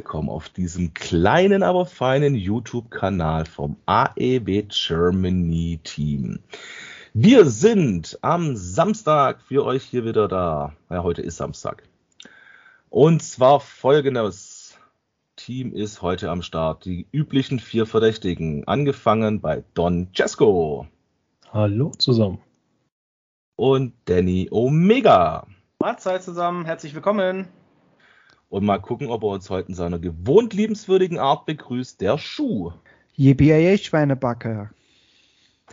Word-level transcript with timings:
willkommen 0.00 0.30
auf 0.30 0.48
diesem 0.48 0.94
kleinen, 0.94 1.62
aber 1.62 1.84
feinen 1.84 2.34
YouTube-Kanal 2.34 3.44
vom 3.44 3.76
AEW 3.84 4.62
Germany 4.70 5.78
Team. 5.84 6.38
Wir 7.12 7.44
sind 7.44 8.18
am 8.22 8.56
Samstag 8.56 9.42
für 9.42 9.62
euch 9.62 9.84
hier 9.84 10.06
wieder 10.06 10.26
da. 10.26 10.72
Ja, 10.88 11.02
heute 11.02 11.20
ist 11.20 11.36
Samstag. 11.36 11.82
Und 12.88 13.22
zwar 13.22 13.60
folgendes. 13.60 14.78
Team 15.36 15.74
ist 15.74 16.00
heute 16.00 16.30
am 16.30 16.40
Start. 16.40 16.86
Die 16.86 17.06
üblichen 17.12 17.58
vier 17.58 17.84
Verdächtigen. 17.84 18.66
Angefangen 18.66 19.42
bei 19.42 19.64
Don 19.74 20.08
Cesco. 20.16 20.86
Hallo 21.52 21.90
zusammen. 21.98 22.38
Und 23.54 23.92
Danny 24.06 24.48
Omega. 24.50 25.46
Mahlzeit 25.78 26.22
zusammen, 26.22 26.64
herzlich 26.64 26.94
willkommen 26.94 27.48
und 28.50 28.64
mal 28.66 28.78
gucken, 28.78 29.08
ob 29.08 29.22
er 29.22 29.28
uns 29.28 29.48
heute 29.48 29.68
in 29.68 29.74
seiner 29.74 29.98
gewohnt 29.98 30.52
liebenswürdigen 30.52 31.18
Art 31.18 31.46
begrüßt. 31.46 32.00
Der 32.00 32.18
Schuh. 32.18 32.72
Yippie 33.16 33.78
Schweinebacke. 33.78 34.70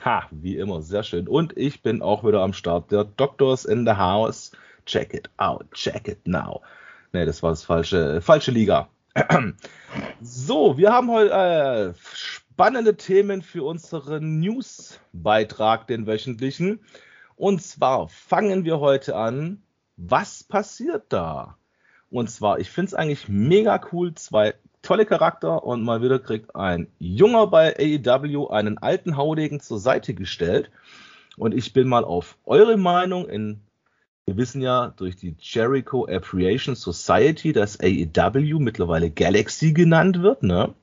Ha, 0.06 0.28
wie 0.32 0.58
immer, 0.58 0.82
sehr 0.84 1.04
schön. 1.04 1.28
Und 1.28 1.58
ich 1.58 1.82
bin 1.82 2.02
auch 2.02 2.24
wieder 2.24 2.42
am 2.42 2.54
Start. 2.54 2.92
Der 2.92 3.04
Doctors 3.04 3.66
in 3.66 3.86
the 3.86 3.94
House. 3.94 4.52
Check 4.86 5.14
it 5.14 5.30
out, 5.38 5.70
check 5.74 6.08
it 6.08 6.26
now. 6.26 6.62
Ne, 7.12 7.26
das 7.26 7.42
war 7.44 7.50
das 7.50 7.64
falsche, 7.64 8.22
falsche 8.22 8.52
Liga. 8.52 8.88
so, 10.22 10.78
wir 10.78 10.94
haben 10.94 11.12
heute 11.12 11.34
äh, 11.34 11.94
spannende 12.14 12.96
Themen 12.96 13.42
für 13.42 13.64
unseren 13.64 14.40
News-Beitrag, 14.40 15.88
den 15.88 16.06
wöchentlichen. 16.06 16.80
Und 17.36 17.64
zwar 17.64 18.08
fangen 18.08 18.66
wir 18.66 18.80
heute 18.80 19.16
an. 19.16 19.64
Was 19.98 20.44
passiert 20.44 21.06
da? 21.10 21.58
Und 22.10 22.30
zwar, 22.30 22.60
ich 22.60 22.70
finde 22.70 22.88
es 22.88 22.94
eigentlich 22.94 23.28
mega 23.28 23.80
cool, 23.92 24.14
zwei 24.14 24.56
tolle 24.82 25.06
Charakter 25.06 25.64
und 25.64 25.84
mal 25.84 26.02
wieder 26.02 26.20
kriegt 26.20 26.56
ein 26.56 26.88
Junger 27.00 27.48
bei 27.48 27.76
AEW 27.78 28.48
einen 28.48 28.78
alten 28.78 29.18
Haudegen 29.18 29.60
zur 29.60 29.80
Seite 29.80 30.14
gestellt. 30.14 30.72
Und 31.38 31.54
ich 31.54 31.74
bin 31.74 31.88
mal 31.88 32.04
auf 32.04 32.38
eure 32.46 32.78
Meinung 32.78 33.28
in, 33.28 33.60
wir 34.26 34.38
wissen 34.38 34.62
ja 34.62 34.94
durch 34.96 35.16
die 35.16 35.36
Jericho 35.40 36.06
Appreciation 36.06 36.76
Society, 36.76 37.52
dass 37.52 37.80
AEW 37.80 38.60
mittlerweile 38.60 39.12
Galaxy 39.12 39.74
genannt 39.74 40.22
wird, 40.22 40.44
ne? 40.44 40.74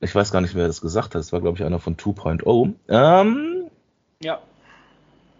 Ich 0.00 0.14
weiß 0.14 0.30
gar 0.30 0.40
nicht, 0.40 0.54
wer 0.54 0.66
das 0.66 0.80
gesagt 0.80 1.14
hat. 1.14 1.20
Das 1.20 1.32
war, 1.32 1.40
glaube 1.40 1.56
ich, 1.56 1.64
einer 1.64 1.78
von 1.78 1.96
2.0. 1.96 2.74
Ähm, 2.88 3.70
ja. 4.22 4.40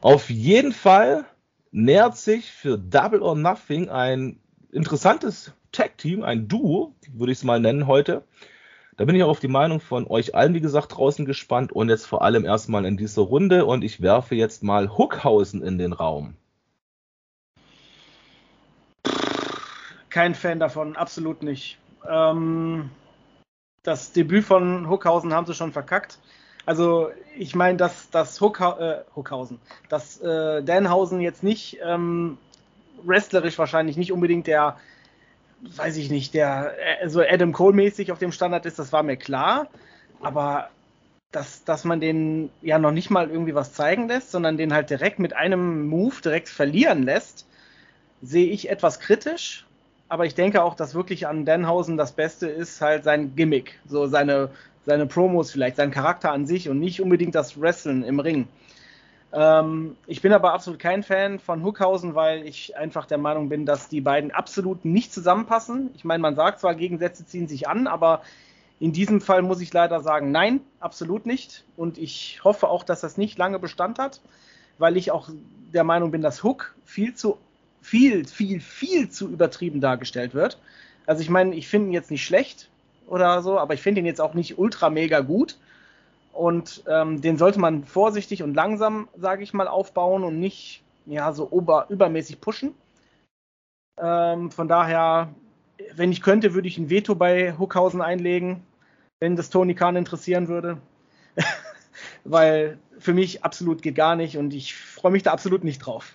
Auf 0.01 0.31
jeden 0.31 0.73
Fall 0.73 1.25
nähert 1.71 2.17
sich 2.17 2.51
für 2.51 2.79
Double 2.79 3.23
or 3.23 3.37
Nothing 3.37 3.89
ein 3.89 4.41
interessantes 4.73 5.53
Tag-Team, 5.73 6.23
ein 6.23 6.49
Duo, 6.49 6.95
würde 7.13 7.33
ich 7.33 7.39
es 7.39 7.45
mal 7.45 7.61
nennen 7.61 7.87
heute. 7.87 8.25
Da 8.97 9.05
bin 9.05 9.15
ich 9.15 9.23
auch 9.23 9.29
auf 9.29 9.41
die 9.41 9.49
Meinung 9.49 9.81
von 9.81 10.07
euch 10.07 10.35
allen, 10.35 10.55
wie 10.55 10.61
gesagt, 10.61 10.97
draußen 10.97 11.27
gespannt 11.27 11.71
und 11.71 11.91
jetzt 11.91 12.07
vor 12.07 12.23
allem 12.23 12.47
erstmal 12.47 12.87
in 12.87 12.97
dieser 12.97 13.23
Runde 13.23 13.67
und 13.67 13.85
ich 13.85 14.01
werfe 14.01 14.35
jetzt 14.35 14.63
mal 14.63 14.97
Hookhausen 14.97 15.63
in 15.63 15.77
den 15.77 15.93
Raum. 15.93 16.35
Kein 20.09 20.35
Fan 20.35 20.59
davon, 20.59 20.97
absolut 20.97 21.43
nicht. 21.43 21.79
Ähm, 22.09 22.89
das 23.83 24.13
Debüt 24.13 24.45
von 24.45 24.89
Hookhausen 24.89 25.35
haben 25.35 25.47
sie 25.47 25.53
schon 25.53 25.73
verkackt. 25.73 26.19
Also 26.67 27.11
ich 27.39 27.55
meine, 27.55 27.79
dass 27.79 28.11
das 28.11 28.41
Hookha 28.41 28.79
äh, 28.79 29.05
Hookhausen, 29.15 29.61
dass 29.89 30.21
äh, 30.21 30.63
Danhausen 30.63 31.21
jetzt 31.21 31.45
nicht 31.45 31.79
ähm, 31.83 32.39
wrestlerisch 33.05 33.57
wahrscheinlich 33.59 33.97
nicht 33.97 34.13
unbedingt 34.13 34.49
der, 34.49 34.77
weiß 35.63 35.97
ich 35.97 36.11
nicht, 36.11 36.35
der 36.35 36.75
äh, 37.03 37.09
so 37.09 37.23
Adam 37.23 37.53
Cole-mäßig 37.53 38.11
auf 38.11 38.19
dem 38.19 38.33
Standard 38.33 38.67
ist, 38.67 38.81
das 38.81 38.93
war 38.93 39.05
mir 39.05 39.17
klar. 39.17 39.69
Aber 40.21 40.69
dass, 41.31 41.65
dass 41.65 41.85
man 41.85 42.01
den 42.01 42.51
ja 42.63 42.79
noch 42.79 42.93
nicht 42.93 43.11
mal 43.11 43.31
irgendwie 43.31 43.55
was 43.55 43.73
zeigen 43.73 44.09
lässt, 44.09 44.33
sondern 44.33 44.57
den 44.57 44.73
halt 44.73 44.91
direkt 44.91 45.21
mit 45.21 45.35
einem 45.35 45.87
Move 45.87 46.17
direkt 46.25 46.49
verlieren 46.49 47.05
lässt, 47.05 47.47
sehe 48.23 48.49
ich 48.49 48.71
etwas 48.71 48.99
kritisch. 48.99 49.67
Aber 50.09 50.25
ich 50.25 50.35
denke 50.35 50.63
auch, 50.63 50.75
dass 50.75 50.95
wirklich 50.95 51.27
an 51.27 51.45
Danhausen 51.45 51.97
das 51.97 52.13
Beste 52.13 52.49
ist 52.49 52.81
halt 52.81 53.05
sein 53.05 53.37
Gimmick, 53.37 53.79
so 53.87 54.07
seine 54.07 54.51
seine 54.87 55.07
Promos 55.07 55.51
vielleicht, 55.51 55.77
sein 55.77 55.91
Charakter 55.91 56.33
an 56.33 56.47
sich 56.47 56.69
und 56.69 56.79
nicht 56.79 57.03
unbedingt 57.03 57.35
das 57.35 57.61
Wrestlen 57.61 58.05
im 58.05 58.21
Ring. 58.21 58.49
Ähm, 59.33 59.97
ich 60.07 60.23
bin 60.23 60.33
aber 60.33 60.55
absolut 60.55 60.79
kein 60.79 61.03
Fan 61.03 61.41
von 61.41 61.65
Hookhausen, 61.65 62.15
weil 62.15 62.47
ich 62.47 62.77
einfach 62.77 63.07
der 63.07 63.19
Meinung 63.19 63.49
bin, 63.49 63.67
dass 63.67 63.89
die 63.89 64.01
beiden 64.01 64.31
absolut 64.31 64.85
nicht 64.85 65.13
zusammenpassen. 65.13 65.91
Ich 65.95 66.05
meine, 66.05 66.23
man 66.23 66.37
sagt 66.37 66.61
zwar, 66.61 66.75
Gegensätze 66.75 67.27
ziehen 67.27 67.49
sich 67.49 67.69
an, 67.69 67.89
aber 67.89 68.23
in 68.79 68.93
diesem 68.93 69.21
Fall 69.21 69.43
muss 69.43 69.61
ich 69.61 69.73
leider 69.73 70.01
sagen, 70.01 70.31
nein, 70.31 70.61
absolut 70.81 71.27
nicht. 71.27 71.65
Und 71.77 71.99
ich 71.99 72.41
hoffe 72.45 72.69
auch, 72.69 72.85
dass 72.85 73.01
das 73.01 73.17
nicht 73.19 73.37
lange 73.39 73.59
Bestand 73.59 73.99
hat, 73.99 74.21
weil 74.79 74.97
ich 74.97 75.11
auch 75.11 75.29
der 75.73 75.85
Meinung 75.85 76.13
bin, 76.13 76.23
dass 76.23 76.45
Hook 76.45 76.75
viel 76.85 77.15
zu, 77.15 77.39
viel, 77.83 78.27
viel, 78.27 78.61
viel 78.61 79.11
zu 79.11 79.29
übertrieben 79.29 79.81
dargestellt 79.81 80.35
wird. 80.35 80.59
Also 81.07 81.23
ich 81.23 81.31
meine, 81.31 81.55
ich 81.55 81.69
finde 81.69 81.89
ihn 81.89 81.93
jetzt 81.93 82.11
nicht 82.11 82.25
schlecht, 82.25 82.69
oder 83.07 83.43
so, 83.43 83.59
aber 83.59 83.75
ich 83.75 83.83
finde 83.83 84.01
ihn 84.01 84.07
jetzt 84.07 84.21
auch 84.21 84.35
nicht 84.35 84.59
ultra 84.59 84.91
mega 84.91 85.21
gut. 85.21 85.59
Und 86.33 86.85
ähm, 86.87 87.23
den 87.23 87.39
sollte 87.39 87.59
man 87.59 87.85
vorsichtig 87.85 88.43
und 88.43 88.55
langsam, 88.55 89.09
sage 89.17 89.43
ich 89.43 89.55
mal, 89.55 89.69
aufbauen 89.69 90.23
und 90.23 90.39
nicht 90.39 90.83
ja, 91.07 91.33
so 91.33 91.49
ober, 91.51 91.87
übermäßig 91.89 92.41
pushen. 92.41 92.75
Ähm, 93.99 94.51
von 94.51 94.69
daher, 94.69 95.31
wenn 95.95 96.13
ich 96.13 96.21
könnte, 96.21 96.53
würde 96.53 96.69
ich 96.69 96.77
ein 96.77 96.91
Veto 96.91 97.15
bei 97.15 97.57
Hookhausen 97.57 98.03
einlegen, 98.03 98.63
wenn 99.21 99.37
das 99.37 99.49
Tony 99.49 99.75
Khan 99.75 99.97
interessieren 99.97 100.49
würde. 100.49 100.79
Weil 102.25 102.79
für 102.99 103.15
mich 103.15 103.45
absolut 103.45 103.81
geht 103.81 103.95
gar 103.95 104.17
nicht 104.17 104.37
und 104.37 104.53
ich 104.53 104.75
freue 104.75 105.13
mich 105.13 105.23
da 105.23 105.33
absolut 105.33 105.65
nicht 105.65 105.79
drauf. 105.79 106.13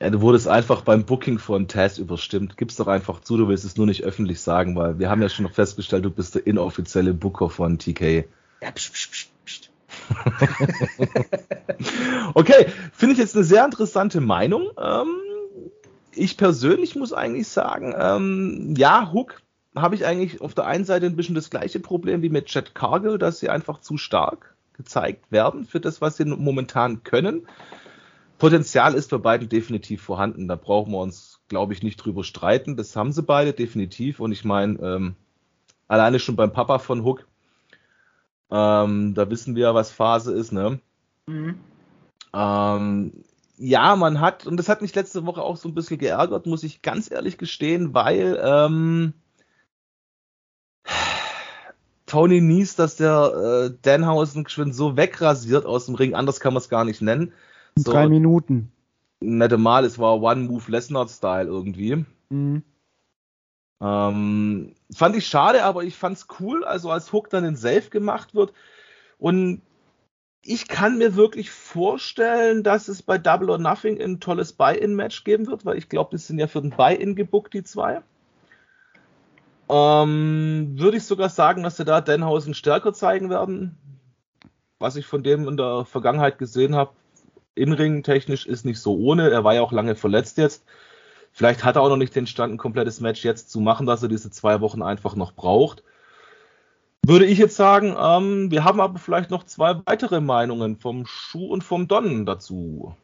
Ja, 0.00 0.08
du 0.08 0.22
wurdest 0.22 0.48
einfach 0.48 0.80
beim 0.80 1.04
Booking 1.04 1.38
von 1.38 1.68
Taz 1.68 1.98
überstimmt. 1.98 2.56
Gib's 2.56 2.76
doch 2.76 2.86
einfach 2.86 3.20
zu, 3.20 3.36
du 3.36 3.48
willst 3.48 3.64
es 3.64 3.76
nur 3.76 3.86
nicht 3.86 4.02
öffentlich 4.02 4.40
sagen, 4.40 4.74
weil 4.74 4.98
wir 4.98 5.10
haben 5.10 5.20
ja 5.20 5.28
schon 5.28 5.44
noch 5.44 5.52
festgestellt, 5.52 6.06
du 6.06 6.10
bist 6.10 6.34
der 6.34 6.46
inoffizielle 6.46 7.12
Booker 7.12 7.50
von 7.50 7.78
TK. 7.78 8.24
Ja, 8.62 8.70
psch, 8.70 8.92
psch, 8.92 9.10
psch, 9.10 9.28
psch. 9.44 9.70
okay, 12.34 12.66
finde 12.92 13.12
ich 13.12 13.18
jetzt 13.18 13.36
eine 13.36 13.44
sehr 13.44 13.64
interessante 13.64 14.22
Meinung. 14.22 14.70
Ähm, 14.82 15.08
ich 16.14 16.38
persönlich 16.38 16.96
muss 16.96 17.12
eigentlich 17.12 17.48
sagen, 17.48 17.94
ähm, 17.98 18.74
ja, 18.76 19.12
Hook 19.12 19.42
habe 19.76 19.94
ich 19.94 20.06
eigentlich 20.06 20.40
auf 20.40 20.54
der 20.54 20.66
einen 20.66 20.84
Seite 20.84 21.06
ein 21.06 21.16
bisschen 21.16 21.34
das 21.34 21.50
gleiche 21.50 21.78
Problem 21.78 22.22
wie 22.22 22.30
mit 22.30 22.52
Jet 22.52 22.74
Cargill, 22.74 23.18
dass 23.18 23.38
sie 23.38 23.50
einfach 23.50 23.80
zu 23.80 23.98
stark 23.98 24.56
gezeigt 24.72 25.30
werden 25.30 25.66
für 25.66 25.78
das, 25.78 26.00
was 26.00 26.16
sie 26.16 26.24
momentan 26.24 27.04
können. 27.04 27.46
Potenzial 28.40 28.94
ist 28.94 29.10
bei 29.10 29.18
beiden 29.18 29.48
definitiv 29.48 30.02
vorhanden. 30.02 30.48
Da 30.48 30.56
brauchen 30.56 30.92
wir 30.92 30.98
uns, 30.98 31.40
glaube 31.48 31.74
ich, 31.74 31.82
nicht 31.82 31.98
drüber 31.98 32.24
streiten. 32.24 32.76
Das 32.76 32.96
haben 32.96 33.12
sie 33.12 33.22
beide 33.22 33.52
definitiv. 33.52 34.18
Und 34.18 34.32
ich 34.32 34.44
meine, 34.44 34.78
ähm, 34.80 35.14
alleine 35.86 36.18
schon 36.18 36.36
beim 36.36 36.52
Papa 36.52 36.78
von 36.78 37.04
Hook, 37.04 37.28
ähm, 38.50 39.14
da 39.14 39.30
wissen 39.30 39.54
wir 39.54 39.64
ja, 39.64 39.74
was 39.74 39.92
Phase 39.92 40.32
ist, 40.32 40.52
ne? 40.52 40.80
Mhm. 41.26 41.60
Ähm, 42.34 43.12
ja, 43.58 43.94
man 43.94 44.20
hat, 44.20 44.46
und 44.46 44.56
das 44.56 44.70
hat 44.70 44.80
mich 44.80 44.94
letzte 44.94 45.26
Woche 45.26 45.42
auch 45.42 45.58
so 45.58 45.68
ein 45.68 45.74
bisschen 45.74 45.98
geärgert, 45.98 46.46
muss 46.46 46.62
ich 46.62 46.80
ganz 46.80 47.10
ehrlich 47.10 47.36
gestehen, 47.36 47.92
weil 47.92 48.40
ähm, 48.42 49.12
Tony 52.06 52.40
Nies, 52.40 52.74
dass 52.74 52.96
der 52.96 53.70
äh, 53.70 53.76
Danhausen 53.82 54.44
geschwind 54.44 54.74
so 54.74 54.96
wegrasiert 54.96 55.66
aus 55.66 55.86
dem 55.86 55.94
Ring, 55.94 56.14
anders 56.14 56.40
kann 56.40 56.54
man 56.54 56.62
es 56.62 56.70
gar 56.70 56.86
nicht 56.86 57.02
nennen, 57.02 57.34
so, 57.76 57.92
drei 57.92 58.08
Minuten. 58.08 58.72
Nette 59.20 59.58
Mal, 59.58 59.84
es 59.84 59.98
war 59.98 60.20
One-Move-Lesnar-Style 60.20 61.46
irgendwie. 61.46 62.04
Mhm. 62.30 62.62
Ähm, 63.82 64.74
fand 64.94 65.16
ich 65.16 65.26
schade, 65.26 65.64
aber 65.64 65.84
ich 65.84 65.96
fand's 65.96 66.26
cool, 66.38 66.64
also 66.64 66.90
als 66.90 67.12
Hook 67.12 67.30
dann 67.30 67.44
in 67.44 67.56
Safe 67.56 67.88
gemacht 67.90 68.34
wird. 68.34 68.52
Und 69.18 69.62
ich 70.42 70.68
kann 70.68 70.98
mir 70.98 71.16
wirklich 71.16 71.50
vorstellen, 71.50 72.62
dass 72.62 72.88
es 72.88 73.02
bei 73.02 73.18
Double 73.18 73.50
or 73.50 73.58
Nothing 73.58 74.00
ein 74.00 74.20
tolles 74.20 74.52
Buy-In-Match 74.52 75.24
geben 75.24 75.46
wird, 75.46 75.64
weil 75.64 75.76
ich 75.76 75.88
glaube, 75.88 76.10
das 76.12 76.26
sind 76.26 76.38
ja 76.38 76.46
für 76.46 76.62
den 76.62 76.70
Buy-In 76.70 77.14
gebuckt, 77.14 77.52
die 77.54 77.62
zwei. 77.62 78.02
Ähm, 79.68 80.74
würde 80.76 80.96
ich 80.96 81.04
sogar 81.04 81.28
sagen, 81.28 81.62
dass 81.62 81.76
sie 81.76 81.84
da 81.84 82.00
Denhausen 82.00 82.54
stärker 82.54 82.92
zeigen 82.92 83.30
werden. 83.30 83.76
Was 84.78 84.96
ich 84.96 85.06
von 85.06 85.22
dem 85.22 85.46
in 85.46 85.56
der 85.56 85.84
Vergangenheit 85.84 86.38
gesehen 86.38 86.74
habe, 86.74 86.92
Inring 87.54 88.02
technisch 88.02 88.46
ist 88.46 88.64
nicht 88.64 88.80
so 88.80 88.96
ohne. 88.96 89.30
Er 89.30 89.44
war 89.44 89.54
ja 89.54 89.62
auch 89.62 89.72
lange 89.72 89.96
verletzt 89.96 90.38
jetzt. 90.38 90.64
Vielleicht 91.32 91.64
hat 91.64 91.76
er 91.76 91.82
auch 91.82 91.88
noch 91.88 91.96
nicht 91.96 92.14
den 92.14 92.26
Stand, 92.26 92.52
ein 92.52 92.58
komplettes 92.58 93.00
Match 93.00 93.24
jetzt 93.24 93.50
zu 93.50 93.60
machen, 93.60 93.86
dass 93.86 94.02
er 94.02 94.08
diese 94.08 94.30
zwei 94.30 94.60
Wochen 94.60 94.82
einfach 94.82 95.14
noch 95.14 95.32
braucht. 95.32 95.82
Würde 97.06 97.24
ich 97.24 97.38
jetzt 97.38 97.56
sagen, 97.56 97.94
ähm, 97.98 98.50
wir 98.50 98.64
haben 98.64 98.80
aber 98.80 98.98
vielleicht 98.98 99.30
noch 99.30 99.44
zwei 99.44 99.80
weitere 99.86 100.20
Meinungen 100.20 100.76
vom 100.76 101.06
Schuh 101.06 101.46
und 101.46 101.64
vom 101.64 101.88
Don 101.88 102.26
dazu. 102.26 102.94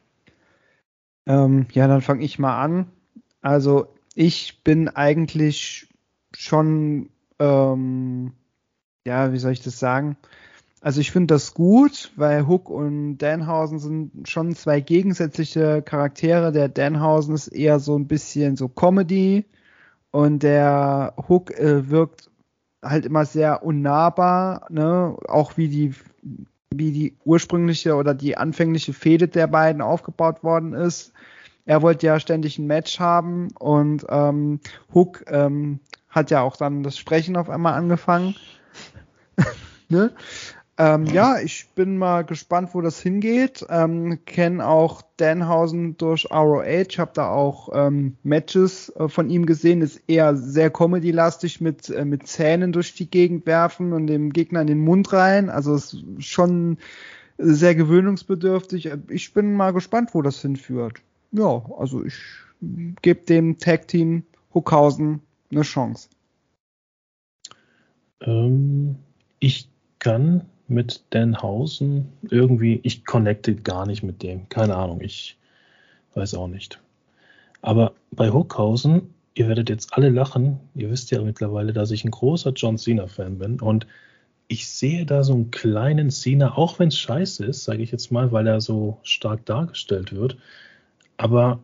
Ähm, 1.25 1.67
ja, 1.71 1.87
dann 1.87 2.01
fange 2.01 2.23
ich 2.23 2.37
mal 2.37 2.61
an. 2.61 2.91
Also 3.41 3.93
ich 4.13 4.63
bin 4.63 4.89
eigentlich 4.89 5.87
schon, 6.35 7.09
ähm, 7.39 8.33
ja, 9.05 9.33
wie 9.33 9.39
soll 9.39 9.51
ich 9.51 9.61
das 9.61 9.79
sagen? 9.79 10.17
Also 10.81 11.01
ich 11.01 11.11
finde 11.11 11.33
das 11.33 11.53
gut, 11.53 12.11
weil 12.15 12.47
Hook 12.47 12.69
und 12.69 13.17
Danhausen 13.17 13.79
sind 13.79 14.29
schon 14.29 14.55
zwei 14.55 14.79
gegensätzliche 14.79 15.81
Charaktere. 15.81 16.51
Der 16.51 16.69
Danhausen 16.69 17.33
ist 17.33 17.47
eher 17.47 17.79
so 17.79 17.97
ein 17.97 18.07
bisschen 18.07 18.55
so 18.55 18.67
Comedy 18.67 19.45
und 20.11 20.43
der 20.43 21.13
Hook 21.27 21.51
äh, 21.51 21.89
wirkt 21.89 22.29
halt 22.83 23.05
immer 23.05 23.25
sehr 23.25 23.63
unnahbar, 23.63 24.67
ne? 24.69 25.17
Auch 25.27 25.57
wie 25.57 25.67
die 25.67 25.93
wie 26.71 26.91
die 26.91 27.17
ursprüngliche 27.23 27.95
oder 27.95 28.13
die 28.13 28.37
anfängliche 28.37 28.93
Fehde 28.93 29.27
der 29.27 29.47
beiden 29.47 29.81
aufgebaut 29.81 30.43
worden 30.43 30.73
ist. 30.73 31.13
Er 31.65 31.81
wollte 31.81 32.07
ja 32.07 32.19
ständig 32.19 32.59
ein 32.59 32.67
Match 32.67 32.99
haben 32.99 33.49
und 33.59 34.05
ähm, 34.09 34.59
Hook 34.93 35.23
ähm, 35.27 35.79
hat 36.09 36.31
ja 36.31 36.41
auch 36.41 36.55
dann 36.55 36.83
das 36.83 36.97
Sprechen 36.97 37.35
auf 37.35 37.49
einmal 37.49 37.73
angefangen. 37.73 38.35
ne? 39.89 40.11
Ähm, 40.79 41.05
ja, 41.07 41.39
ich 41.39 41.69
bin 41.73 41.97
mal 41.97 42.23
gespannt, 42.23 42.69
wo 42.73 42.81
das 42.81 43.01
hingeht. 43.01 43.65
Ähm, 43.67 44.19
Kenne 44.25 44.67
auch 44.67 45.01
Danhausen 45.17 45.97
durch 45.97 46.29
ROH, 46.29 46.99
habe 46.99 47.11
da 47.15 47.29
auch 47.29 47.69
ähm, 47.73 48.15
Matches 48.21 48.89
äh, 48.95 49.07
von 49.07 49.31
ihm 49.31 49.47
gesehen. 49.47 49.81
Ist 49.81 50.03
eher 50.07 50.35
sehr 50.35 50.69
Comedy-lastig 50.69 51.61
mit, 51.61 51.89
äh, 51.89 52.05
mit 52.05 52.27
Zähnen 52.27 52.73
durch 52.73 52.93
die 52.93 53.09
Gegend 53.09 53.47
werfen 53.47 53.91
und 53.91 54.05
dem 54.05 54.31
Gegner 54.31 54.61
in 54.61 54.67
den 54.67 54.79
Mund 54.79 55.11
rein. 55.13 55.49
Also 55.49 55.73
ist 55.73 55.97
schon 56.19 56.77
sehr 57.39 57.73
gewöhnungsbedürftig. 57.73 58.91
Ich 59.09 59.33
bin 59.33 59.53
mal 59.53 59.73
gespannt, 59.73 60.11
wo 60.13 60.21
das 60.21 60.41
hinführt. 60.41 61.01
Ja, 61.31 61.65
also 61.77 62.03
ich 62.03 62.19
gebe 63.01 63.21
dem 63.21 63.57
Tag-Team 63.57 64.23
Huckhausen 64.53 65.21
eine 65.51 65.63
Chance. 65.63 66.09
Ähm, 68.21 68.97
ich 69.39 69.69
kann 69.99 70.45
mit 70.67 71.01
Denhausen 71.13 72.09
irgendwie, 72.29 72.79
ich 72.83 73.05
connecte 73.05 73.55
gar 73.55 73.85
nicht 73.85 74.03
mit 74.03 74.23
dem. 74.23 74.49
Keine 74.49 74.75
Ahnung, 74.75 75.01
ich 75.01 75.37
weiß 76.13 76.35
auch 76.35 76.47
nicht. 76.47 76.79
Aber 77.61 77.93
bei 78.11 78.31
Hookhausen, 78.31 79.13
ihr 79.33 79.47
werdet 79.47 79.69
jetzt 79.69 79.93
alle 79.93 80.09
lachen, 80.09 80.59
ihr 80.75 80.89
wisst 80.89 81.11
ja 81.11 81.21
mittlerweile, 81.21 81.73
dass 81.73 81.91
ich 81.91 82.03
ein 82.03 82.11
großer 82.11 82.51
John 82.51 82.77
Cena-Fan 82.77 83.37
bin 83.39 83.59
und 83.59 83.87
ich 84.47 84.69
sehe 84.69 85.05
da 85.05 85.23
so 85.23 85.33
einen 85.33 85.51
kleinen 85.51 86.09
Cena, 86.09 86.57
auch 86.57 86.79
wenn 86.79 86.87
es 86.87 86.97
scheiße 86.97 87.45
ist, 87.45 87.65
sage 87.65 87.83
ich 87.83 87.91
jetzt 87.91 88.11
mal, 88.11 88.31
weil 88.31 88.47
er 88.47 88.61
so 88.61 88.97
stark 89.03 89.45
dargestellt 89.45 90.13
wird. 90.13 90.37
Aber 91.17 91.59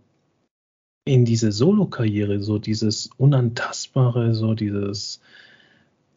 in 1.06 1.26
diese 1.26 1.52
Solo-Karriere, 1.52 2.42
so 2.42 2.60
dieses 2.60 3.10
Unantastbare, 3.18 4.34
so 4.34 4.54
dieses 4.54 5.22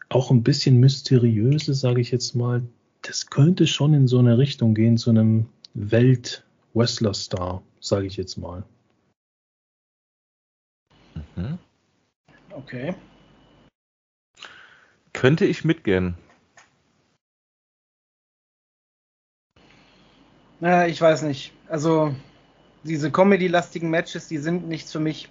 auch 0.08 0.30
ein 0.30 0.42
bisschen 0.42 0.78
mysteriöse, 0.78 1.74
sage 1.74 2.00
ich 2.00 2.10
jetzt 2.10 2.34
mal, 2.34 2.62
das 3.02 3.26
könnte 3.26 3.66
schon 3.66 3.94
in 3.94 4.08
so 4.08 4.18
eine 4.18 4.38
Richtung 4.38 4.74
gehen, 4.74 4.98
zu 4.98 5.10
einem 5.10 5.48
Welt-Wrestler-Star, 5.74 7.62
sage 7.80 8.06
ich 8.06 8.16
jetzt 8.16 8.36
mal. 8.36 8.64
Mhm. 11.36 11.58
Okay. 12.50 12.94
Könnte 15.12 15.44
ich 15.44 15.64
mitgehen. 15.64 16.14
Naja, 20.60 20.86
ich 20.86 21.00
weiß 21.00 21.22
nicht. 21.22 21.52
Also, 21.68 22.14
diese 22.82 23.10
Comedy-lastigen 23.10 23.90
Matches, 23.90 24.28
die 24.28 24.38
sind 24.38 24.68
nichts 24.68 24.92
für 24.92 25.00
mich. 25.00 25.28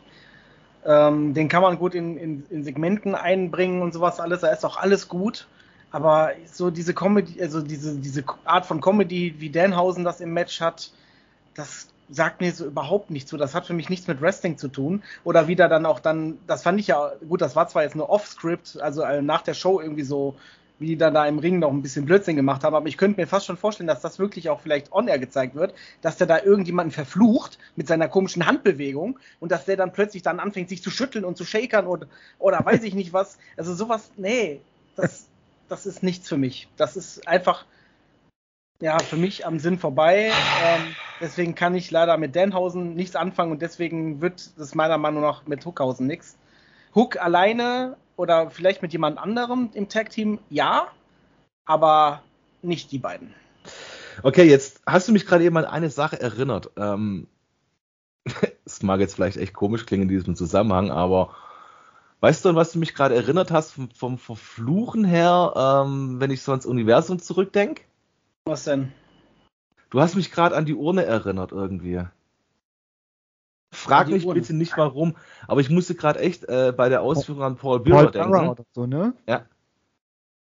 Ähm, 0.86 1.34
den 1.34 1.50
kann 1.50 1.64
man 1.64 1.80
gut 1.80 1.96
in, 1.96 2.18
in, 2.18 2.46
in, 2.50 2.64
Segmenten 2.64 3.16
einbringen 3.16 3.82
und 3.82 3.94
sowas 3.94 4.20
alles. 4.20 4.42
Da 4.42 4.50
ist 4.50 4.64
auch 4.66 4.78
alles 4.78 5.08
gut. 5.08 5.48
Aber 5.92 6.32
so 6.46 6.70
diese 6.70 6.94
Comedy, 6.94 7.42
also 7.42 7.62
diese, 7.62 7.96
diese 7.96 8.24
Art 8.44 8.66
von 8.66 8.82
Comedy, 8.82 9.36
wie 9.40 9.50
Danhausen 9.50 10.04
das 10.04 10.22
im 10.22 10.34
Match 10.34 10.62
hat, 10.62 10.92
das 11.56 11.88
sagt 12.10 12.42
mir 12.42 12.52
so 12.52 12.66
überhaupt 12.66 13.10
nicht 13.10 13.28
zu. 13.28 13.38
Das 13.38 13.56
hat 13.56 13.66
für 13.66 13.74
mich 13.74 13.90
nichts 13.90 14.08
mit 14.08 14.22
Wrestling 14.22 14.58
zu 14.58 14.68
tun. 14.68 15.04
Oder 15.24 15.48
wieder 15.48 15.68
dann 15.70 15.86
auch 15.86 16.00
dann, 16.00 16.38
das 16.48 16.64
fand 16.64 16.80
ich 16.80 16.88
ja, 16.88 17.14
gut, 17.28 17.42
das 17.42 17.56
war 17.56 17.68
zwar 17.68 17.84
jetzt 17.84 17.96
nur 17.96 18.10
off-script, 18.10 18.80
also 18.80 19.02
äh, 19.02 19.22
nach 19.22 19.42
der 19.42 19.54
Show 19.54 19.80
irgendwie 19.82 20.04
so 20.04 20.36
wie 20.80 20.88
die 20.88 20.98
dann 20.98 21.14
da 21.14 21.26
im 21.26 21.40
Ring 21.40 21.60
noch 21.60 21.72
ein 21.72 21.82
bisschen 21.82 22.06
Blödsinn 22.06 22.36
gemacht 22.36 22.64
haben. 22.64 22.76
Aber 22.76 22.88
ich 22.88 22.98
könnte 22.98 23.20
mir 23.20 23.28
fast 23.28 23.46
schon 23.46 23.58
vorstellen, 23.58 23.88
dass 23.88 24.02
das 24.02 24.20
wirklich 24.20 24.50
auch 24.50 24.60
vielleicht 24.60 24.92
on-air 24.92 25.20
gezeigt 25.20 25.56
wird, 25.56 25.74
dass 26.02 26.18
der 26.18 26.28
da 26.28 26.42
irgendjemanden 26.42 26.92
verflucht 26.92 27.58
mit 27.76 27.88
seiner 27.88 28.08
komischen 28.08 28.46
Handbewegung 28.46 29.20
und 29.40 29.52
dass 29.52 29.66
der 29.66 29.78
dann 29.78 29.94
plötzlich 29.94 30.24
dann 30.24 30.40
anfängt, 30.40 30.70
sich 30.70 30.84
zu 30.84 30.90
schütteln 30.90 31.26
und 31.26 31.38
zu 31.38 31.46
shakern 31.46 31.88
oder, 31.88 32.08
oder 32.40 32.64
weiß 32.66 32.84
ich 32.84 32.94
nicht 32.94 33.14
was. 33.14 33.38
Also 33.58 33.74
sowas, 33.74 34.12
nee, 34.18 34.62
das, 34.96 35.28
das 35.70 35.86
ist 35.86 36.04
nichts 36.04 36.28
für 36.28 36.38
mich. 36.38 36.68
Das 36.78 36.98
ist 36.98 37.28
einfach, 37.28 37.66
ja, 38.82 39.00
für 39.00 39.18
mich 39.18 39.46
am 39.46 39.60
Sinn 39.60 39.80
vorbei. 39.80 40.32
Ähm, 40.64 40.96
deswegen 41.22 41.56
kann 41.56 41.76
ich 41.76 41.92
leider 41.92 42.18
mit 42.18 42.36
Danhausen 42.36 42.96
nichts 42.96 43.16
anfangen 43.16 43.52
und 43.52 43.62
deswegen 43.62 44.22
wird 44.22 44.52
das 44.58 44.76
meiner 44.76 44.98
Meinung 44.98 45.22
nach 45.22 45.48
mit 45.48 45.66
Hookhausen 45.66 46.08
nichts. 46.08 46.38
Hook 46.94 47.18
alleine 47.18 47.98
oder 48.18 48.50
vielleicht 48.50 48.82
mit 48.82 48.94
jemand 48.94 49.18
anderem 49.18 49.70
im 49.74 49.90
Tag-Team, 49.90 50.40
ja, 50.50 50.88
aber 51.66 52.22
nicht 52.62 52.92
die 52.92 53.00
beiden. 53.00 53.34
Okay, 54.24 54.44
jetzt 54.44 54.82
hast 54.86 55.08
du 55.08 55.12
mich 55.12 55.26
gerade 55.26 55.44
eben 55.44 55.58
an 55.58 55.66
eine 55.66 55.90
Sache 55.90 56.20
erinnert. 56.20 56.72
Ähm, 56.78 57.28
es 58.66 58.82
mag 58.82 59.00
jetzt 59.00 59.16
vielleicht 59.16 59.38
echt 59.38 59.54
komisch 59.54 59.86
klingen 59.86 60.04
in 60.04 60.10
diesem 60.10 60.36
Zusammenhang, 60.36 60.92
aber 60.92 61.36
weißt 62.22 62.46
du, 62.46 62.50
an 62.50 62.56
was 62.56 62.72
du 62.72 62.80
mich 62.80 62.94
gerade 62.96 63.16
erinnert 63.16 63.52
hast 63.52 63.74
vom, 63.74 63.90
vom 63.92 64.18
Verfluchen 64.18 65.04
her, 65.04 65.54
ähm, 65.56 66.20
wenn 66.20 66.32
ich 66.32 66.42
so 66.42 66.52
ans 66.52 66.66
Universum 66.66 67.20
zurückdenke? 67.20 67.84
Was 68.46 68.64
denn? 68.64 68.92
Du 69.90 70.02
hast 70.02 70.16
mich 70.16 70.32
gerade 70.32 70.56
an 70.56 70.66
die 70.66 70.76
Urne 70.76 71.06
erinnert 71.06 71.52
irgendwie. 71.52 72.04
Frag 73.76 74.08
mich 74.10 74.28
bitte 74.28 74.54
nicht 74.54 74.78
warum, 74.78 75.16
aber 75.48 75.62
ich 75.62 75.70
musste 75.70 75.96
gerade 75.96 76.20
echt 76.20 76.44
äh, 76.46 76.74
bei 76.76 76.90
der 76.90 77.02
Ausführung 77.02 77.44
an 77.44 77.56
Paul 77.58 77.80
Bearer 77.82 78.12
denken. 78.12 78.48
Oder 78.48 78.66
so, 78.74 78.86
ne? 78.86 79.14
Ja. 79.28 79.46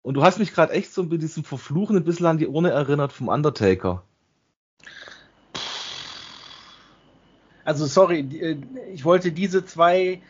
Und 0.02 0.16
du 0.16 0.24
hast 0.24 0.40
mich 0.40 0.54
gerade 0.54 0.74
echt 0.74 0.94
so 0.94 1.04
mit 1.04 1.22
diesem 1.22 1.44
Verfluchen 1.44 1.96
ein 1.96 2.04
bisschen 2.04 2.26
an 2.26 2.38
die 2.38 2.48
Urne 2.48 2.72
erinnert 2.72 3.14
vom 3.14 3.28
Undertaker. 3.28 4.04
Also 7.64 7.86
sorry, 7.86 8.20
äh, 8.20 8.58
ich 8.92 9.06
wollte 9.06 9.32
diese 9.32 9.64
zwei 9.66 10.22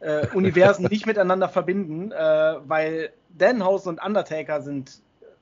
äh, 0.00 0.26
Universen 0.28 0.86
nicht 0.90 1.06
miteinander 1.06 1.48
verbinden, 1.48 2.12
äh, 2.12 2.54
weil 2.64 3.12
Danhausen 3.28 3.90
und 3.90 4.04
Undertaker 4.04 4.62
sind 4.62 5.00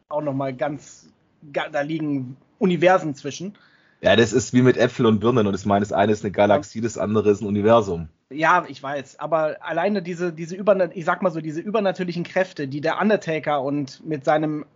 auch 0.08 0.22
nochmal 0.22 0.54
ganz, 0.54 1.08
da 1.42 1.80
liegen 1.80 2.36
Universen 2.58 3.14
zwischen. 3.14 3.56
Ja, 4.00 4.14
das 4.14 4.32
ist 4.32 4.52
wie 4.52 4.62
mit 4.62 4.76
Äpfel 4.76 5.06
und 5.06 5.20
Birnen 5.20 5.46
und 5.46 5.54
ich 5.54 5.64
meine, 5.64 5.80
das 5.80 5.92
eine 5.92 6.12
ist 6.12 6.24
eine 6.24 6.32
Galaxie, 6.32 6.80
das 6.80 6.98
andere 6.98 7.30
ist 7.30 7.40
ein 7.40 7.46
Universum. 7.46 8.08
Ja, 8.30 8.64
ich 8.68 8.82
weiß, 8.82 9.18
aber 9.18 9.56
alleine 9.60 10.02
diese, 10.02 10.32
diese 10.32 10.56
über, 10.56 10.94
ich 10.94 11.04
sag 11.04 11.22
mal 11.22 11.30
so, 11.30 11.40
diese 11.40 11.60
übernatürlichen 11.60 12.24
Kräfte, 12.24 12.68
die 12.68 12.80
der 12.80 13.00
Undertaker 13.00 13.62
und 13.62 14.04
mit 14.06 14.24
seinem, 14.24 14.66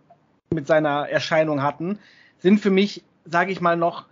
mit 0.53 0.67
seiner 0.67 1.09
Erscheinung 1.09 1.61
hatten, 1.61 1.99
sind 2.39 2.59
für 2.59 2.71
mich, 2.71 3.03
sage 3.25 3.51
ich 3.51 3.61
mal, 3.61 3.77
noch 3.77 4.05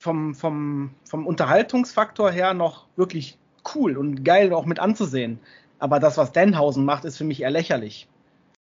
vom, 0.00 0.34
vom, 0.34 0.90
vom 1.08 1.26
Unterhaltungsfaktor 1.26 2.30
her 2.30 2.54
noch 2.54 2.86
wirklich 2.96 3.38
cool 3.74 3.96
und 3.96 4.24
geil 4.24 4.52
auch 4.52 4.66
mit 4.66 4.78
anzusehen. 4.78 5.40
Aber 5.78 6.00
das, 6.00 6.18
was 6.18 6.32
Denhausen 6.32 6.84
macht, 6.84 7.04
ist 7.04 7.16
für 7.16 7.24
mich 7.24 7.42
eher 7.42 7.50
lächerlich. 7.50 8.08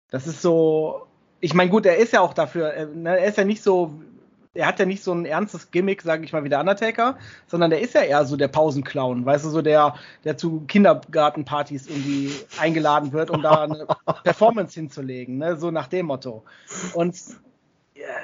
Das 0.10 0.28
ist 0.28 0.42
so, 0.42 1.08
ich 1.40 1.54
meine, 1.54 1.70
gut, 1.70 1.86
er 1.86 1.98
ist 1.98 2.14
ja 2.14 2.22
auch 2.22 2.34
dafür, 2.34 2.74
äh, 2.74 2.86
ne, 2.86 3.20
er 3.20 3.28
ist 3.28 3.38
ja 3.38 3.44
nicht 3.44 3.64
so 3.64 4.02
er 4.56 4.68
hat 4.68 4.80
ja 4.80 4.86
nicht 4.86 5.04
so 5.04 5.12
ein 5.14 5.26
ernstes 5.26 5.72
Gimmick, 5.72 6.02
sage 6.04 6.24
ich 6.24 6.32
mal, 6.32 6.44
wie 6.44 6.50
der 6.50 6.60
Undertaker, 6.60 7.18
sondern 7.48 7.72
der 7.72 7.82
ist 7.82 7.96
ja 7.96 8.02
eher 8.02 8.26
so 8.26 8.38
der 8.38 8.48
Pausenclown, 8.48 9.26
weißt 9.26 9.46
du, 9.46 9.50
so 9.50 9.62
der, 9.62 9.96
der 10.24 10.38
zu 10.38 10.62
Kindergartenpartys 10.68 11.88
irgendwie 11.88 12.32
eingeladen 12.60 13.14
wird, 13.14 13.32
um 13.32 13.42
da 13.42 13.64
eine 13.64 13.88
Performance 14.24 14.76
hinzulegen, 14.76 15.38
ne? 15.38 15.58
so 15.58 15.72
nach 15.72 15.88
dem 15.88 16.08
Motto. 16.08 16.44
Und 16.94 17.20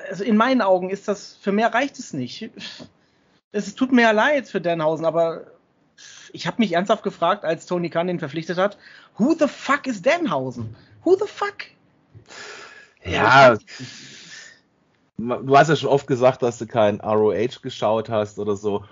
also 0.09 0.23
in 0.23 0.37
meinen 0.37 0.61
Augen 0.61 0.89
ist 0.89 1.07
das, 1.07 1.37
für 1.41 1.51
mehr 1.51 1.73
reicht 1.73 1.97
es 1.97 2.13
nicht. 2.13 2.51
Es 3.51 3.73
tut 3.73 3.91
mir 3.91 4.03
ja 4.03 4.11
leid 4.11 4.47
für 4.47 4.61
Danhausen, 4.61 5.05
aber 5.05 5.45
ich 6.31 6.45
habe 6.45 6.57
mich 6.59 6.73
ernsthaft 6.73 7.03
gefragt, 7.03 7.43
als 7.43 7.65
Tony 7.65 7.89
Khan 7.89 8.09
ihn 8.09 8.19
verpflichtet 8.19 8.57
hat, 8.57 8.77
who 9.17 9.33
the 9.33 9.47
fuck 9.47 9.87
is 9.87 10.01
Danhausen? 10.01 10.75
Who 11.03 11.15
the 11.15 11.27
fuck? 11.27 11.57
Ja, 13.03 13.57
du 15.19 15.57
hast 15.57 15.69
ja 15.69 15.75
schon 15.75 15.89
oft 15.89 16.07
gesagt, 16.07 16.41
dass 16.41 16.57
du 16.57 16.67
kein 16.67 16.99
ROH 17.01 17.61
geschaut 17.61 18.09
hast 18.09 18.39
oder 18.39 18.55
so. 18.55 18.83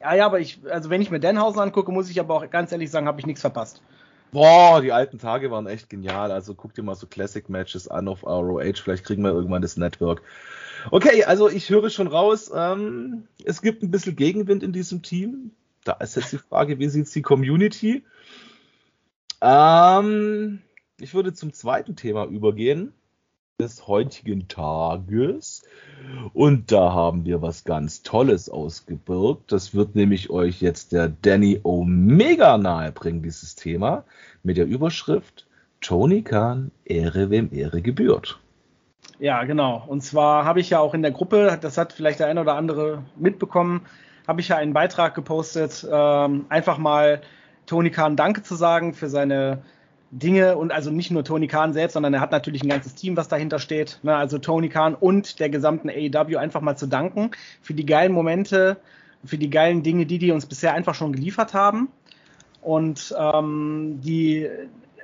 Ja, 0.00 0.14
ja, 0.14 0.26
aber 0.26 0.40
ich, 0.40 0.60
also 0.70 0.90
wenn 0.90 1.02
ich 1.02 1.10
mir 1.10 1.20
Denhausen 1.20 1.60
angucke, 1.60 1.90
muss 1.92 2.10
ich 2.10 2.20
aber 2.20 2.34
auch 2.34 2.50
ganz 2.50 2.72
ehrlich 2.72 2.90
sagen, 2.90 3.06
habe 3.06 3.20
ich 3.20 3.26
nichts 3.26 3.40
verpasst. 3.40 3.82
Boah, 4.30 4.80
die 4.82 4.92
alten 4.92 5.18
Tage 5.18 5.50
waren 5.50 5.66
echt 5.66 5.88
genial. 5.88 6.30
Also 6.30 6.54
guck 6.54 6.74
dir 6.74 6.82
mal 6.82 6.94
so 6.94 7.06
Classic 7.06 7.48
Matches 7.48 7.88
an 7.88 8.08
auf 8.08 8.24
ROH. 8.24 8.74
Vielleicht 8.82 9.04
kriegen 9.04 9.22
wir 9.22 9.32
irgendwann 9.32 9.62
das 9.62 9.76
Network. 9.76 10.22
Okay, 10.90 11.24
also 11.24 11.48
ich 11.48 11.70
höre 11.70 11.90
schon 11.90 12.06
raus, 12.06 12.50
ähm, 12.54 13.26
es 13.44 13.62
gibt 13.62 13.82
ein 13.82 13.90
bisschen 13.90 14.14
Gegenwind 14.14 14.62
in 14.62 14.72
diesem 14.72 15.02
Team. 15.02 15.50
Da 15.84 15.94
ist 15.94 16.16
jetzt 16.16 16.32
die 16.32 16.38
Frage, 16.38 16.78
wie 16.78 16.88
sieht 16.88 17.12
die 17.14 17.22
Community? 17.22 18.04
Ähm, 19.40 20.60
ich 21.00 21.14
würde 21.14 21.32
zum 21.32 21.52
zweiten 21.52 21.96
Thema 21.96 22.26
übergehen 22.26 22.92
des 23.60 23.88
heutigen 23.88 24.46
Tages. 24.46 25.64
Und 26.32 26.70
da 26.70 26.92
haben 26.92 27.24
wir 27.24 27.42
was 27.42 27.64
ganz 27.64 28.04
Tolles 28.04 28.48
ausgebirgt. 28.48 29.50
Das 29.50 29.74
wird 29.74 29.96
nämlich 29.96 30.30
euch 30.30 30.62
jetzt 30.62 30.92
der 30.92 31.08
Danny 31.08 31.58
Omega 31.64 32.56
nahebringen, 32.56 33.20
dieses 33.20 33.56
Thema, 33.56 34.04
mit 34.44 34.58
der 34.58 34.66
Überschrift 34.66 35.48
Tony 35.80 36.22
Khan, 36.22 36.70
Ehre 36.84 37.30
wem 37.30 37.52
Ehre 37.52 37.82
gebührt. 37.82 38.38
Ja, 39.18 39.42
genau. 39.42 39.84
Und 39.88 40.02
zwar 40.02 40.44
habe 40.44 40.60
ich 40.60 40.70
ja 40.70 40.78
auch 40.78 40.94
in 40.94 41.02
der 41.02 41.10
Gruppe, 41.10 41.58
das 41.60 41.78
hat 41.78 41.92
vielleicht 41.92 42.20
der 42.20 42.28
eine 42.28 42.42
oder 42.42 42.54
andere 42.54 43.04
mitbekommen, 43.16 43.80
habe 44.28 44.40
ich 44.40 44.48
ja 44.48 44.56
einen 44.56 44.72
Beitrag 44.72 45.16
gepostet, 45.16 45.84
ähm, 45.90 46.46
einfach 46.48 46.78
mal 46.78 47.22
Tony 47.66 47.90
Khan 47.90 48.14
Danke 48.14 48.44
zu 48.44 48.54
sagen 48.54 48.94
für 48.94 49.08
seine 49.08 49.64
Dinge 50.10 50.56
und 50.56 50.72
also 50.72 50.90
nicht 50.90 51.10
nur 51.10 51.24
Tony 51.24 51.46
Khan 51.46 51.72
selbst, 51.72 51.94
sondern 51.94 52.14
er 52.14 52.20
hat 52.20 52.32
natürlich 52.32 52.62
ein 52.62 52.68
ganzes 52.68 52.94
Team, 52.94 53.16
was 53.16 53.28
dahinter 53.28 53.58
steht. 53.58 54.00
Ne? 54.02 54.16
Also 54.16 54.38
Tony 54.38 54.68
Khan 54.68 54.94
und 54.94 55.38
der 55.38 55.50
gesamten 55.50 55.90
AEW 55.90 56.36
einfach 56.38 56.62
mal 56.62 56.76
zu 56.76 56.86
danken 56.86 57.30
für 57.60 57.74
die 57.74 57.84
geilen 57.84 58.12
Momente, 58.12 58.78
für 59.24 59.36
die 59.36 59.50
geilen 59.50 59.82
Dinge, 59.82 60.06
die 60.06 60.18
die 60.18 60.32
uns 60.32 60.46
bisher 60.46 60.72
einfach 60.72 60.94
schon 60.94 61.12
geliefert 61.12 61.52
haben. 61.52 61.88
Und 62.62 63.14
ähm, 63.18 64.00
die, 64.02 64.48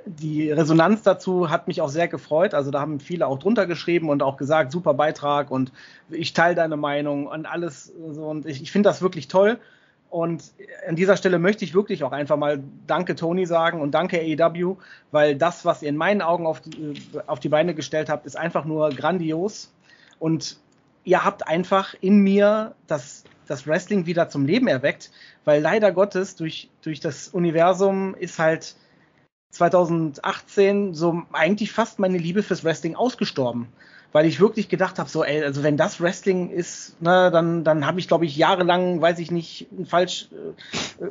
die 0.07 0.51
Resonanz 0.51 1.03
dazu 1.03 1.51
hat 1.51 1.69
mich 1.69 1.83
auch 1.83 1.89
sehr 1.89 2.09
gefreut. 2.09 2.55
Also 2.55 2.71
da 2.71 2.81
haben 2.81 2.99
viele 2.99 3.27
auch 3.27 3.39
drunter 3.39 3.67
geschrieben 3.67 4.09
und 4.09 4.23
auch 4.23 4.39
gesagt, 4.39 4.73
super 4.73 4.95
Beitrag 4.95 5.51
und 5.51 5.73
ich 6.11 6.33
teile 6.33 6.55
deine 6.55 6.77
Meinung 6.77 7.27
und 7.27 7.45
alles. 7.45 7.91
Und 7.91 8.47
ich, 8.47 8.63
ich 8.63 8.73
finde 8.73 8.89
das 8.89 9.03
wirklich 9.03 9.29
toll. 9.29 9.59
Und 10.15 10.53
an 10.87 10.95
dieser 10.95 11.17
Stelle 11.17 11.41
möchte 11.41 11.65
ich 11.65 11.75
wirklich 11.75 12.05
auch 12.05 12.13
einfach 12.13 12.37
mal 12.37 12.63
Danke 12.87 13.17
Tony 13.17 13.47
sagen 13.47 13.81
und 13.81 13.97
danke 13.97 14.21
AEW, 14.21 14.77
weil 15.11 15.35
das, 15.35 15.65
was 15.65 15.83
ihr 15.83 15.89
in 15.89 15.97
meinen 15.97 16.23
Augen 16.23 16.47
auf 16.47 16.61
die, 16.61 16.95
auf 17.27 17.41
die 17.41 17.49
Beine 17.49 17.75
gestellt 17.75 18.09
habt, 18.09 18.25
ist 18.25 18.37
einfach 18.37 18.65
nur 18.65 18.91
grandios. 18.91 19.75
Und 20.21 20.61
ihr 21.03 21.25
habt 21.25 21.49
einfach 21.49 21.97
in 22.01 22.19
mir 22.19 22.77
das, 22.87 23.25
das 23.49 23.67
Wrestling 23.67 24.07
wieder 24.07 24.29
zum 24.29 24.47
Leben 24.47 24.69
erweckt, 24.69 25.11
weil 25.45 25.61
leider 25.61 25.91
Gottes 25.91 26.37
durch, 26.37 26.71
durch 26.83 27.01
das 27.01 27.27
Universum 27.27 28.15
ist 28.15 28.39
halt 28.39 28.77
2018 29.51 30.95
so 30.95 31.25
eigentlich 31.33 31.73
fast 31.73 31.99
meine 31.99 32.19
Liebe 32.19 32.45
fürs 32.45 32.63
Wrestling 32.63 32.95
ausgestorben. 32.95 33.67
Weil 34.15 34.27
ich 34.27 34.39
wirklich 34.39 34.69
gedacht 34.69 35.01
habe, 35.01 35.11
so, 35.11 35.25
ey, 35.25 35.43
also 35.43 35.65
wenn 35.65 35.77
das 35.77 36.01
Wrestling 36.01 36.51
ist, 36.51 37.03
ne, 37.03 37.33
dann, 37.33 37.65
dann 37.65 37.85
habe 37.85 37.99
ich, 37.99 38.07
glaube 38.07 38.25
ich, 38.27 38.37
jahrelang, 38.37 39.01
weiß 39.01 39.19
ich 39.19 39.33
nicht, 39.33 39.67
falsch, 39.87 40.29
äh, 41.01 41.05
äh, 41.05 41.11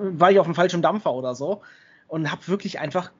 war 0.00 0.32
ich 0.32 0.40
auf 0.40 0.46
dem 0.46 0.56
falschen 0.56 0.82
Dampfer 0.82 1.12
oder 1.12 1.36
so. 1.36 1.60
Und 2.08 2.32
habe 2.32 2.48
wirklich 2.48 2.80
einfach 2.80 3.12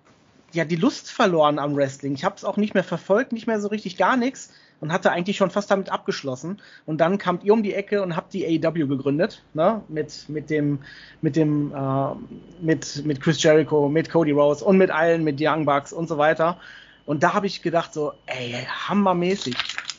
ja 0.52 0.64
die 0.64 0.74
Lust 0.74 1.08
verloren 1.08 1.60
am 1.60 1.76
Wrestling. 1.76 2.14
Ich 2.14 2.24
habe 2.24 2.34
es 2.34 2.44
auch 2.44 2.56
nicht 2.56 2.74
mehr 2.74 2.82
verfolgt, 2.82 3.30
nicht 3.30 3.46
mehr 3.46 3.60
so 3.60 3.68
richtig 3.68 3.96
gar 3.96 4.16
nichts 4.16 4.50
und 4.80 4.92
hatte 4.92 5.12
eigentlich 5.12 5.36
schon 5.36 5.50
fast 5.50 5.70
damit 5.70 5.90
abgeschlossen. 5.90 6.60
Und 6.84 7.00
dann 7.00 7.16
kamt 7.16 7.44
ihr 7.44 7.52
um 7.52 7.62
die 7.62 7.74
Ecke 7.74 8.02
und 8.02 8.16
habt 8.16 8.34
die 8.34 8.44
AEW 8.44 8.88
gegründet, 8.88 9.44
ne? 9.54 9.82
Mit 9.86 10.28
mit 10.28 10.50
dem 10.50 10.80
mit 11.20 11.36
dem 11.36 11.72
äh, 11.72 12.14
mit 12.60 13.06
mit 13.06 13.20
Chris 13.20 13.40
Jericho, 13.40 13.88
mit 13.88 14.10
Cody 14.10 14.32
Rose 14.32 14.64
und 14.64 14.78
mit 14.78 14.90
allen, 14.90 15.22
mit 15.22 15.36
Young 15.40 15.64
Bucks 15.64 15.92
und 15.92 16.08
so 16.08 16.18
weiter. 16.18 16.58
Und 17.06 17.22
da 17.22 17.34
habe 17.34 17.46
ich 17.46 17.62
gedacht 17.62 17.92
so, 17.92 18.14
ey, 18.26 18.66
hammermäßig, 18.88 19.56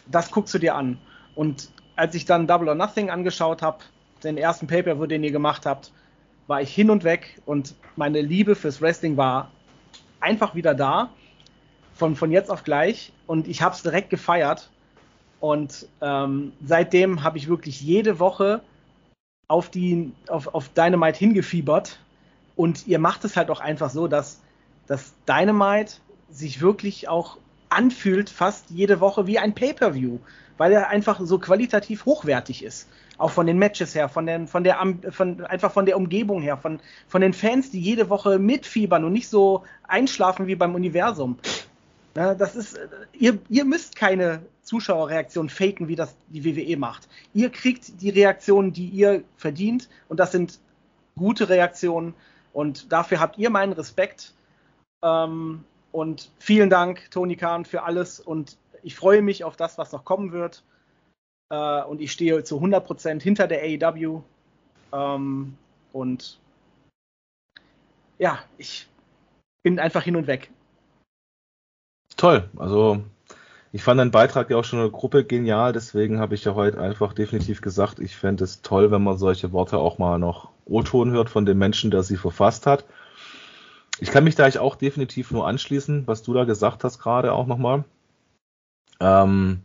das 0.07 0.31
guckst 0.31 0.53
du 0.53 0.59
dir 0.59 0.75
an. 0.75 0.97
Und 1.35 1.69
als 1.95 2.15
ich 2.15 2.25
dann 2.25 2.47
Double 2.47 2.69
or 2.69 2.75
Nothing 2.75 3.09
angeschaut 3.09 3.61
habe, 3.61 3.79
den 4.23 4.37
ersten 4.37 4.67
Paper, 4.67 4.95
den 5.07 5.23
ihr 5.23 5.31
gemacht 5.31 5.65
habt, 5.65 5.91
war 6.47 6.61
ich 6.61 6.73
hin 6.73 6.89
und 6.89 7.03
weg 7.03 7.41
und 7.45 7.75
meine 7.95 8.21
Liebe 8.21 8.55
fürs 8.55 8.81
Wrestling 8.81 9.17
war 9.17 9.51
einfach 10.19 10.55
wieder 10.55 10.73
da, 10.73 11.09
von, 11.93 12.15
von 12.15 12.31
jetzt 12.31 12.49
auf 12.49 12.63
gleich. 12.63 13.13
Und 13.27 13.47
ich 13.47 13.61
habe 13.61 13.75
es 13.75 13.83
direkt 13.83 14.09
gefeiert. 14.09 14.69
Und 15.39 15.87
ähm, 16.01 16.53
seitdem 16.65 17.23
habe 17.23 17.37
ich 17.37 17.47
wirklich 17.47 17.81
jede 17.81 18.19
Woche 18.19 18.61
auf, 19.47 19.69
die, 19.69 20.11
auf, 20.27 20.53
auf 20.53 20.69
Dynamite 20.69 21.19
hingefiebert. 21.19 21.99
Und 22.55 22.87
ihr 22.87 22.99
macht 22.99 23.25
es 23.25 23.35
halt 23.35 23.49
auch 23.49 23.59
einfach 23.59 23.89
so, 23.89 24.07
dass, 24.07 24.41
dass 24.87 25.13
Dynamite 25.27 25.95
sich 26.33 26.61
wirklich 26.61 27.07
auch 27.07 27.37
anfühlt, 27.69 28.29
fast 28.29 28.69
jede 28.69 28.99
Woche 28.99 29.27
wie 29.27 29.39
ein 29.39 29.53
Pay-Per-View, 29.53 30.19
weil 30.57 30.71
er 30.71 30.89
einfach 30.89 31.19
so 31.21 31.39
qualitativ 31.39 32.05
hochwertig 32.05 32.63
ist. 32.63 32.87
Auch 33.17 33.31
von 33.31 33.45
den 33.45 33.57
Matches 33.57 33.95
her, 33.95 34.09
von, 34.09 34.25
den, 34.25 34.47
von 34.47 34.63
der, 34.63 34.77
von, 35.11 35.45
einfach 35.45 35.71
von 35.71 35.85
der 35.85 35.97
Umgebung 35.97 36.41
her, 36.41 36.57
von, 36.57 36.79
von 37.07 37.21
den 37.21 37.33
Fans, 37.33 37.71
die 37.71 37.79
jede 37.79 38.09
Woche 38.09 38.39
mitfiebern 38.39 39.03
und 39.03 39.13
nicht 39.13 39.29
so 39.29 39.63
einschlafen 39.87 40.47
wie 40.47 40.55
beim 40.55 40.75
Universum. 40.75 41.37
Ja, 42.15 42.35
das 42.35 42.55
ist, 42.55 42.79
ihr, 43.13 43.39
ihr 43.49 43.65
müsst 43.65 43.95
keine 43.95 44.41
Zuschauerreaktion 44.61 45.49
faken, 45.49 45.87
wie 45.87 45.95
das 45.95 46.15
die 46.29 46.45
WWE 46.45 46.77
macht. 46.77 47.07
Ihr 47.33 47.49
kriegt 47.49 48.01
die 48.01 48.09
Reaktionen, 48.09 48.71
die 48.73 48.87
ihr 48.87 49.23
verdient 49.35 49.89
und 50.09 50.19
das 50.19 50.31
sind 50.31 50.59
gute 51.15 51.49
Reaktionen 51.49 52.13
und 52.51 52.91
dafür 52.91 53.19
habt 53.19 53.37
ihr 53.37 53.49
meinen 53.49 53.73
Respekt. 53.73 54.33
Ähm, 55.03 55.63
und 55.93 56.31
vielen 56.39 56.69
Dank, 56.69 57.09
Toni 57.11 57.37
Kahn, 57.37 57.63
für 57.63 57.83
alles 57.83 58.19
und 58.19 58.57
ich 58.81 58.95
freue 58.95 59.21
mich 59.21 59.45
auf 59.45 59.55
das, 59.55 59.77
was 59.77 59.93
noch 59.93 60.03
kommen 60.03 60.33
wird. 60.33 60.63
Äh, 61.49 61.83
und 61.83 62.01
ich 62.01 62.11
stehe 62.11 62.43
zu 62.43 62.59
100% 62.59 63.21
hinter 63.21 63.47
der 63.47 63.61
AEW. 63.61 64.21
Ähm, 64.91 65.55
und 65.93 66.39
ja, 68.17 68.39
ich 68.57 68.87
bin 69.61 69.79
einfach 69.79 70.03
hin 70.03 70.15
und 70.15 70.27
weg. 70.27 70.49
Toll. 72.17 72.49
Also 72.57 73.03
ich 73.71 73.83
fand 73.83 73.99
deinen 73.99 74.11
Beitrag 74.11 74.49
ja 74.49 74.57
auch 74.57 74.63
schon 74.63 74.79
in 74.79 74.85
der 74.85 74.91
Gruppe 74.91 75.23
genial, 75.23 75.73
deswegen 75.73 76.19
habe 76.19 76.35
ich 76.35 76.43
ja 76.43 76.55
heute 76.55 76.79
einfach 76.79 77.13
definitiv 77.13 77.61
gesagt, 77.61 77.99
ich 77.99 78.15
fände 78.15 78.43
es 78.43 78.61
toll, 78.61 78.91
wenn 78.91 79.03
man 79.03 79.17
solche 79.17 79.51
Worte 79.51 79.77
auch 79.77 79.97
mal 79.97 80.19
noch 80.19 80.49
O-Ton 80.65 81.11
hört 81.11 81.29
von 81.29 81.45
dem 81.45 81.57
Menschen, 81.57 81.91
der 81.91 82.03
sie 82.03 82.17
verfasst 82.17 82.65
hat. 82.65 82.85
Ich 84.03 84.11
kann 84.11 84.25
mich 84.25 84.35
da 84.35 84.49
auch 84.59 84.75
definitiv 84.75 85.31
nur 85.31 85.47
anschließen, 85.47 86.07
was 86.07 86.23
du 86.23 86.33
da 86.33 86.43
gesagt 86.43 86.83
hast 86.83 86.99
gerade 86.99 87.31
auch 87.31 87.47
nochmal. 87.47 87.85
Ähm, 88.99 89.61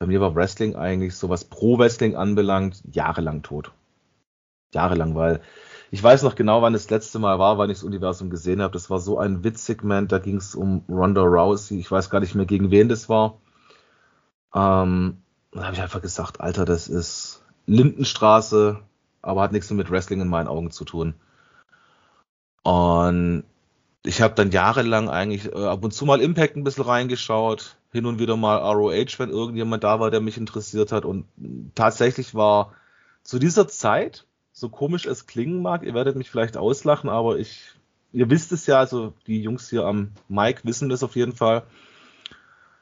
bei 0.00 0.06
mir 0.08 0.20
war 0.20 0.34
Wrestling 0.34 0.74
eigentlich, 0.74 1.14
so 1.14 1.28
was 1.28 1.44
Pro-Wrestling 1.44 2.16
anbelangt, 2.16 2.82
jahrelang 2.90 3.44
tot. 3.44 3.70
Jahrelang, 4.74 5.14
weil 5.14 5.40
ich 5.92 6.02
weiß 6.02 6.24
noch 6.24 6.34
genau, 6.34 6.60
wann 6.60 6.72
das 6.72 6.90
letzte 6.90 7.20
Mal 7.20 7.38
war, 7.38 7.56
wann 7.56 7.70
ich 7.70 7.76
das 7.76 7.84
Universum 7.84 8.30
gesehen 8.30 8.60
habe. 8.60 8.72
Das 8.72 8.90
war 8.90 8.98
so 8.98 9.16
ein 9.16 9.44
Witzsegment, 9.44 10.10
da 10.10 10.18
ging 10.18 10.38
es 10.38 10.56
um 10.56 10.82
Ronda 10.88 11.22
Rousey. 11.22 11.78
Ich 11.78 11.88
weiß 11.88 12.10
gar 12.10 12.18
nicht 12.18 12.34
mehr, 12.34 12.46
gegen 12.46 12.72
wen 12.72 12.88
das 12.88 13.08
war. 13.08 13.38
Ähm, 14.52 15.18
da 15.52 15.62
habe 15.62 15.74
ich 15.74 15.82
einfach 15.82 16.02
gesagt, 16.02 16.40
Alter, 16.40 16.64
das 16.64 16.88
ist 16.88 17.44
Lindenstraße, 17.66 18.80
aber 19.22 19.42
hat 19.42 19.52
nichts 19.52 19.70
mit 19.70 19.88
Wrestling 19.88 20.20
in 20.20 20.28
meinen 20.28 20.48
Augen 20.48 20.72
zu 20.72 20.84
tun. 20.84 21.14
Und 22.68 23.44
ich 24.04 24.20
habe 24.20 24.34
dann 24.34 24.50
jahrelang 24.50 25.08
eigentlich 25.08 25.46
äh, 25.46 25.64
ab 25.64 25.82
und 25.82 25.94
zu 25.94 26.04
mal 26.04 26.20
Impact 26.20 26.54
ein 26.54 26.64
bisschen 26.64 26.84
reingeschaut, 26.84 27.76
hin 27.92 28.04
und 28.04 28.18
wieder 28.18 28.36
mal 28.36 28.58
ROH, 28.58 29.18
wenn 29.18 29.30
irgendjemand 29.30 29.84
da 29.84 30.00
war, 30.00 30.10
der 30.10 30.20
mich 30.20 30.36
interessiert 30.36 30.92
hat. 30.92 31.06
Und 31.06 31.24
tatsächlich 31.74 32.34
war 32.34 32.74
zu 33.22 33.38
dieser 33.38 33.68
Zeit, 33.68 34.26
so 34.52 34.68
komisch 34.68 35.06
es 35.06 35.26
klingen 35.26 35.62
mag, 35.62 35.82
ihr 35.82 35.94
werdet 35.94 36.16
mich 36.16 36.30
vielleicht 36.30 36.58
auslachen, 36.58 37.08
aber 37.08 37.38
ich, 37.38 37.70
ihr 38.12 38.28
wisst 38.28 38.52
es 38.52 38.66
ja, 38.66 38.78
also 38.78 39.14
die 39.26 39.42
Jungs 39.42 39.70
hier 39.70 39.86
am 39.86 40.12
Mike 40.28 40.60
wissen 40.64 40.90
das 40.90 41.02
auf 41.02 41.16
jeden 41.16 41.32
Fall. 41.32 41.62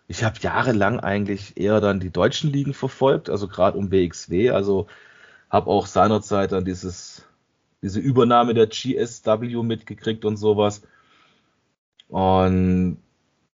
Ich 0.08 0.24
habe 0.24 0.40
jahrelang 0.40 0.98
eigentlich 0.98 1.56
eher 1.56 1.80
dann 1.80 2.00
die 2.00 2.10
deutschen 2.10 2.50
Ligen 2.50 2.74
verfolgt, 2.74 3.30
also 3.30 3.46
gerade 3.46 3.78
um 3.78 3.92
WXW, 3.92 4.50
also 4.50 4.88
habe 5.48 5.70
auch 5.70 5.86
seinerzeit 5.86 6.50
dann 6.50 6.64
dieses 6.64 7.25
diese 7.86 8.00
Übernahme 8.00 8.52
der 8.52 8.66
GSW 8.66 9.62
mitgekriegt 9.62 10.24
und 10.24 10.36
sowas. 10.36 10.82
Und 12.08 12.98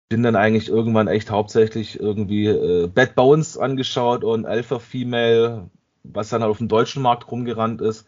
bin 0.09 0.23
dann 0.23 0.37
eigentlich 0.37 0.69
irgendwann 0.71 1.07
echt 1.07 1.31
hauptsächlich 1.31 2.01
irgendwie 2.01 2.47
äh, 2.47 2.87
Bad 2.87 3.15
Bones 3.15 3.59
angeschaut 3.59 4.25
und 4.25 4.47
Alpha 4.47 4.79
Female, 4.79 5.69
was 6.03 6.31
dann 6.31 6.41
halt 6.41 6.51
auf 6.51 6.59
dem 6.59 6.69
deutschen 6.69 7.03
Markt 7.03 7.31
rumgerannt 7.31 7.83
ist, 7.83 8.07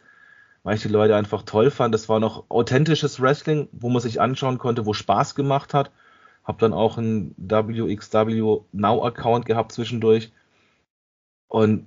weil 0.62 0.76
ich 0.76 0.82
die 0.82 0.88
Leute 0.88 1.14
einfach 1.14 1.42
toll 1.42 1.70
fand. 1.70 1.92
Das 1.92 2.08
war 2.08 2.20
noch 2.20 2.44
authentisches 2.48 3.20
Wrestling, 3.20 3.68
wo 3.72 3.90
man 3.90 4.00
sich 4.00 4.18
anschauen 4.18 4.56
konnte, 4.56 4.86
wo 4.86 4.94
Spaß 4.94 5.34
gemacht 5.34 5.74
hat. 5.74 5.90
Hab 6.42 6.58
dann 6.58 6.72
auch 6.72 6.96
einen 6.96 7.34
WXW 7.36 8.60
Now 8.72 9.04
Account 9.04 9.44
gehabt 9.44 9.72
zwischendurch. 9.72 10.32
Und 11.48 11.86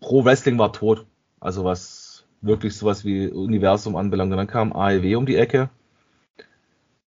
Pro 0.00 0.26
Wrestling 0.26 0.58
war 0.58 0.74
tot. 0.74 1.06
Also 1.40 1.64
was 1.64 2.07
wirklich 2.40 2.76
sowas 2.76 3.04
wie 3.04 3.28
Universum 3.28 3.96
anbelangt. 3.96 4.32
Und 4.32 4.38
dann 4.38 4.46
kam 4.46 4.72
AEW 4.72 5.16
um 5.16 5.26
die 5.26 5.36
Ecke. 5.36 5.70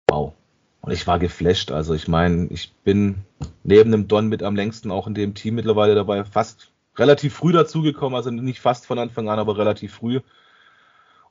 Wow. 0.08 0.34
Und 0.80 0.92
ich 0.92 1.06
war 1.06 1.18
geflasht. 1.18 1.70
Also 1.70 1.94
ich 1.94 2.08
meine, 2.08 2.46
ich 2.50 2.72
bin 2.84 3.16
neben 3.62 3.92
dem 3.92 4.08
Don 4.08 4.28
mit 4.28 4.42
am 4.42 4.56
längsten 4.56 4.90
auch 4.90 5.06
in 5.06 5.14
dem 5.14 5.34
Team 5.34 5.54
mittlerweile 5.54 5.94
dabei, 5.94 6.24
fast 6.24 6.72
relativ 6.96 7.34
früh 7.34 7.52
dazugekommen, 7.52 8.16
also 8.16 8.30
nicht 8.30 8.60
fast 8.60 8.86
von 8.86 8.98
Anfang 8.98 9.28
an, 9.28 9.38
aber 9.38 9.56
relativ 9.56 9.94
früh. 9.94 10.20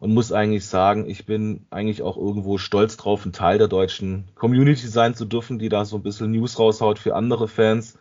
und 0.01 0.15
muss 0.15 0.31
eigentlich 0.31 0.65
sagen, 0.65 1.07
ich 1.07 1.27
bin 1.27 1.67
eigentlich 1.69 2.01
auch 2.01 2.17
irgendwo 2.17 2.57
stolz 2.57 2.97
drauf, 2.97 3.23
ein 3.23 3.33
Teil 3.33 3.59
der 3.59 3.67
deutschen 3.67 4.27
Community 4.33 4.87
sein 4.87 5.13
zu 5.13 5.25
dürfen, 5.25 5.59
die 5.59 5.69
da 5.69 5.85
so 5.85 5.95
ein 5.97 6.01
bisschen 6.01 6.31
News 6.31 6.57
raushaut 6.57 6.97
für 6.97 7.15
andere 7.15 7.47
Fans. 7.47 7.99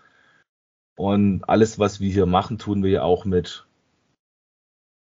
Und 0.96 1.44
alles, 1.46 1.78
was 1.78 2.00
wir 2.00 2.10
hier 2.10 2.24
machen, 2.24 2.58
tun 2.58 2.82
wir 2.82 2.90
ja 2.90 3.02
auch 3.02 3.26
mit 3.26 3.66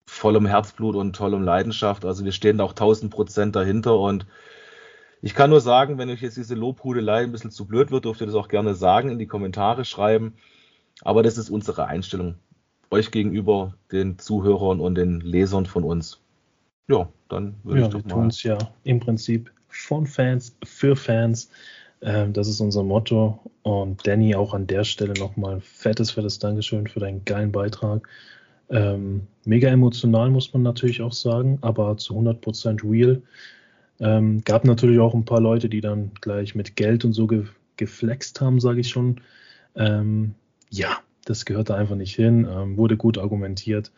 vollem 0.07 0.45
Herzblut 0.45 0.95
und 0.95 1.15
tollem 1.15 1.43
Leidenschaft. 1.43 2.05
Also 2.05 2.25
wir 2.25 2.31
stehen 2.31 2.57
da 2.57 2.63
auch 2.63 2.71
1000 2.71 3.11
Prozent 3.11 3.55
dahinter 3.55 3.99
und 3.99 4.25
ich 5.21 5.35
kann 5.35 5.49
nur 5.49 5.61
sagen, 5.61 5.97
wenn 5.97 6.09
euch 6.09 6.21
jetzt 6.21 6.37
diese 6.37 6.55
Lobhudelei 6.55 7.23
ein 7.23 7.31
bisschen 7.31 7.51
zu 7.51 7.65
blöd 7.65 7.91
wird, 7.91 8.05
dürft 8.05 8.21
ihr 8.21 8.27
das 8.27 8.35
auch 8.35 8.47
gerne 8.47 8.75
sagen, 8.75 9.09
in 9.09 9.19
die 9.19 9.27
Kommentare 9.27 9.83
schreiben. 9.83 10.35
Aber 11.01 11.23
das 11.23 11.37
ist 11.37 11.49
unsere 11.49 11.85
Einstellung 11.85 12.35
euch 12.89 13.11
gegenüber, 13.11 13.73
den 13.91 14.17
Zuhörern 14.17 14.79
und 14.79 14.95
den 14.95 15.19
Lesern 15.19 15.65
von 15.65 15.83
uns. 15.83 16.21
Ja, 16.87 17.09
dann 17.29 17.55
würde 17.63 17.81
ja, 17.81 17.87
ich 17.87 17.93
doch 17.93 18.05
wir 18.05 18.15
mal. 18.15 18.21
tun 18.21 18.27
es 18.27 18.43
ja 18.43 18.57
im 18.83 18.99
Prinzip 18.99 19.51
von 19.67 20.07
Fans 20.07 20.55
für 20.63 20.95
Fans. 20.95 21.49
Ähm, 22.01 22.31
das 22.31 22.47
ist 22.47 22.61
unser 22.61 22.83
Motto. 22.83 23.39
Und 23.63 24.07
Danny, 24.07 24.35
auch 24.35 24.53
an 24.53 24.67
der 24.67 24.83
Stelle 24.83 25.13
nochmal 25.13 25.59
fettes, 25.59 26.11
fettes 26.11 26.39
Dankeschön 26.39 26.87
für 26.87 26.99
deinen 26.99 27.25
geilen 27.25 27.51
Beitrag. 27.51 28.07
Ähm, 28.69 29.27
mega 29.45 29.69
emotional, 29.69 30.29
muss 30.29 30.53
man 30.53 30.63
natürlich 30.63 31.01
auch 31.01 31.13
sagen, 31.13 31.57
aber 31.61 31.97
zu 31.97 32.15
100% 32.15 32.83
real. 32.89 33.21
Ähm, 33.99 34.41
gab 34.43 34.65
natürlich 34.65 34.99
auch 34.99 35.13
ein 35.13 35.25
paar 35.25 35.41
Leute, 35.41 35.69
die 35.69 35.81
dann 35.81 36.11
gleich 36.21 36.53
mit 36.55 36.75
Geld 36.75 37.05
und 37.05 37.13
so 37.13 37.27
ge 37.27 37.45
geflext 37.77 38.41
haben, 38.41 38.59
sage 38.59 38.79
ich 38.79 38.89
schon. 38.89 39.21
Ähm, 39.75 40.33
ja, 40.71 40.97
das 41.25 41.45
gehört 41.45 41.69
da 41.69 41.75
einfach 41.75 41.95
nicht 41.95 42.15
hin. 42.15 42.47
Ähm, 42.49 42.75
wurde 42.75 42.97
gut 42.97 43.19
argumentiert. 43.19 43.91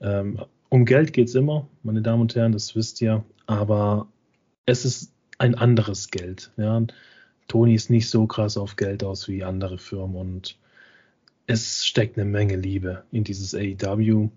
Ähm, 0.00 0.40
um 0.68 0.84
Geld 0.84 1.12
geht 1.12 1.28
es 1.28 1.36
immer, 1.36 1.68
meine 1.84 2.02
Damen 2.02 2.22
und 2.22 2.34
Herren, 2.34 2.50
das 2.50 2.74
wisst 2.74 3.00
ihr. 3.00 3.24
Aber 3.46 4.08
es 4.66 4.84
ist 4.84 5.12
ein 5.38 5.54
anderes 5.54 6.10
Geld. 6.10 6.50
Ja. 6.56 6.82
Toni 7.46 7.74
ist 7.74 7.90
nicht 7.90 8.10
so 8.10 8.26
krass 8.26 8.56
auf 8.56 8.74
Geld 8.76 9.04
aus 9.04 9.28
wie 9.28 9.44
andere 9.44 9.78
Firmen 9.78 10.16
und 10.16 10.58
es 11.46 11.86
steckt 11.86 12.18
eine 12.18 12.28
Menge 12.28 12.56
Liebe 12.56 13.04
in 13.10 13.24
dieses 13.24 13.54
AEW. 13.54 14.30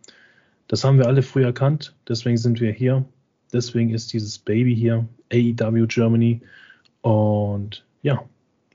Das 0.67 0.83
haben 0.83 0.97
wir 0.97 1.07
alle 1.07 1.23
früh 1.23 1.43
erkannt, 1.43 1.95
deswegen 2.07 2.37
sind 2.37 2.59
wir 2.59 2.71
hier. 2.71 3.05
Deswegen 3.53 3.93
ist 3.93 4.11
dieses 4.11 4.39
Baby 4.39 4.75
hier, 4.75 5.07
AEW 5.31 5.87
Germany. 5.87 6.41
Und 7.01 7.85
ja, 8.01 8.23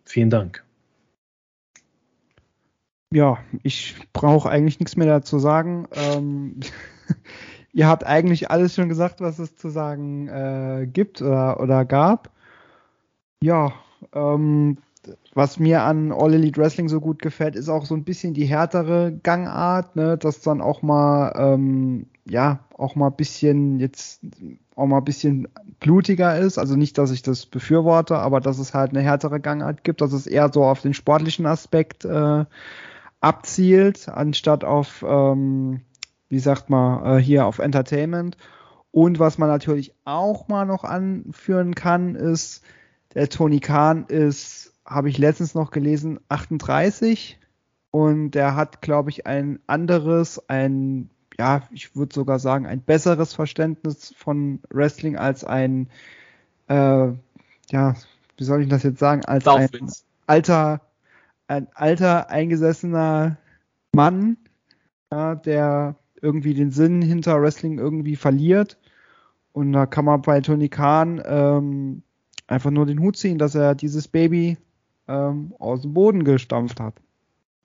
vielen 0.05 0.31
Dank. 0.31 0.65
Ja, 3.13 3.39
ich 3.63 3.97
brauche 4.15 4.49
eigentlich 4.49 4.81
nichts 4.81 4.97
mehr 4.97 5.07
dazu 5.07 5.39
sagen. 5.39 5.87
Ähm, 5.93 6.61
ihr 7.75 7.87
habt 7.87 8.05
eigentlich 8.07 8.51
alles 8.51 8.75
schon 8.75 8.89
gesagt, 8.89 9.21
was 9.21 9.39
es 9.39 9.55
zu 9.57 9.69
sagen 9.69 10.29
äh, 10.29 10.89
gibt 10.91 11.21
oder, 11.21 11.61
oder 11.61 11.85
gab. 11.85 12.31
Ja, 13.43 13.75
ähm, 14.15 14.79
was 15.35 15.59
mir 15.59 15.83
an 15.83 16.13
All 16.13 16.35
Elite 16.35 16.61
Wrestling 16.61 16.89
so 16.89 17.01
gut 17.01 17.21
gefällt, 17.21 17.57
ist 17.57 17.69
auch 17.69 17.87
so 17.87 17.95
ein 17.95 18.05
bisschen 18.05 18.35
die 18.35 18.45
härtere 18.45 19.13
Gangart, 19.23 19.97
ne, 19.97 20.17
dass 20.19 20.41
dann 20.41 20.61
auch 20.61 20.83
mal, 20.83 21.33
ähm, 21.37 22.07
ja, 22.25 22.61
auch 22.77 22.95
mal 22.95 23.09
ein 23.09 23.17
bisschen 23.17 23.81
jetzt 23.81 24.21
auch 24.77 24.87
mal 24.87 24.99
ein 24.99 25.05
bisschen 25.05 25.49
blutiger 25.81 26.39
ist. 26.39 26.59
Also 26.59 26.77
nicht, 26.77 26.99
dass 26.99 27.11
ich 27.11 27.23
das 27.23 27.47
befürworte, 27.47 28.19
aber 28.19 28.41
dass 28.41 28.59
es 28.59 28.75
halt 28.75 28.91
eine 28.91 29.01
härtere 29.01 29.41
Gangart 29.41 29.85
gibt, 29.85 30.01
dass 30.01 30.13
es 30.13 30.27
eher 30.27 30.51
so 30.53 30.65
auf 30.65 30.81
den 30.81 30.95
sportlichen 30.95 31.47
Aspekt 31.47 32.05
äh, 32.05 32.45
abzielt, 33.21 34.09
anstatt 34.09 34.65
auf, 34.65 35.05
ähm, 35.07 35.83
wie 36.29 36.39
sagt 36.39 36.71
man, 36.71 37.19
äh, 37.19 37.23
hier 37.23 37.47
auf 37.47 37.59
Entertainment. 37.59 38.37
Und 38.91 39.19
was 39.19 39.39
man 39.39 39.49
natürlich 39.49 39.95
auch 40.05 40.49
mal 40.49 40.67
noch 40.67 40.85
anführen 40.85 41.75
kann, 41.75 42.15
ist, 42.15 42.63
der 43.15 43.29
Tony 43.29 43.61
Khan 43.61 44.07
ist, 44.07 44.62
habe 44.95 45.09
ich 45.09 45.19
letztens 45.19 45.55
noch 45.55 45.71
gelesen, 45.71 46.21
38 46.29 47.39
und 47.91 48.33
der 48.33 48.57
hat, 48.57 48.83
glaube 48.83 49.11
ich, 49.11 49.27
ein 49.27 49.61
anderes, 49.67 50.49
ein, 50.49 51.11
ja, 51.39 51.63
ich 51.71 51.95
würde 51.95 52.15
sogar 52.15 52.39
sagen, 52.39 52.67
ein 52.67 52.81
besseres 52.81 53.35
Verständnis 53.35 54.15
von 54.17 54.61
Wrestling 54.71 55.17
als 55.17 55.45
ein, 55.45 55.89
äh, 56.69 57.09
ja, 57.71 57.95
wie 58.37 58.45
soll 58.45 58.63
ich 58.63 58.69
das 58.69 58.83
jetzt 58.83 58.99
sagen, 58.99 59.25
als 59.25 59.47
ein 59.47 59.69
alter, 60.27 60.81
ein 61.49 61.69
alter 61.75 62.31
eingesessener 62.31 63.37
Mann, 63.93 64.37
ja, 65.11 65.35
der 65.35 65.97
irgendwie 66.23 66.55
den 66.55 66.71
Sinn 66.71 67.03
hinter 67.03 67.43
Wrestling 67.43 67.79
irgendwie 67.79 68.17
verliert. 68.17 68.79
Und 69.53 69.73
da 69.73 69.85
kann 69.85 70.07
man 70.07 70.23
bei 70.23 70.41
Tony 70.41 70.71
Khan 70.71 71.23
ähm, 71.27 72.03
einfach 72.47 72.71
nur 72.71 72.87
den 72.87 73.01
Hut 73.01 73.17
ziehen, 73.17 73.39
dass 73.39 73.55
er 73.55 73.75
dieses 73.75 74.09
Baby 74.09 74.57
ähm, 75.09 75.55
aus 75.59 75.83
dem 75.83 75.95
Boden 75.95 76.25
gestampft 76.25 76.81
hat. 76.81 76.95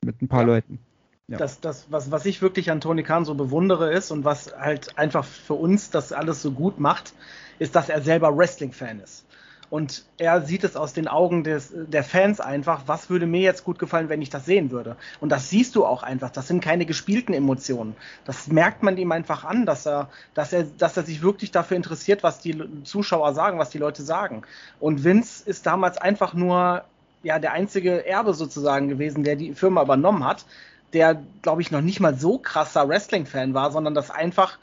Mit 0.03 0.21
ein 0.21 0.27
paar 0.27 0.41
Ja. 0.41 0.47
Leuten. 0.47 0.79
Ja. 1.27 1.37
Das, 1.37 1.59
das, 1.59 1.87
was, 1.89 2.09
was 2.09 2.25
ich 2.25 2.41
wirklich 2.41 2.71
an 2.71 2.79
Tony 2.79 3.03
Khan 3.03 3.25
so 3.25 3.35
bewundere 3.35 3.91
ist 3.91 4.11
und 4.11 4.23
was 4.23 4.53
halt 4.57 4.97
einfach 4.97 5.25
für 5.25 5.55
uns 5.55 5.89
das 5.89 6.13
alles 6.13 6.41
so 6.41 6.51
gut 6.51 6.79
macht, 6.79 7.13
ist, 7.59 7.75
dass 7.75 7.89
er 7.89 8.01
selber 8.01 8.37
Wrestling-Fan 8.37 9.01
ist. 9.01 9.25
Und 9.69 10.05
er 10.17 10.41
sieht 10.43 10.63
es 10.63 10.77
aus 10.77 10.93
den 10.93 11.09
Augen 11.09 11.43
des, 11.43 11.73
der 11.75 12.05
Fans 12.05 12.39
einfach, 12.39 12.83
was 12.85 13.09
würde 13.09 13.25
mir 13.25 13.41
jetzt 13.41 13.65
gut 13.65 13.79
gefallen, 13.79 14.07
wenn 14.07 14.21
ich 14.21 14.29
das 14.29 14.45
sehen 14.45 14.71
würde. 14.71 14.95
Und 15.19 15.29
das 15.29 15.49
siehst 15.49 15.75
du 15.75 15.85
auch 15.85 16.03
einfach. 16.03 16.29
Das 16.29 16.47
sind 16.47 16.63
keine 16.63 16.85
gespielten 16.85 17.33
Emotionen. 17.33 17.97
Das 18.23 18.47
merkt 18.47 18.81
man 18.81 18.97
ihm 18.97 19.11
einfach 19.11 19.43
an, 19.43 19.65
dass 19.65 19.85
er, 19.85 20.09
dass 20.33 20.53
er, 20.53 20.63
dass 20.63 20.95
er 20.95 21.03
sich 21.03 21.21
wirklich 21.21 21.51
dafür 21.51 21.75
interessiert, 21.75 22.23
was 22.23 22.39
die 22.39 22.57
Zuschauer 22.85 23.33
sagen, 23.33 23.59
was 23.59 23.69
die 23.69 23.77
Leute 23.77 24.03
sagen. 24.03 24.43
Und 24.79 25.03
Vince 25.03 25.43
ist 25.45 25.65
damals 25.65 25.97
einfach 25.97 26.33
nur 26.33 26.85
ja 27.27 27.39
der 27.39 27.51
einzige 27.51 28.05
Erbe 28.05 28.33
sozusagen 28.33 28.87
gewesen, 28.87 29.23
der 29.23 29.35
die 29.35 29.53
Firma 29.53 29.83
übernommen 29.83 30.25
hat, 30.25 30.45
der 30.93 31.21
glaube 31.41 31.61
ich 31.61 31.71
noch 31.71 31.81
nicht 31.81 31.99
mal 31.99 32.15
so 32.15 32.37
krasser 32.39 32.87
Wrestling-Fan 32.87 33.53
war, 33.53 33.71
sondern 33.71 33.93
das 33.93 34.09
einfach 34.09 34.57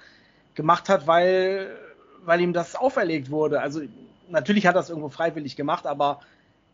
gemacht 0.55 0.89
hat, 0.89 1.07
weil 1.07 1.77
weil 2.25 2.41
ihm 2.41 2.55
das 2.55 2.75
auferlegt 2.75 3.31
wurde. 3.31 3.61
Also 3.61 3.83
natürlich 4.31 4.67
hat 4.67 4.77
er 4.77 4.81
es 4.81 4.89
irgendwo 4.89 5.11
freiwillig 5.11 5.57
gemacht, 5.57 5.87
aber 5.87 6.21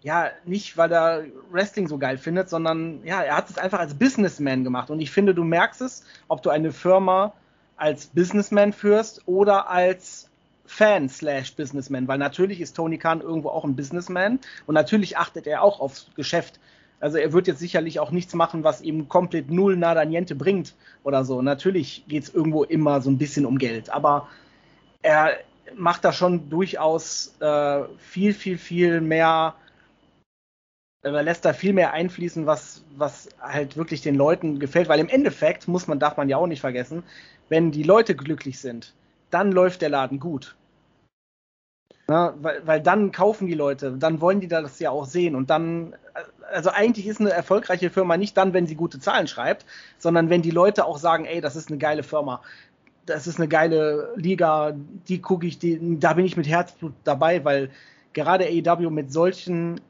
ja, 0.00 0.30
nicht, 0.44 0.76
weil 0.76 0.92
er 0.92 1.24
Wrestling 1.50 1.88
so 1.88 1.98
geil 1.98 2.18
findet, 2.18 2.48
sondern 2.48 3.04
ja, 3.04 3.20
er 3.22 3.36
hat 3.36 3.50
es 3.50 3.58
einfach 3.58 3.80
als 3.80 3.94
Businessman 3.94 4.62
gemacht. 4.62 4.90
Und 4.90 5.00
ich 5.00 5.10
finde, 5.10 5.34
du 5.34 5.42
merkst 5.42 5.80
es, 5.80 6.04
ob 6.28 6.42
du 6.42 6.50
eine 6.50 6.70
Firma 6.70 7.34
als 7.76 8.06
Businessman 8.06 8.72
führst 8.72 9.22
oder 9.26 9.68
als 9.68 10.29
Fan 10.70 11.08
slash 11.08 11.56
Businessman, 11.56 12.06
weil 12.06 12.18
natürlich 12.18 12.60
ist 12.60 12.76
Tony 12.76 12.96
Khan 12.96 13.20
irgendwo 13.20 13.48
auch 13.48 13.64
ein 13.64 13.74
Businessman 13.74 14.38
und 14.66 14.74
natürlich 14.76 15.18
achtet 15.18 15.48
er 15.48 15.62
auch 15.64 15.80
aufs 15.80 16.06
Geschäft. 16.14 16.60
Also 17.00 17.18
er 17.18 17.32
wird 17.32 17.48
jetzt 17.48 17.58
sicherlich 17.58 17.98
auch 17.98 18.12
nichts 18.12 18.34
machen, 18.34 18.62
was 18.62 18.80
ihm 18.80 19.08
komplett 19.08 19.50
null 19.50 19.76
nada 19.76 20.04
niente 20.04 20.36
bringt 20.36 20.76
oder 21.02 21.24
so. 21.24 21.42
Natürlich 21.42 22.04
geht 22.06 22.22
es 22.22 22.32
irgendwo 22.32 22.62
immer 22.62 23.00
so 23.00 23.10
ein 23.10 23.18
bisschen 23.18 23.46
um 23.46 23.58
Geld, 23.58 23.90
aber 23.90 24.28
er 25.02 25.38
macht 25.74 26.04
da 26.04 26.12
schon 26.12 26.48
durchaus 26.48 27.34
äh, 27.40 27.82
viel, 27.98 28.32
viel, 28.32 28.56
viel 28.56 29.00
mehr, 29.00 29.56
er 31.02 31.22
lässt 31.22 31.44
da 31.44 31.52
viel 31.52 31.72
mehr 31.72 31.92
einfließen, 31.92 32.46
was, 32.46 32.84
was 32.96 33.28
halt 33.40 33.76
wirklich 33.76 34.02
den 34.02 34.14
Leuten 34.14 34.60
gefällt, 34.60 34.88
weil 34.88 35.00
im 35.00 35.08
Endeffekt 35.08 35.66
muss 35.66 35.88
man, 35.88 35.98
darf 35.98 36.16
man 36.16 36.28
ja 36.28 36.36
auch 36.36 36.46
nicht 36.46 36.60
vergessen, 36.60 37.02
wenn 37.48 37.72
die 37.72 37.82
Leute 37.82 38.14
glücklich 38.14 38.60
sind, 38.60 38.94
dann 39.30 39.50
läuft 39.50 39.82
der 39.82 39.88
Laden 39.88 40.20
gut. 40.20 40.56
Na, 42.10 42.34
weil, 42.42 42.60
weil 42.66 42.80
dann 42.80 43.12
kaufen 43.12 43.46
die 43.46 43.54
Leute, 43.54 43.92
dann 43.96 44.20
wollen 44.20 44.40
die 44.40 44.48
das 44.48 44.80
ja 44.80 44.90
auch 44.90 45.04
sehen 45.04 45.36
und 45.36 45.48
dann, 45.48 45.94
also 46.50 46.70
eigentlich 46.70 47.06
ist 47.06 47.20
eine 47.20 47.30
erfolgreiche 47.30 47.88
Firma 47.88 48.16
nicht 48.16 48.36
dann, 48.36 48.52
wenn 48.52 48.66
sie 48.66 48.74
gute 48.74 48.98
Zahlen 48.98 49.28
schreibt, 49.28 49.64
sondern 49.96 50.28
wenn 50.28 50.42
die 50.42 50.50
Leute 50.50 50.86
auch 50.86 50.98
sagen, 50.98 51.24
ey, 51.24 51.40
das 51.40 51.54
ist 51.54 51.68
eine 51.68 51.78
geile 51.78 52.02
Firma, 52.02 52.42
das 53.06 53.28
ist 53.28 53.38
eine 53.38 53.46
geile 53.46 54.12
Liga, 54.16 54.72
die 55.06 55.20
gucke 55.20 55.46
ich, 55.46 55.60
die, 55.60 56.00
da 56.00 56.14
bin 56.14 56.24
ich 56.24 56.36
mit 56.36 56.48
Herzblut 56.48 56.94
dabei, 57.04 57.44
weil 57.44 57.70
gerade 58.12 58.44
AEW 58.44 58.90
mit 58.90 59.12
solchen, 59.12 59.80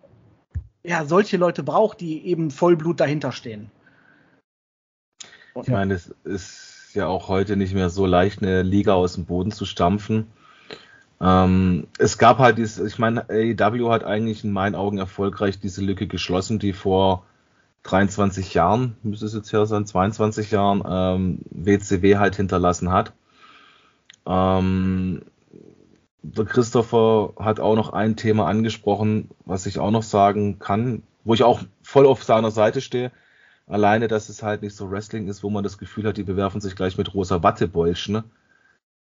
ja, 0.82 1.06
solche 1.06 1.38
Leute 1.38 1.62
braucht, 1.62 2.02
die 2.02 2.26
eben 2.26 2.50
Vollblut 2.50 3.00
dahinter 3.00 3.32
stehen. 3.32 3.70
Ich 5.54 5.68
meine, 5.68 5.94
es 5.94 6.14
ist 6.24 6.90
ja 6.92 7.06
auch 7.06 7.28
heute 7.28 7.56
nicht 7.56 7.72
mehr 7.72 7.88
so 7.88 8.04
leicht, 8.04 8.42
eine 8.42 8.60
Liga 8.60 8.92
aus 8.92 9.14
dem 9.14 9.24
Boden 9.24 9.52
zu 9.52 9.64
stampfen. 9.64 10.26
Ähm, 11.20 11.86
es 11.98 12.18
gab 12.18 12.38
halt 12.38 12.58
dieses, 12.58 12.78
ich 12.92 12.98
meine, 12.98 13.28
AEW 13.28 13.90
hat 13.90 14.04
eigentlich 14.04 14.44
in 14.44 14.52
meinen 14.52 14.74
Augen 14.74 14.98
erfolgreich 14.98 15.60
diese 15.60 15.82
Lücke 15.82 16.06
geschlossen, 16.06 16.58
die 16.58 16.72
vor 16.72 17.24
23 17.82 18.54
Jahren, 18.54 18.96
müsste 19.02 19.26
es 19.26 19.34
jetzt 19.34 19.52
her 19.52 19.66
sein, 19.66 19.86
22 19.86 20.50
Jahren, 20.50 20.82
ähm, 20.86 21.38
WCW 21.50 22.16
halt 22.16 22.36
hinterlassen 22.36 22.90
hat. 22.90 23.12
Ähm, 24.26 25.22
der 26.22 26.44
Christopher 26.44 27.32
hat 27.38 27.60
auch 27.60 27.76
noch 27.76 27.92
ein 27.92 28.16
Thema 28.16 28.46
angesprochen, 28.46 29.30
was 29.46 29.66
ich 29.66 29.78
auch 29.78 29.90
noch 29.90 30.02
sagen 30.02 30.58
kann, 30.58 31.02
wo 31.24 31.34
ich 31.34 31.42
auch 31.42 31.60
voll 31.82 32.06
auf 32.06 32.24
seiner 32.24 32.50
Seite 32.50 32.80
stehe. 32.80 33.10
Alleine, 33.66 34.08
dass 34.08 34.28
es 34.28 34.42
halt 34.42 34.62
nicht 34.62 34.76
so 34.76 34.90
Wrestling 34.90 35.28
ist, 35.28 35.42
wo 35.42 35.50
man 35.50 35.64
das 35.64 35.78
Gefühl 35.78 36.06
hat, 36.06 36.16
die 36.16 36.22
bewerfen 36.22 36.60
sich 36.60 36.76
gleich 36.76 36.98
mit 36.98 37.14
rosa 37.14 37.42
Wattebäulchen. 37.42 38.24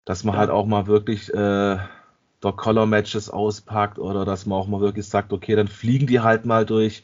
Dass 0.05 0.23
man 0.23 0.35
halt 0.35 0.49
auch 0.49 0.65
mal 0.65 0.87
wirklich 0.87 1.33
äh, 1.33 1.77
Dog 2.41 2.57
Collar 2.57 2.85
Matches 2.85 3.29
auspackt 3.29 3.99
oder 3.99 4.25
dass 4.25 4.45
man 4.45 4.57
auch 4.57 4.67
mal 4.67 4.81
wirklich 4.81 5.07
sagt, 5.07 5.31
okay, 5.31 5.55
dann 5.55 5.67
fliegen 5.67 6.07
die 6.07 6.19
halt 6.19 6.45
mal 6.45 6.65
durch 6.65 7.03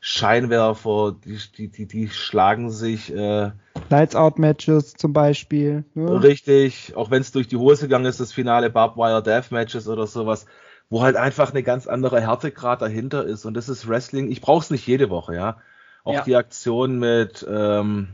Scheinwerfer, 0.00 1.16
die, 1.24 1.38
die, 1.56 1.68
die, 1.68 1.86
die 1.86 2.08
schlagen 2.08 2.70
sich. 2.70 3.12
Äh, 3.12 3.50
Lights 3.90 4.14
Out 4.14 4.38
Matches 4.38 4.94
zum 4.94 5.12
Beispiel. 5.12 5.84
Ne? 5.94 6.22
Richtig, 6.22 6.94
auch 6.94 7.10
wenn 7.10 7.22
es 7.22 7.32
durch 7.32 7.48
die 7.48 7.56
Hose 7.56 7.86
gegangen 7.86 8.04
ist, 8.04 8.20
das 8.20 8.32
Finale 8.32 8.70
Barbed 8.70 8.96
Wire 8.96 9.22
Death 9.22 9.50
Matches 9.50 9.88
oder 9.88 10.06
sowas, 10.06 10.46
wo 10.88 11.02
halt 11.02 11.16
einfach 11.16 11.50
eine 11.50 11.64
ganz 11.64 11.88
andere 11.88 12.20
Härtegrad 12.20 12.82
dahinter 12.82 13.24
ist. 13.24 13.44
Und 13.44 13.54
das 13.54 13.68
ist 13.68 13.88
Wrestling. 13.88 14.30
Ich 14.30 14.40
brauche 14.40 14.62
es 14.62 14.70
nicht 14.70 14.86
jede 14.86 15.10
Woche, 15.10 15.34
ja. 15.34 15.56
Auch 16.04 16.14
ja. 16.14 16.22
die 16.22 16.36
Aktion 16.36 17.00
mit, 17.00 17.44
ähm, 17.50 18.10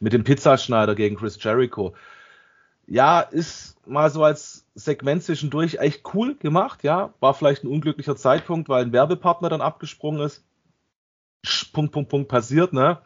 mit 0.00 0.12
dem 0.12 0.24
Pizzaschneider 0.24 0.94
gegen 0.94 1.16
Chris 1.16 1.42
Jericho. 1.42 1.94
Ja, 2.90 3.20
ist 3.20 3.76
mal 3.86 4.10
so 4.10 4.24
als 4.24 4.64
Segment 4.74 5.22
zwischendurch 5.22 5.76
echt 5.76 6.02
cool 6.14 6.34
gemacht, 6.36 6.82
ja. 6.84 7.12
War 7.20 7.34
vielleicht 7.34 7.62
ein 7.62 7.68
unglücklicher 7.68 8.16
Zeitpunkt, 8.16 8.68
weil 8.68 8.84
ein 8.84 8.92
Werbepartner 8.92 9.50
dann 9.50 9.60
abgesprungen 9.60 10.22
ist. 10.22 10.42
Punkt, 11.72 11.92
Punkt, 11.92 12.08
Punkt 12.08 12.28
passiert, 12.28 12.72
ne? 12.72 12.98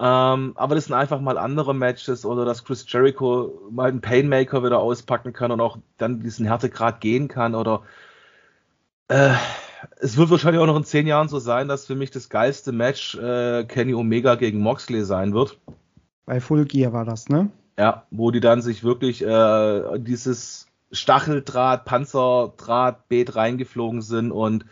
Ähm, 0.00 0.52
aber 0.54 0.76
das 0.76 0.84
sind 0.84 0.94
einfach 0.94 1.20
mal 1.20 1.38
andere 1.38 1.74
Matches 1.74 2.24
oder 2.24 2.44
dass 2.44 2.64
Chris 2.64 2.84
Jericho 2.88 3.68
mal 3.70 3.88
einen 3.88 4.00
Painmaker 4.00 4.62
wieder 4.62 4.78
auspacken 4.78 5.32
kann 5.32 5.50
und 5.50 5.60
auch 5.60 5.78
dann 5.96 6.20
diesen 6.20 6.46
Härtegrad 6.46 7.00
gehen 7.00 7.26
kann 7.26 7.56
oder 7.56 7.82
äh, 9.08 9.34
es 9.96 10.16
wird 10.16 10.30
wahrscheinlich 10.30 10.62
auch 10.62 10.66
noch 10.66 10.76
in 10.76 10.84
zehn 10.84 11.08
Jahren 11.08 11.28
so 11.28 11.40
sein, 11.40 11.66
dass 11.66 11.86
für 11.86 11.96
mich 11.96 12.12
das 12.12 12.28
geilste 12.28 12.70
Match 12.70 13.16
äh, 13.16 13.64
Kenny 13.64 13.94
Omega 13.94 14.36
gegen 14.36 14.60
Moxley 14.60 15.02
sein 15.02 15.34
wird. 15.34 15.58
Bei 16.26 16.40
Full 16.40 16.66
Gear 16.66 16.92
war 16.92 17.04
das, 17.04 17.28
ne? 17.28 17.50
Ja, 17.78 18.04
wo 18.10 18.30
die 18.30 18.40
dann 18.40 18.60
sich 18.60 18.82
wirklich 18.82 19.24
äh, 19.24 19.98
dieses 19.98 20.66
Stacheldraht, 20.90 21.84
Panzerdraht, 21.84 23.08
Beet 23.08 23.36
reingeflogen 23.36 24.02
sind 24.02 24.32
und 24.32 24.64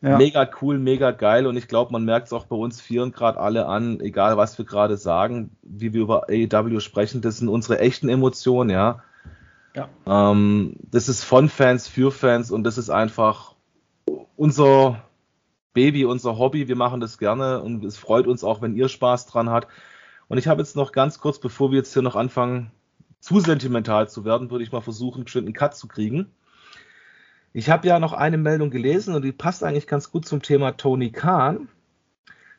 ja. 0.00 0.16
Mega 0.16 0.48
cool, 0.62 0.78
mega 0.78 1.10
geil 1.10 1.46
und 1.48 1.56
ich 1.56 1.66
glaube, 1.66 1.90
man 1.90 2.04
merkt 2.04 2.28
es 2.28 2.32
auch 2.32 2.44
bei 2.44 2.54
uns 2.54 2.80
Vieren 2.80 3.10
gerade 3.10 3.40
alle 3.40 3.66
an, 3.66 3.98
egal 3.98 4.36
was 4.36 4.56
wir 4.56 4.64
gerade 4.64 4.96
sagen, 4.96 5.56
wie 5.62 5.92
wir 5.92 6.02
über 6.02 6.28
AEW 6.28 6.78
sprechen, 6.78 7.20
das 7.20 7.38
sind 7.38 7.48
unsere 7.48 7.80
echten 7.80 8.08
Emotionen, 8.08 8.70
ja. 8.70 9.02
ja. 9.74 9.88
Ähm, 10.06 10.76
das 10.88 11.08
ist 11.08 11.24
von 11.24 11.48
Fans 11.48 11.88
für 11.88 12.12
Fans 12.12 12.52
und 12.52 12.62
das 12.62 12.78
ist 12.78 12.90
einfach 12.90 13.56
unser 14.36 15.02
Baby, 15.72 16.04
unser 16.04 16.38
Hobby. 16.38 16.68
Wir 16.68 16.76
machen 16.76 17.00
das 17.00 17.18
gerne 17.18 17.60
und 17.60 17.84
es 17.84 17.98
freut 17.98 18.28
uns 18.28 18.44
auch, 18.44 18.62
wenn 18.62 18.76
ihr 18.76 18.88
Spaß 18.88 19.26
dran 19.26 19.50
habt. 19.50 19.66
Und 20.28 20.38
ich 20.38 20.46
habe 20.46 20.60
jetzt 20.60 20.76
noch 20.76 20.92
ganz 20.92 21.18
kurz, 21.18 21.38
bevor 21.38 21.70
wir 21.70 21.78
jetzt 21.78 21.92
hier 21.92 22.02
noch 22.02 22.16
anfangen, 22.16 22.70
zu 23.20 23.40
sentimental 23.40 24.08
zu 24.08 24.24
werden, 24.24 24.50
würde 24.50 24.62
ich 24.62 24.72
mal 24.72 24.80
versuchen, 24.80 25.16
einen 25.16 25.24
bestimmten 25.24 25.52
Cut 25.52 25.76
zu 25.76 25.88
kriegen. 25.88 26.30
Ich 27.52 27.70
habe 27.70 27.88
ja 27.88 27.98
noch 27.98 28.12
eine 28.12 28.38
Meldung 28.38 28.70
gelesen 28.70 29.14
und 29.14 29.22
die 29.22 29.32
passt 29.32 29.64
eigentlich 29.64 29.86
ganz 29.86 30.10
gut 30.10 30.26
zum 30.26 30.42
Thema 30.42 30.72
Tony 30.76 31.10
Khan. 31.10 31.68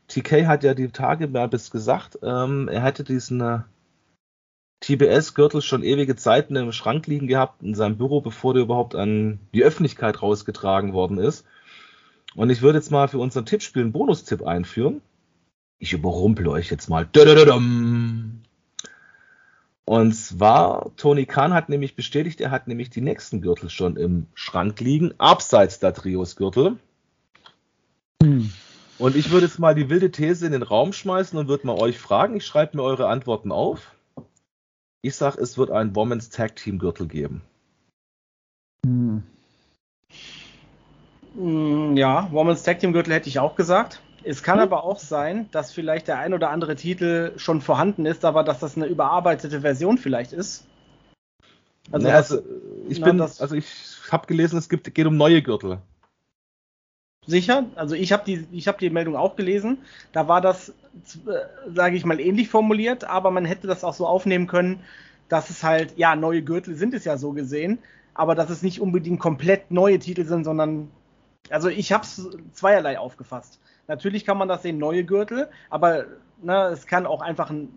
TK 0.08 0.48
hat 0.48 0.64
ja 0.64 0.74
die 0.74 0.90
Tage 0.90 1.28
mal 1.28 1.48
bis 1.48 1.70
gesagt, 1.70 2.18
ähm, 2.24 2.68
er 2.68 2.82
hätte 2.82 3.04
diesen 3.04 3.40
äh, 3.42 3.60
TBS-Gürtel 4.82 5.62
schon 5.62 5.84
ewige 5.84 6.16
Zeiten 6.16 6.56
im 6.56 6.72
Schrank 6.72 7.06
liegen 7.06 7.28
gehabt 7.28 7.62
in 7.62 7.76
seinem 7.76 7.98
Büro, 7.98 8.22
bevor 8.22 8.54
der 8.54 8.64
überhaupt 8.64 8.96
an 8.96 9.40
die 9.54 9.64
Öffentlichkeit 9.64 10.22
rausgetragen 10.22 10.94
worden 10.94 11.20
ist. 11.20 11.46
Und 12.36 12.50
ich 12.50 12.62
würde 12.62 12.80
jetzt 12.80 12.92
mal 12.92 13.08
für 13.08 13.20
unseren 13.20 13.46
Tippspiel 13.46 13.84
einen 13.84 13.92
Bonustipp 13.92 14.42
einführen. 14.44 15.02
Ich 15.80 15.94
überrumple 15.94 16.50
euch 16.52 16.70
jetzt 16.70 16.90
mal. 16.90 17.08
Und 19.86 20.14
zwar, 20.14 20.92
Tony 20.98 21.26
Khan 21.26 21.54
hat 21.54 21.70
nämlich 21.70 21.96
bestätigt, 21.96 22.42
er 22.42 22.52
hat 22.52 22.68
nämlich 22.68 22.90
die 22.90 23.02
nächsten 23.02 23.42
Gürtel 23.42 23.70
schon 23.70 23.96
im 23.96 24.28
Schrank 24.36 24.80
liegen, 24.82 25.14
abseits 25.18 25.80
der 25.80 25.94
Trios-Gürtel. 25.94 26.78
Hm. 28.22 28.52
Und 29.00 29.16
ich 29.16 29.32
würde 29.32 29.48
jetzt 29.48 29.58
mal 29.58 29.74
die 29.74 29.90
wilde 29.90 30.12
These 30.12 30.46
in 30.46 30.52
den 30.52 30.62
Raum 30.62 30.92
schmeißen 30.92 31.40
und 31.40 31.48
würde 31.48 31.66
mal 31.66 31.78
euch 31.78 31.98
fragen. 31.98 32.36
Ich 32.36 32.46
schreibe 32.46 32.78
mir 32.78 32.84
eure 32.84 33.08
Antworten 33.08 33.52
auf. 33.52 33.96
Ich 35.02 35.16
sage, 35.16 35.42
es 35.42 35.58
wird 35.58 35.72
einen 35.72 35.96
Women's 35.96 36.30
Tag 36.30 36.58
Team 36.58 36.78
Gürtel 36.78 37.08
geben. 37.08 37.42
Hm. 38.86 39.24
hm. 41.36 41.96
Ja, 41.96 42.30
Women's 42.34 42.64
Tag 42.64 42.80
Team 42.80 42.92
Gürtel 42.92 43.14
hätte 43.14 43.30
ich 43.30 43.40
auch 43.40 43.56
gesagt. 43.56 44.02
Es 44.24 44.44
kann 44.44 44.60
aber 44.60 44.84
auch 44.84 45.00
sein, 45.00 45.50
dass 45.52 45.72
vielleicht 45.72 46.08
der 46.08 46.20
ein 46.20 46.34
oder 46.34 46.50
andere 46.50 46.76
Titel 46.76 47.38
schon 47.38 47.62
vorhanden 47.62 48.06
ist, 48.06 48.26
aber 48.26 48.44
dass 48.44 48.60
das 48.60 48.76
eine 48.76 48.86
überarbeitete 48.86 49.62
Version 49.62 49.98
vielleicht 49.98 50.34
ist. 50.34 50.66
Also, 51.92 52.08
nee, 52.08 52.14
also 52.14 52.42
ich 52.88 53.00
na, 53.00 53.08
bin, 53.08 53.22
also 53.22 53.56
ich 53.56 53.68
habe 54.12 54.28
gelesen, 54.28 54.58
es 54.58 54.70
gibt, 54.70 54.94
geht 54.94 55.06
um 55.06 55.18
neue 55.18 55.42
Gürtel. 55.42 55.80
Sicher, 57.26 57.66
also 57.76 57.96
ich 57.96 58.12
habe 58.12 58.24
die, 58.26 58.48
ich 58.52 58.66
die 58.66 58.90
Meldung 58.90 59.16
auch 59.16 59.36
gelesen. 59.36 59.80
Da 60.12 60.28
war 60.28 60.42
das, 60.42 60.70
äh, 60.70 61.74
sage 61.74 61.96
ich 61.96 62.06
mal, 62.06 62.20
ähnlich 62.20 62.50
formuliert, 62.50 63.04
aber 63.04 63.32
man 63.32 63.46
hätte 63.46 63.68
das 63.68 63.84
auch 63.84 63.94
so 63.94 64.08
aufnehmen 64.08 64.48
können, 64.48 64.82
dass 65.28 65.50
es 65.50 65.64
halt, 65.64 65.98
ja, 65.98 66.16
neue 66.16 66.42
Gürtel 66.42 66.76
sind 66.76 66.94
es 66.94 67.06
ja 67.06 67.18
so 67.18 67.32
gesehen, 67.32 67.80
aber 68.14 68.36
dass 68.36 68.50
es 68.50 68.64
nicht 68.64 68.82
unbedingt 68.82 69.20
komplett 69.20 69.70
neue 69.72 70.00
Titel 70.00 70.26
sind, 70.26 70.44
sondern, 70.44 70.90
also 71.50 71.70
ich 71.70 71.92
habe 71.92 72.04
es 72.04 72.28
zweierlei 72.54 72.98
aufgefasst. 72.98 73.60
Natürlich 73.90 74.24
kann 74.24 74.38
man 74.38 74.48
das 74.48 74.62
sehen, 74.62 74.78
neue 74.78 75.04
Gürtel, 75.04 75.50
aber 75.72 76.06
ne, 76.44 76.68
es 76.68 76.86
kann 76.86 77.08
auch 77.08 77.22
einfach 77.22 77.50
ein 77.50 77.70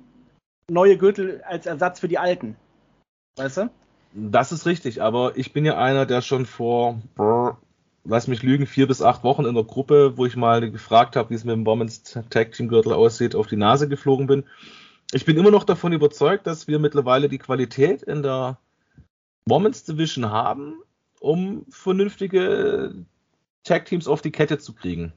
neue 0.68 0.98
Gürtel 0.98 1.42
als 1.48 1.64
Ersatz 1.64 2.00
für 2.00 2.08
die 2.08 2.18
alten. 2.18 2.54
Weißt 3.36 3.56
du? 3.56 3.70
Das 4.12 4.52
ist 4.52 4.66
richtig, 4.66 5.00
aber 5.00 5.38
ich 5.38 5.54
bin 5.54 5.64
ja 5.64 5.78
einer, 5.78 6.04
der 6.04 6.20
schon 6.20 6.44
vor, 6.44 7.00
lass 8.04 8.28
mich 8.28 8.42
lügen, 8.42 8.66
vier 8.66 8.86
bis 8.86 9.00
acht 9.00 9.24
Wochen 9.24 9.46
in 9.46 9.54
der 9.54 9.64
Gruppe, 9.64 10.18
wo 10.18 10.26
ich 10.26 10.36
mal 10.36 10.70
gefragt 10.70 11.16
habe, 11.16 11.30
wie 11.30 11.34
es 11.34 11.44
mit 11.44 11.54
dem 11.54 11.64
Women's 11.64 12.02
Tag 12.28 12.52
Team 12.52 12.68
Gürtel 12.68 12.92
aussieht, 12.92 13.34
auf 13.34 13.46
die 13.46 13.56
Nase 13.56 13.88
geflogen 13.88 14.26
bin. 14.26 14.44
Ich 15.12 15.24
bin 15.24 15.38
immer 15.38 15.50
noch 15.50 15.64
davon 15.64 15.94
überzeugt, 15.94 16.46
dass 16.46 16.68
wir 16.68 16.78
mittlerweile 16.78 17.30
die 17.30 17.38
Qualität 17.38 18.02
in 18.02 18.22
der 18.22 18.58
Women's 19.46 19.84
Division 19.84 20.30
haben, 20.30 20.74
um 21.20 21.64
vernünftige 21.70 23.06
Tag 23.64 23.86
Teams 23.86 24.06
auf 24.06 24.20
die 24.20 24.30
Kette 24.30 24.58
zu 24.58 24.74
kriegen 24.74 25.14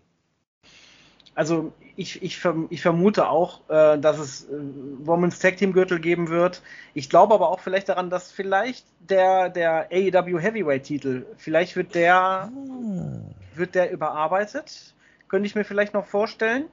also 1.35 1.73
ich, 1.97 2.23
ich, 2.23 2.41
ich 2.69 2.81
vermute 2.81 3.29
auch, 3.29 3.61
äh, 3.69 3.99
dass 3.99 4.17
es 4.17 4.45
äh, 4.45 4.53
Women's 4.99 5.39
Tag 5.39 5.57
Team 5.57 5.73
Gürtel 5.73 5.99
geben 5.99 6.29
wird. 6.29 6.61
Ich 6.93 7.09
glaube 7.09 7.33
aber 7.33 7.49
auch 7.49 7.59
vielleicht 7.59 7.89
daran, 7.89 8.09
dass 8.09 8.31
vielleicht 8.31 8.85
der, 8.99 9.49
der 9.49 9.89
AEW 9.91 10.39
Heavyweight 10.39 10.83
Titel, 10.83 11.25
vielleicht 11.37 11.75
wird 11.75 11.93
der, 11.93 12.49
hm. 12.53 13.25
wird 13.53 13.75
der 13.75 13.91
überarbeitet. 13.91 14.95
Könnte 15.27 15.47
ich 15.47 15.55
mir 15.55 15.65
vielleicht 15.65 15.93
noch 15.93 16.05
vorstellen. 16.05 16.65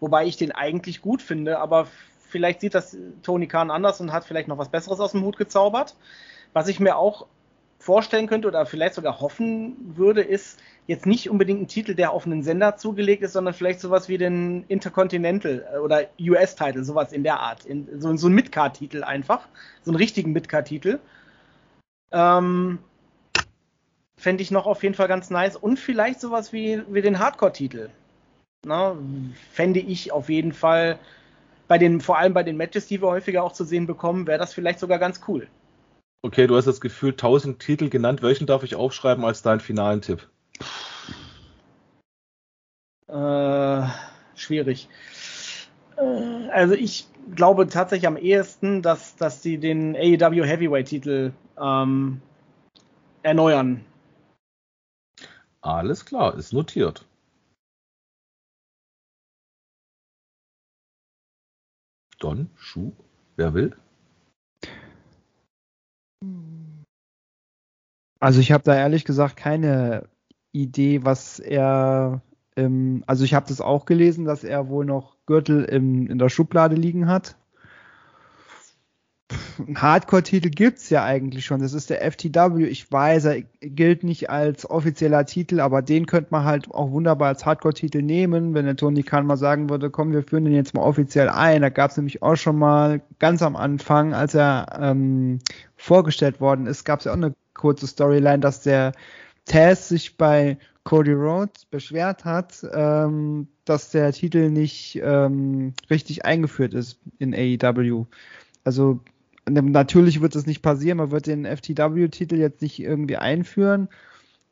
Wobei 0.00 0.24
ich 0.24 0.36
den 0.36 0.52
eigentlich 0.52 1.02
gut 1.02 1.20
finde, 1.20 1.58
aber 1.58 1.86
vielleicht 2.28 2.60
sieht 2.60 2.74
das 2.74 2.96
Tony 3.22 3.46
Khan 3.48 3.70
anders 3.70 4.00
und 4.00 4.12
hat 4.12 4.24
vielleicht 4.24 4.48
noch 4.48 4.56
was 4.56 4.70
Besseres 4.70 4.98
aus 4.98 5.12
dem 5.12 5.22
Hut 5.22 5.36
gezaubert. 5.36 5.94
Was 6.54 6.68
ich 6.68 6.80
mir 6.80 6.96
auch 6.96 7.26
vorstellen 7.80 8.26
könnte 8.26 8.46
oder 8.46 8.66
vielleicht 8.66 8.94
sogar 8.94 9.20
hoffen 9.20 9.74
würde, 9.96 10.20
ist 10.20 10.60
jetzt 10.86 11.06
nicht 11.06 11.30
unbedingt 11.30 11.62
ein 11.62 11.68
Titel, 11.68 11.94
der 11.94 12.12
auf 12.12 12.26
einen 12.26 12.42
Sender 12.42 12.76
zugelegt 12.76 13.22
ist, 13.22 13.32
sondern 13.32 13.54
vielleicht 13.54 13.80
sowas 13.80 14.08
wie 14.08 14.18
den 14.18 14.64
Intercontinental 14.68 15.66
äh, 15.72 15.78
oder 15.78 16.02
US-Titel, 16.20 16.84
sowas 16.84 17.12
in 17.12 17.24
der 17.24 17.40
Art. 17.40 17.64
In, 17.64 17.88
so, 17.98 18.14
so 18.16 18.28
ein 18.28 18.34
Midcard-Titel 18.34 19.02
einfach. 19.02 19.48
So 19.82 19.90
einen 19.90 19.96
richtigen 19.96 20.32
Midcard-Titel. 20.32 21.00
Ähm, 22.12 22.78
Fände 24.18 24.42
ich 24.42 24.50
noch 24.50 24.66
auf 24.66 24.82
jeden 24.82 24.94
Fall 24.94 25.08
ganz 25.08 25.30
nice. 25.30 25.56
Und 25.56 25.78
vielleicht 25.78 26.20
sowas 26.20 26.52
wie, 26.52 26.82
wie 26.88 27.00
den 27.00 27.18
Hardcore-Titel. 27.18 27.88
Fände 29.52 29.80
ich 29.80 30.12
auf 30.12 30.28
jeden 30.28 30.52
Fall 30.52 30.98
bei 31.66 31.78
den, 31.78 32.02
vor 32.02 32.18
allem 32.18 32.34
bei 32.34 32.42
den 32.42 32.58
Matches, 32.58 32.88
die 32.88 33.00
wir 33.00 33.08
häufiger 33.08 33.42
auch 33.42 33.52
zu 33.52 33.64
sehen 33.64 33.86
bekommen, 33.86 34.26
wäre 34.26 34.38
das 34.38 34.52
vielleicht 34.52 34.80
sogar 34.80 34.98
ganz 34.98 35.22
cool. 35.28 35.48
Okay, 36.22 36.46
du 36.46 36.56
hast 36.56 36.66
das 36.66 36.82
Gefühl 36.82 37.12
1000 37.12 37.58
Titel 37.60 37.88
genannt. 37.88 38.22
Welchen 38.22 38.46
darf 38.46 38.62
ich 38.62 38.74
aufschreiben 38.74 39.24
als 39.24 39.40
deinen 39.40 39.60
finalen 39.60 40.02
Tipp? 40.02 40.28
Äh, 43.08 43.88
schwierig. 44.34 44.88
Äh, 45.96 46.48
also 46.50 46.74
ich 46.74 47.06
glaube 47.34 47.68
tatsächlich 47.68 48.06
am 48.06 48.18
ehesten, 48.18 48.82
dass, 48.82 49.16
dass 49.16 49.42
sie 49.42 49.56
den 49.56 49.96
AEW 49.96 50.44
Heavyweight-Titel 50.44 51.32
ähm, 51.58 52.20
erneuern. 53.22 53.84
Alles 55.62 56.04
klar, 56.04 56.34
ist 56.36 56.52
notiert. 56.52 57.06
Don, 62.18 62.50
Schuh, 62.56 62.92
wer 63.36 63.54
will? 63.54 63.74
Also 68.20 68.40
ich 68.40 68.52
habe 68.52 68.64
da 68.64 68.74
ehrlich 68.74 69.04
gesagt 69.04 69.36
keine 69.36 70.08
Idee, 70.52 71.04
was 71.04 71.38
er, 71.38 72.22
ähm, 72.56 73.02
also 73.06 73.24
ich 73.24 73.34
habe 73.34 73.48
das 73.48 73.60
auch 73.60 73.86
gelesen, 73.86 74.26
dass 74.26 74.44
er 74.44 74.68
wohl 74.68 74.84
noch 74.84 75.16
Gürtel 75.26 75.64
im, 75.64 76.06
in 76.06 76.18
der 76.18 76.28
Schublade 76.28 76.76
liegen 76.76 77.08
hat. 77.08 77.36
Ein 79.58 79.80
Hardcore-Titel 79.80 80.50
gibt's 80.50 80.90
ja 80.90 81.04
eigentlich 81.04 81.44
schon. 81.44 81.60
Das 81.60 81.72
ist 81.72 81.90
der 81.90 82.02
FTW. 82.10 82.64
Ich 82.64 82.90
weiß, 82.90 83.26
er 83.26 83.42
gilt 83.60 84.02
nicht 84.04 84.30
als 84.30 84.68
offizieller 84.68 85.26
Titel, 85.26 85.60
aber 85.60 85.82
den 85.82 86.06
könnte 86.06 86.28
man 86.30 86.44
halt 86.44 86.70
auch 86.70 86.90
wunderbar 86.90 87.28
als 87.28 87.46
Hardcore-Titel 87.46 88.02
nehmen, 88.02 88.54
wenn 88.54 88.64
der 88.64 88.76
Tony 88.76 89.02
Khan 89.02 89.26
mal 89.26 89.36
sagen 89.36 89.70
würde, 89.70 89.90
komm, 89.90 90.12
wir 90.12 90.22
führen 90.22 90.44
den 90.44 90.54
jetzt 90.54 90.74
mal 90.74 90.82
offiziell 90.82 91.28
ein. 91.28 91.62
Da 91.62 91.68
gab's 91.68 91.96
nämlich 91.96 92.22
auch 92.22 92.36
schon 92.36 92.58
mal 92.58 93.00
ganz 93.18 93.42
am 93.42 93.56
Anfang, 93.56 94.14
als 94.14 94.34
er 94.34 94.78
ähm, 94.80 95.38
vorgestellt 95.76 96.40
worden 96.40 96.66
ist, 96.66 96.84
gab's 96.84 97.04
ja 97.04 97.12
auch 97.12 97.16
eine 97.16 97.34
kurze 97.54 97.86
Storyline, 97.86 98.40
dass 98.40 98.62
der 98.62 98.92
Taz 99.44 99.88
sich 99.88 100.16
bei 100.16 100.58
Cody 100.84 101.12
Rhodes 101.12 101.66
beschwert 101.66 102.24
hat, 102.24 102.66
ähm, 102.72 103.48
dass 103.64 103.90
der 103.90 104.12
Titel 104.12 104.50
nicht 104.50 104.98
ähm, 105.02 105.74
richtig 105.90 106.24
eingeführt 106.24 106.74
ist 106.74 106.98
in 107.18 107.34
AEW. 107.34 108.06
Also 108.64 109.00
natürlich 109.50 110.20
wird 110.20 110.34
das 110.34 110.46
nicht 110.46 110.62
passieren, 110.62 110.98
man 110.98 111.10
wird 111.10 111.26
den 111.26 111.44
FTW-Titel 111.44 112.36
jetzt 112.36 112.62
nicht 112.62 112.80
irgendwie 112.80 113.16
einführen, 113.16 113.88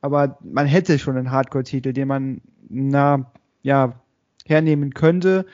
aber 0.01 0.39
man 0.43 0.67
hätte 0.67 0.99
schon 0.99 1.17
einen 1.17 1.31
Hardcore-Titel, 1.31 1.93
den 1.93 2.09
man 2.09 2.41
na 2.69 3.31
ja 3.63 4.01
hernehmen 4.47 4.95
könnte. 4.95 5.47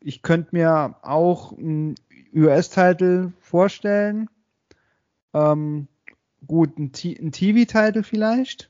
Ich 0.00 0.22
könnte 0.22 0.50
mir 0.52 0.96
auch 1.02 1.56
einen 1.56 1.94
US-Titel 2.34 3.32
vorstellen. 3.40 4.28
Ähm, 5.34 5.88
gut, 6.46 6.78
ein, 6.78 6.92
ein 7.20 7.32
TV-Titel 7.32 8.02
vielleicht. 8.02 8.69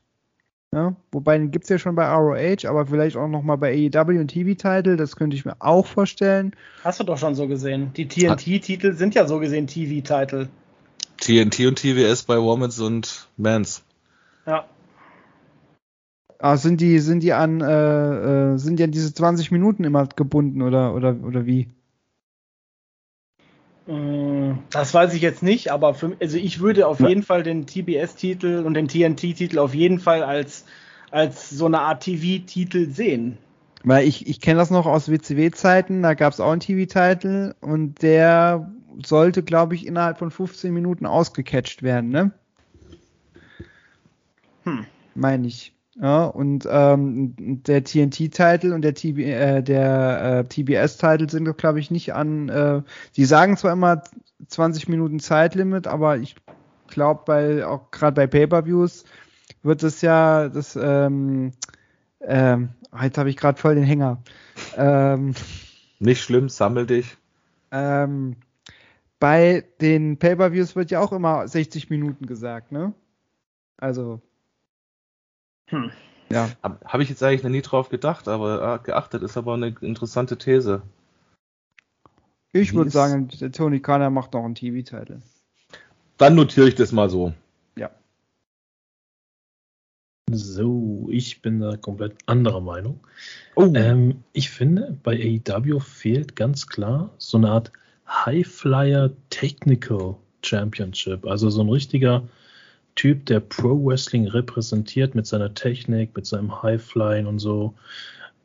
Ja, 0.73 0.95
wobei 1.11 1.37
den 1.37 1.51
gibt's 1.51 1.67
ja 1.67 1.77
schon 1.77 1.95
bei 1.95 2.07
ROH, 2.07 2.65
aber 2.65 2.85
vielleicht 2.85 3.17
auch 3.17 3.27
nochmal 3.27 3.57
bei 3.57 3.73
AEW 3.73 4.21
und 4.21 4.29
TV-Title, 4.29 4.95
das 4.95 5.17
könnte 5.17 5.35
ich 5.35 5.43
mir 5.43 5.57
auch 5.59 5.85
vorstellen. 5.85 6.55
Hast 6.81 7.01
du 7.01 7.03
doch 7.03 7.17
schon 7.17 7.35
so 7.35 7.47
gesehen. 7.47 7.91
Die 7.97 8.07
TNT-Titel 8.07 8.93
sind 8.93 9.13
ja 9.13 9.27
so 9.27 9.39
gesehen 9.39 9.67
TV-Titel. 9.67 10.47
TNT 11.17 11.67
und 11.67 11.77
TWS 11.77 12.23
bei 12.23 12.37
Women's 12.37 12.79
und 12.79 13.27
Men's. 13.35 13.83
Ja. 14.45 14.65
Ah, 16.39 16.55
sind 16.55 16.79
die, 16.79 16.99
sind 16.99 17.21
die 17.21 17.33
an, 17.33 17.59
äh, 17.59 18.53
äh, 18.53 18.57
sind 18.57 18.79
die 18.79 18.83
an 18.85 18.91
diese 18.91 19.13
20 19.13 19.51
Minuten 19.51 19.83
immer 19.83 20.07
gebunden 20.07 20.61
oder, 20.61 20.95
oder, 20.95 21.17
oder 21.21 21.45
wie? 21.45 21.67
Mm, 23.91 24.59
das 24.69 24.93
weiß 24.93 25.13
ich 25.13 25.21
jetzt 25.21 25.43
nicht, 25.43 25.69
aber 25.69 25.93
für, 25.93 26.15
also 26.21 26.37
ich 26.37 26.61
würde 26.61 26.87
auf 26.87 27.01
jeden 27.01 27.23
Fall 27.23 27.43
den 27.43 27.65
TBS-Titel 27.65 28.63
und 28.65 28.75
den 28.75 28.87
TNT-Titel 28.87 29.59
auf 29.59 29.75
jeden 29.75 29.99
Fall 29.99 30.23
als, 30.23 30.63
als 31.11 31.49
so 31.49 31.65
eine 31.65 31.81
Art 31.81 32.01
TV-Titel 32.01 32.89
sehen. 32.89 33.37
Weil 33.83 34.07
ich, 34.07 34.27
ich 34.27 34.39
kenne 34.39 34.59
das 34.59 34.69
noch 34.69 34.85
aus 34.85 35.11
WCW-Zeiten, 35.11 36.03
da 36.03 36.13
gab 36.13 36.31
es 36.31 36.39
auch 36.39 36.51
einen 36.51 36.61
TV-Titel 36.61 37.53
und 37.59 38.01
der 38.01 38.71
sollte, 39.05 39.43
glaube 39.43 39.75
ich, 39.75 39.85
innerhalb 39.85 40.19
von 40.19 40.31
15 40.31 40.73
Minuten 40.73 41.05
ausgecatcht 41.05 41.83
werden, 41.83 42.11
ne? 42.11 42.31
Hm. 44.63 44.85
Meine 45.15 45.47
ich. 45.47 45.73
Ja, 45.95 46.23
und 46.25 46.65
ähm, 46.69 47.35
der 47.37 47.83
TNT-Titel 47.83 48.71
und 48.71 48.81
der, 48.81 48.93
TB, 48.93 49.19
äh, 49.19 49.61
der 49.61 50.39
äh, 50.39 50.43
TBS-Titel 50.45 51.29
sind, 51.29 51.57
glaube 51.57 51.79
ich, 51.79 51.91
nicht 51.91 52.13
an. 52.13 52.47
Äh, 52.47 52.81
die 53.17 53.25
sagen 53.25 53.57
zwar 53.57 53.73
immer 53.73 54.01
20 54.47 54.87
Minuten 54.87 55.19
Zeitlimit, 55.19 55.87
aber 55.87 56.17
ich 56.17 56.35
glaube, 56.87 57.23
bei 57.25 57.65
auch 57.65 57.91
gerade 57.91 58.15
bei 58.15 58.27
Pay-per-Views 58.27 59.03
wird 59.63 59.83
es 59.83 60.01
ja 60.01 60.47
das. 60.47 60.77
Ähm, 60.81 61.51
ähm, 62.21 62.69
jetzt 63.01 63.17
habe 63.17 63.29
ich 63.29 63.37
gerade 63.37 63.59
voll 63.59 63.75
den 63.75 63.83
Hänger. 63.83 64.23
Ähm, 64.77 65.33
nicht 65.99 66.21
schlimm, 66.21 66.47
sammel 66.47 66.85
dich. 66.85 67.17
Ähm, 67.71 68.37
bei 69.19 69.65
den 69.81 70.17
Pay-per-Views 70.17 70.75
wird 70.75 70.89
ja 70.89 71.01
auch 71.01 71.11
immer 71.11 71.47
60 71.47 71.89
Minuten 71.89 72.25
gesagt, 72.27 72.71
ne? 72.71 72.93
Also 73.77 74.21
hm. 75.71 75.91
Ja. 76.31 76.49
Habe 76.63 76.77
hab 76.85 77.01
ich 77.01 77.09
jetzt 77.09 77.23
eigentlich 77.23 77.43
noch 77.43 77.49
nie 77.49 77.61
drauf 77.61 77.89
gedacht, 77.89 78.27
aber 78.27 78.75
äh, 78.75 78.85
geachtet 78.85 79.23
ist 79.23 79.37
aber 79.37 79.55
eine 79.55 79.75
interessante 79.81 80.37
These. 80.37 80.81
Ich 82.53 82.73
würde 82.73 82.89
sagen, 82.89 83.29
der 83.39 83.51
Tony 83.51 83.79
Khan 83.79 84.13
macht 84.13 84.33
noch 84.33 84.43
einen 84.43 84.55
TV-Titel. 84.55 85.19
Dann 86.17 86.35
notiere 86.35 86.67
ich 86.67 86.75
das 86.75 86.91
mal 86.91 87.09
so. 87.09 87.33
Ja. 87.77 87.89
So, 90.29 91.07
ich 91.09 91.41
bin 91.41 91.59
da 91.59 91.77
komplett 91.77 92.15
anderer 92.25 92.61
Meinung. 92.61 92.99
Oh. 93.55 93.71
Ähm, 93.73 94.23
ich 94.33 94.49
finde, 94.49 94.97
bei 95.03 95.41
AEW 95.47 95.79
fehlt 95.79 96.35
ganz 96.35 96.67
klar 96.67 97.11
so 97.17 97.37
eine 97.37 97.49
Art 97.49 97.71
High-Flyer 98.07 99.11
Technical 99.29 100.15
Championship. 100.43 101.25
Also 101.25 101.49
so 101.49 101.61
ein 101.61 101.69
richtiger 101.69 102.23
Typ, 102.95 103.25
der 103.25 103.39
Pro 103.39 103.85
Wrestling 103.85 104.27
repräsentiert 104.27 105.15
mit 105.15 105.25
seiner 105.25 105.53
Technik, 105.53 106.15
mit 106.15 106.25
seinem 106.25 106.61
Highflying 106.61 107.25
und 107.25 107.39
so. 107.39 107.73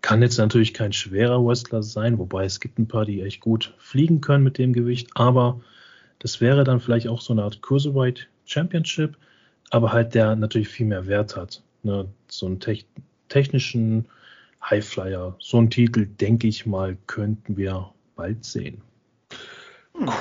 Kann 0.03 0.23
jetzt 0.23 0.39
natürlich 0.39 0.73
kein 0.73 0.93
schwerer 0.93 1.45
Wrestler 1.45 1.83
sein, 1.83 2.19
wobei 2.19 2.45
es 2.45 2.61
gibt 2.61 2.79
ein 2.79 2.89
paar, 2.89 3.05
die 3.05 3.23
echt 3.23 3.41
gut 3.41 3.75
fliegen 3.79 4.21
können 4.21 4.45
mit 4.45 4.59
dem 4.59 4.73
Gewicht, 4.73 5.11
aber 5.15 5.61
das 6.21 6.41
wäre 6.41 6.65
dann 6.65 6.81
vielleicht 6.81 7.09
auch 7.09 7.21
so 7.21 7.33
eine 7.33 7.43
Art 7.43 7.61
Cruiserweight 7.63 8.29
Championship, 8.45 9.17
aber 9.71 9.93
halt 9.93 10.15
der 10.15 10.37
natürlich 10.37 10.69
viel 10.69 10.87
mehr 10.87 11.07
Wert 11.07 11.37
hat. 11.37 11.63
Ne? 11.83 12.09
So 12.29 12.47
einen 12.47 12.61
te 12.61 12.79
technischen 13.29 14.07
Highflyer, 14.63 15.37
so 15.41 15.59
einen 15.59 15.71
Titel, 15.71 16.07
denke 16.07 16.47
ich 16.47 16.67
mal, 16.67 16.97
könnten 17.07 17.57
wir 17.57 17.91
bald 18.15 18.45
sehen. 18.45 18.83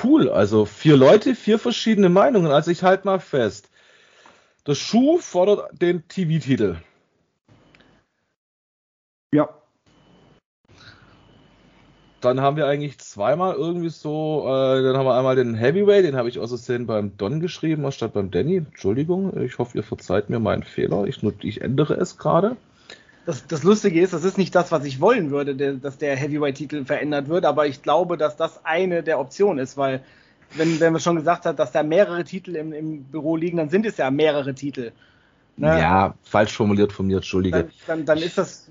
Cool, 0.02 0.28
also 0.28 0.64
vier 0.64 0.96
Leute, 0.96 1.34
vier 1.34 1.58
verschiedene 1.58 2.08
Meinungen. 2.08 2.50
Also 2.50 2.70
ich 2.70 2.82
halte 2.82 3.06
mal 3.06 3.20
fest. 3.20 3.70
Das 4.66 4.78
Schuh 4.78 5.18
fordert 5.18 5.80
den 5.80 6.08
TV-Titel. 6.08 6.78
Ja. 9.32 9.48
Dann 12.20 12.40
haben 12.40 12.56
wir 12.56 12.66
eigentlich 12.66 12.98
zweimal 12.98 13.54
irgendwie 13.54 13.90
so, 13.90 14.42
äh, 14.44 14.82
dann 14.82 14.96
haben 14.96 15.06
wir 15.06 15.14
einmal 15.14 15.36
den 15.36 15.54
Heavyweight, 15.54 16.04
den 16.04 16.16
habe 16.16 16.28
ich 16.28 16.40
aus 16.40 16.48
Versehen 16.50 16.86
beim 16.86 17.16
Don 17.16 17.38
geschrieben, 17.38 17.86
anstatt 17.86 18.14
beim 18.14 18.32
Danny. 18.32 18.56
Entschuldigung, 18.56 19.40
ich 19.40 19.56
hoffe, 19.58 19.78
ihr 19.78 19.84
verzeiht 19.84 20.30
mir 20.30 20.40
meinen 20.40 20.64
Fehler. 20.64 21.04
Ich, 21.04 21.22
ich 21.22 21.60
ändere 21.60 21.94
es 21.94 22.18
gerade. 22.18 22.56
Das, 23.24 23.46
das, 23.46 23.62
Lustige 23.62 24.00
ist, 24.00 24.14
das 24.14 24.24
ist 24.24 24.36
nicht 24.36 24.52
das, 24.56 24.72
was 24.72 24.84
ich 24.84 25.00
wollen 25.00 25.30
würde, 25.30 25.54
der, 25.54 25.74
dass 25.74 25.98
der 25.98 26.16
Heavyweight-Titel 26.16 26.84
verändert 26.84 27.28
wird, 27.28 27.44
aber 27.44 27.68
ich 27.68 27.82
glaube, 27.82 28.16
dass 28.16 28.36
das 28.36 28.64
eine 28.64 29.04
der 29.04 29.20
Optionen 29.20 29.62
ist, 29.62 29.76
weil 29.76 30.02
wenn, 30.56 30.80
wenn 30.80 30.92
man 30.92 31.00
schon 31.00 31.16
gesagt 31.16 31.46
hat, 31.46 31.58
dass 31.58 31.72
da 31.72 31.82
mehrere 31.82 32.24
Titel 32.24 32.56
im, 32.56 32.72
im 32.72 33.04
Büro 33.04 33.36
liegen, 33.36 33.56
dann 33.56 33.68
sind 33.68 33.86
es 33.86 33.96
ja 33.96 34.10
mehrere 34.10 34.54
Titel. 34.54 34.92
Ne? 35.58 35.68
Ja, 35.68 36.14
falsch 36.22 36.52
formuliert 36.52 36.92
von 36.92 37.06
mir, 37.06 37.16
entschuldige. 37.16 37.58
Dann, 37.58 37.70
dann, 37.86 38.04
dann, 38.04 38.18
ist 38.18 38.36
das, 38.36 38.70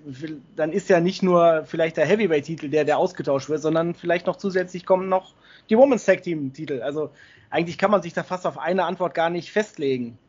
dann 0.56 0.72
ist 0.72 0.88
ja 0.88 1.00
nicht 1.00 1.24
nur 1.24 1.64
vielleicht 1.66 1.98
der 1.98 2.06
Heavyweight-Titel, 2.06 2.70
der, 2.70 2.86
der 2.86 3.00
ausgetauscht 3.00 3.50
wird, 3.50 3.62
sondern 3.62 3.96
vielleicht 3.96 4.28
noch 4.28 4.36
zusätzlich 4.36 4.86
kommen 4.86 5.10
noch 5.10 5.34
die 5.70 5.78
Women's 5.78 6.06
Tag 6.06 6.22
Team-Titel. 6.22 6.82
Also 6.84 7.10
eigentlich 7.50 7.80
kann 7.80 7.90
man 7.90 8.04
sich 8.04 8.14
da 8.14 8.22
fast 8.22 8.46
auf 8.46 8.60
eine 8.60 8.84
Antwort 8.84 9.16
gar 9.16 9.32
nicht 9.32 9.52
festlegen. 9.52 10.20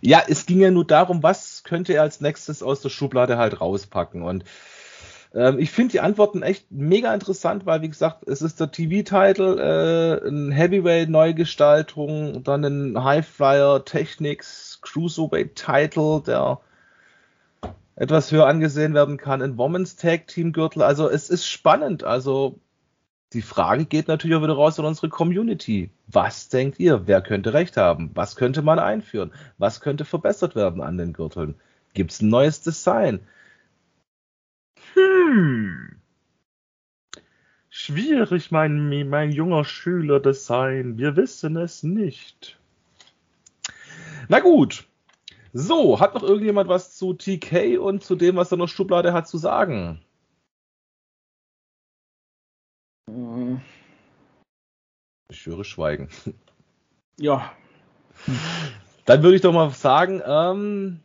Ja, 0.00 0.22
es 0.26 0.46
ging 0.46 0.60
ja 0.60 0.70
nur 0.70 0.86
darum, 0.86 1.22
was 1.22 1.64
könnte 1.64 1.94
er 1.94 2.02
als 2.02 2.20
nächstes 2.20 2.62
aus 2.62 2.80
der 2.80 2.88
Schublade 2.88 3.36
halt 3.36 3.60
rauspacken. 3.60 4.22
Und 4.22 4.44
ähm, 5.34 5.58
ich 5.58 5.70
finde 5.70 5.92
die 5.92 6.00
Antworten 6.00 6.42
echt 6.42 6.70
mega 6.70 7.12
interessant, 7.12 7.66
weil 7.66 7.82
wie 7.82 7.88
gesagt, 7.88 8.26
es 8.26 8.42
ist 8.42 8.60
der 8.60 8.70
TV-Title, 8.70 9.58
äh, 10.22 10.28
ein 10.28 10.50
Heavyweight-Neugestaltung, 10.50 12.42
dann 12.44 12.64
ein 12.64 13.02
Highflyer 13.02 13.84
Technics 13.84 14.80
Cruiserweight-Title, 14.82 16.22
der 16.26 16.60
etwas 17.96 18.32
höher 18.32 18.46
angesehen 18.46 18.94
werden 18.94 19.16
kann, 19.16 19.42
ein 19.42 19.58
Women's 19.58 19.96
Tag 19.96 20.26
Team 20.26 20.52
Gürtel. 20.52 20.82
Also 20.82 21.08
es 21.08 21.30
ist 21.30 21.46
spannend. 21.46 22.04
Also 22.04 22.58
die 23.32 23.42
Frage 23.42 23.86
geht 23.86 24.08
natürlich 24.08 24.36
auch 24.36 24.42
wieder 24.42 24.54
raus 24.54 24.78
an 24.78 24.84
unsere 24.84 25.08
Community. 25.08 25.90
Was 26.06 26.48
denkt 26.48 26.78
ihr? 26.78 27.06
Wer 27.06 27.22
könnte 27.22 27.54
recht 27.54 27.76
haben? 27.76 28.10
Was 28.14 28.36
könnte 28.36 28.62
man 28.62 28.78
einführen? 28.78 29.32
Was 29.58 29.80
könnte 29.80 30.04
verbessert 30.04 30.54
werden 30.54 30.82
an 30.82 30.98
den 30.98 31.12
Gürteln? 31.12 31.54
Gibt 31.94 32.12
es 32.12 32.20
ein 32.20 32.28
neues 32.28 32.62
Design? 32.62 33.20
Hm. 34.94 36.00
Schwierig, 37.68 38.50
mein, 38.50 39.08
mein 39.08 39.32
junger 39.32 39.64
Schüler 39.64 40.20
das 40.20 40.46
sein. 40.46 40.98
Wir 40.98 41.16
wissen 41.16 41.56
es 41.56 41.82
nicht. 41.82 42.58
Na 44.28 44.40
gut. 44.40 44.86
So, 45.54 46.00
hat 46.00 46.14
noch 46.14 46.22
irgendjemand 46.22 46.68
was 46.68 46.96
zu 46.96 47.14
TK 47.14 47.78
und 47.78 48.04
zu 48.04 48.14
dem, 48.14 48.36
was 48.36 48.50
er 48.52 48.58
noch 48.58 48.68
Schublade 48.68 49.12
hat 49.12 49.28
zu 49.28 49.38
sagen? 49.38 50.00
Ich 55.28 55.46
höre 55.46 55.64
Schweigen. 55.64 56.08
Ja. 57.18 57.52
Dann 59.04 59.22
würde 59.22 59.36
ich 59.36 59.42
doch 59.42 59.52
mal 59.52 59.70
sagen, 59.70 60.22
ähm, 60.24 61.00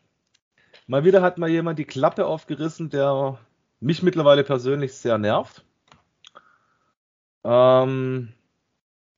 mal 0.88 1.04
wieder 1.04 1.22
hat 1.22 1.38
mal 1.38 1.50
jemand 1.50 1.80
die 1.80 1.86
Klappe 1.86 2.26
aufgerissen, 2.26 2.90
der 2.90 3.40
mich 3.80 4.04
mittlerweile 4.04 4.44
persönlich 4.44 4.94
sehr 4.94 5.18
nervt. 5.18 5.64
Ähm, 7.44 8.34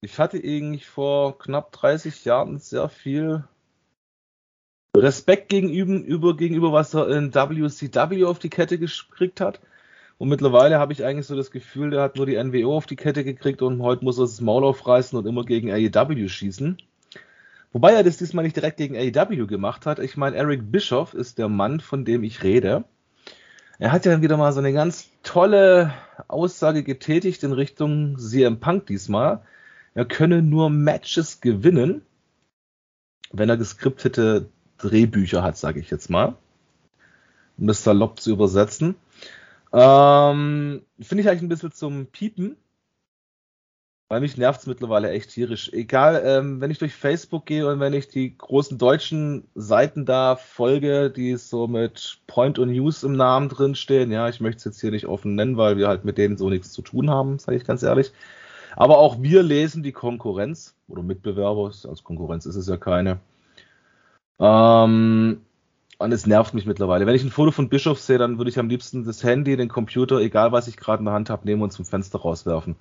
ich 0.02 0.17
hatte 0.19 0.38
eigentlich 0.38 0.88
vor 0.88 1.38
knapp 1.39 1.72
30 1.72 2.26
Jahren 2.26 2.60
sehr 2.60 2.89
viel 2.89 3.43
Respekt 4.95 5.50
gegenüber, 5.50 6.36
gegenüber 6.36 6.74
was 6.74 6.93
er 6.93 7.10
in 7.10 7.34
WCW 7.34 8.26
auf 8.26 8.39
die 8.39 8.50
Kette 8.50 8.80
gekriegt 8.80 9.41
hat. 9.41 9.60
Und 10.17 10.30
mittlerweile 10.30 10.80
habe 10.80 10.91
ich 10.91 11.06
eigentlich 11.06 11.28
so 11.28 11.36
das 11.36 11.52
Gefühl, 11.52 11.91
der 11.91 12.02
hat 12.02 12.17
nur 12.17 12.26
die 12.26 12.41
NWO 12.41 12.76
auf 12.76 12.86
die 12.86 12.98
Kette 12.98 13.24
gekriegt 13.24 13.62
und 13.62 13.82
heute 13.82 14.04
muss 14.04 14.17
er 14.17 14.24
das 14.24 14.41
Maul 14.41 14.65
aufreißen 14.65 15.17
und 15.17 15.26
immer 15.26 15.45
gegen 15.45 15.72
AEW 15.72 16.28
schießen. 16.28 16.78
Wobei 17.72 17.93
er 17.93 18.04
das 18.04 18.17
diesmal 18.17 18.43
nicht 18.43 18.56
direkt 18.56 18.78
gegen 18.78 18.98
AEW 18.98 19.48
gemacht 19.48 19.86
hat. 19.86 20.00
Ich 20.00 20.17
meine, 20.17 20.36
Eric 20.36 20.72
Bischoff 20.72 21.13
ist 21.13 21.38
der 21.38 21.48
Mann, 21.48 21.80
von 21.80 22.04
dem 22.04 22.24
ich 22.24 22.43
rede. 22.43 22.84
Er 23.80 23.94
hat 23.94 24.06
ja 24.06 24.12
dann 24.12 24.22
wieder 24.22 24.36
mal 24.36 24.52
so 24.52 24.60
eine 24.60 24.74
ganz 24.74 25.10
tolle 25.24 25.94
Aussage 26.28 26.84
getätigt 26.84 27.44
in 27.44 27.54
Richtung 27.54 28.18
CM 28.20 28.60
Punk 28.60 28.88
diesmal. 28.88 29.42
Er 29.94 30.04
könne 30.04 30.42
nur 30.42 30.70
Matches 30.70 31.39
gewinnen, 31.39 32.02
wenn 33.32 33.48
er 33.48 33.56
geskriptete 33.56 34.50
Drehbücher 34.80 35.44
hat, 35.44 35.58
sage 35.58 35.80
ich 35.80 35.89
jetzt 35.89 36.10
mal. 36.10 36.36
Um 37.58 37.68
das 37.68 37.84
zu 38.20 38.32
übersetzen. 38.32 38.96
Ähm, 39.72 40.82
Finde 41.00 41.22
ich 41.22 41.30
eigentlich 41.30 41.44
ein 41.44 41.50
bisschen 41.50 41.72
zum 41.72 42.08
Piepen. 42.08 42.58
Weil 44.12 44.22
mich 44.22 44.38
nervt 44.38 44.62
es 44.62 44.65
mittlerweile 44.65 45.12
echt 45.12 45.30
tierisch. 45.30 45.72
Egal, 45.72 46.24
ähm, 46.26 46.60
wenn 46.62 46.72
ich 46.72 46.80
durch 46.80 46.95
Facebook 46.95 47.45
gehe 47.45 47.67
und 47.67 47.80
wenn 47.80 47.93
ich 47.93 48.08
die 48.08 48.36
großen 48.36 48.80
deutschen 48.80 49.48
Seiten 49.54 50.06
da 50.06 50.36
folge, 50.36 51.12
die 51.12 51.36
so 51.36 51.67
mit 51.67 52.19
Point 52.26 52.58
und 52.58 52.72
News 52.72 53.04
im 53.04 53.13
Namen 53.13 53.50
drin 53.50 53.76
stehen, 53.76 54.12
ja, 54.12 54.28
ich 54.28 54.41
möchte 54.41 54.58
es 54.58 54.65
jetzt 54.65 54.82
hier 54.82 54.89
nicht 54.89 55.06
offen 55.06 55.36
nennen, 55.36 55.58
weil 55.58 55.78
wir 55.78 55.88
halt 55.88 56.06
mit 56.06 56.17
denen 56.17 56.38
so 56.38 56.50
nichts 56.50 56.72
zu 56.72 56.82
tun 56.82 57.12
haben, 57.12 57.38
sage 57.38 57.58
ich 57.58 57.65
ganz 57.65 57.84
ehrlich. 57.84 58.12
Aber 58.76 58.98
auch 58.98 59.22
wir 59.22 59.43
lesen 59.43 59.84
die 59.84 59.91
Konkurrenz 59.91 60.76
oder 60.88 61.04
Mitbewerber, 61.04 61.65
als 61.67 62.04
Konkurrenz 62.04 62.48
ist 62.48 62.56
es 62.56 62.67
ja 62.67 62.78
keine. 62.78 63.19
Ähm, 64.39 65.41
und 66.00 66.12
es 66.12 66.26
nervt 66.26 66.56
mich 66.56 66.65
mittlerweile. 66.65 67.06
Wenn 67.06 67.15
ich 67.15 67.24
ein 67.24 67.30
Foto 67.30 67.52
von 67.52 67.69
Bischof 67.69 68.00
sehe, 68.00 68.17
dann 68.17 68.39
würde 68.39 68.50
ich 68.50 68.58
am 68.58 68.69
liebsten 68.69 69.06
das 69.06 69.24
Handy, 69.24 69.56
den 69.56 69.69
Computer, 69.69 70.17
egal 70.19 70.52
was 70.52 70.67
ich 70.67 70.78
gerade 70.78 71.02
in 71.02 71.06
der 71.06 71.13
Hand 71.13 71.30
habe, 71.30 71.45
nehmen 71.45 71.62
und 71.62 71.72
zum 71.72 71.86
Fenster 71.86 72.19
rauswerfen. 72.19 72.76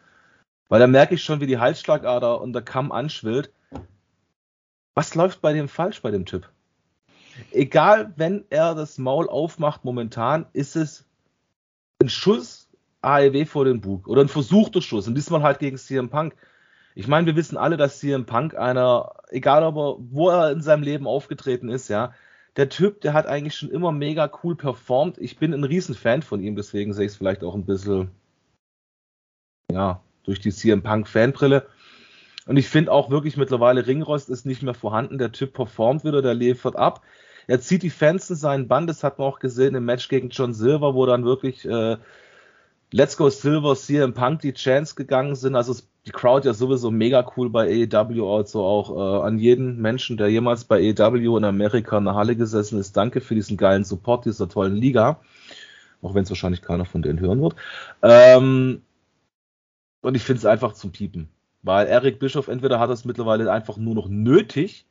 Weil 0.68 0.80
da 0.80 0.86
merke 0.86 1.14
ich 1.14 1.22
schon, 1.22 1.40
wie 1.40 1.46
die 1.46 1.58
Halsschlagader 1.58 2.40
und 2.40 2.52
der 2.52 2.62
Kamm 2.62 2.92
anschwillt. 2.92 3.52
Was 4.94 5.14
läuft 5.14 5.40
bei 5.40 5.52
dem 5.52 5.68
falsch 5.68 6.02
bei 6.02 6.10
dem 6.10 6.26
Typ? 6.26 6.50
Egal, 7.52 8.12
wenn 8.16 8.44
er 8.50 8.74
das 8.74 8.98
Maul 8.98 9.28
aufmacht, 9.28 9.84
momentan 9.84 10.46
ist 10.52 10.76
es 10.76 11.06
ein 12.02 12.08
Schuss 12.08 12.68
AEW 13.00 13.46
vor 13.46 13.64
den 13.64 13.80
Bug 13.80 14.08
oder 14.08 14.22
ein 14.22 14.28
versuchter 14.28 14.82
Schuss 14.82 15.06
und 15.06 15.14
diesmal 15.14 15.42
halt 15.42 15.60
gegen 15.60 15.76
CM 15.76 16.10
Punk. 16.10 16.34
Ich 16.94 17.06
meine, 17.06 17.26
wir 17.26 17.36
wissen 17.36 17.56
alle, 17.56 17.76
dass 17.76 18.00
CM 18.00 18.26
Punk 18.26 18.56
einer, 18.56 19.12
egal 19.28 19.62
aber 19.62 19.98
wo 20.00 20.30
er 20.30 20.50
in 20.50 20.62
seinem 20.62 20.82
Leben 20.82 21.06
aufgetreten 21.06 21.68
ist, 21.68 21.88
ja, 21.88 22.12
der 22.56 22.68
Typ, 22.68 23.00
der 23.02 23.12
hat 23.12 23.26
eigentlich 23.26 23.54
schon 23.54 23.70
immer 23.70 23.92
mega 23.92 24.28
cool 24.42 24.56
performt. 24.56 25.16
Ich 25.18 25.38
bin 25.38 25.54
ein 25.54 25.62
Riesenfan 25.62 26.22
von 26.22 26.42
ihm, 26.42 26.56
deswegen 26.56 26.92
sehe 26.92 27.06
ich 27.06 27.12
es 27.12 27.16
vielleicht 27.16 27.44
auch 27.44 27.54
ein 27.54 27.66
bisschen, 27.66 28.10
ja, 29.70 30.02
durch 30.28 30.40
die 30.40 30.52
CM 30.52 30.82
Punk 30.82 31.08
Fanbrille. 31.08 31.66
Und 32.46 32.58
ich 32.58 32.68
finde 32.68 32.92
auch 32.92 33.10
wirklich 33.10 33.36
mittlerweile 33.36 33.86
Ringrost 33.86 34.28
ist 34.28 34.46
nicht 34.46 34.62
mehr 34.62 34.74
vorhanden. 34.74 35.18
Der 35.18 35.32
Typ 35.32 35.54
performt 35.54 36.04
wieder, 36.04 36.22
der 36.22 36.34
liefert 36.34 36.76
ab. 36.76 37.02
Er 37.46 37.60
zieht 37.60 37.82
die 37.82 37.90
Fans 37.90 38.28
in 38.28 38.36
seinen 38.36 38.68
Band. 38.68 38.90
Das 38.90 39.02
hat 39.02 39.18
man 39.18 39.26
auch 39.26 39.38
gesehen 39.38 39.74
im 39.74 39.86
Match 39.86 40.08
gegen 40.08 40.28
John 40.28 40.52
Silver, 40.52 40.94
wo 40.94 41.06
dann 41.06 41.24
wirklich 41.24 41.64
äh, 41.64 41.96
Let's 42.90 43.16
Go 43.16 43.30
Silver, 43.30 43.74
CM 43.74 44.12
Punk 44.12 44.42
die 44.42 44.52
Chance 44.52 44.94
gegangen 44.94 45.34
sind. 45.34 45.56
Also 45.56 45.74
die 46.06 46.10
Crowd 46.10 46.46
ja 46.46 46.52
sowieso 46.52 46.90
mega 46.90 47.26
cool 47.36 47.48
bei 47.48 47.86
AEW, 47.90 48.34
also 48.34 48.64
auch 48.64 48.96
äh, 48.96 49.26
an 49.26 49.38
jeden 49.38 49.80
Menschen, 49.80 50.18
der 50.18 50.28
jemals 50.28 50.64
bei 50.64 50.94
AEW 50.94 51.38
in 51.38 51.44
Amerika 51.44 51.96
in 51.96 52.04
der 52.04 52.14
Halle 52.14 52.36
gesessen 52.36 52.78
ist. 52.78 52.96
Danke 52.96 53.22
für 53.22 53.34
diesen 53.34 53.56
geilen 53.56 53.84
Support 53.84 54.26
dieser 54.26 54.48
tollen 54.48 54.76
Liga. 54.76 55.20
Auch 56.00 56.14
wenn 56.14 56.22
es 56.24 56.30
wahrscheinlich 56.30 56.62
keiner 56.62 56.84
von 56.84 57.02
denen 57.02 57.18
hören 57.18 57.42
wird. 57.42 57.56
Ähm, 58.02 58.82
und 60.00 60.14
ich 60.14 60.22
finde 60.22 60.38
es 60.38 60.46
einfach 60.46 60.72
zum 60.72 60.92
Piepen. 60.92 61.28
Weil 61.62 61.86
Eric 61.86 62.18
Bischoff 62.18 62.48
entweder 62.48 62.78
hat 62.78 62.90
es 62.90 63.04
mittlerweile 63.04 63.50
einfach 63.50 63.76
nur 63.76 63.94
noch 63.94 64.08
nötig 64.08 64.86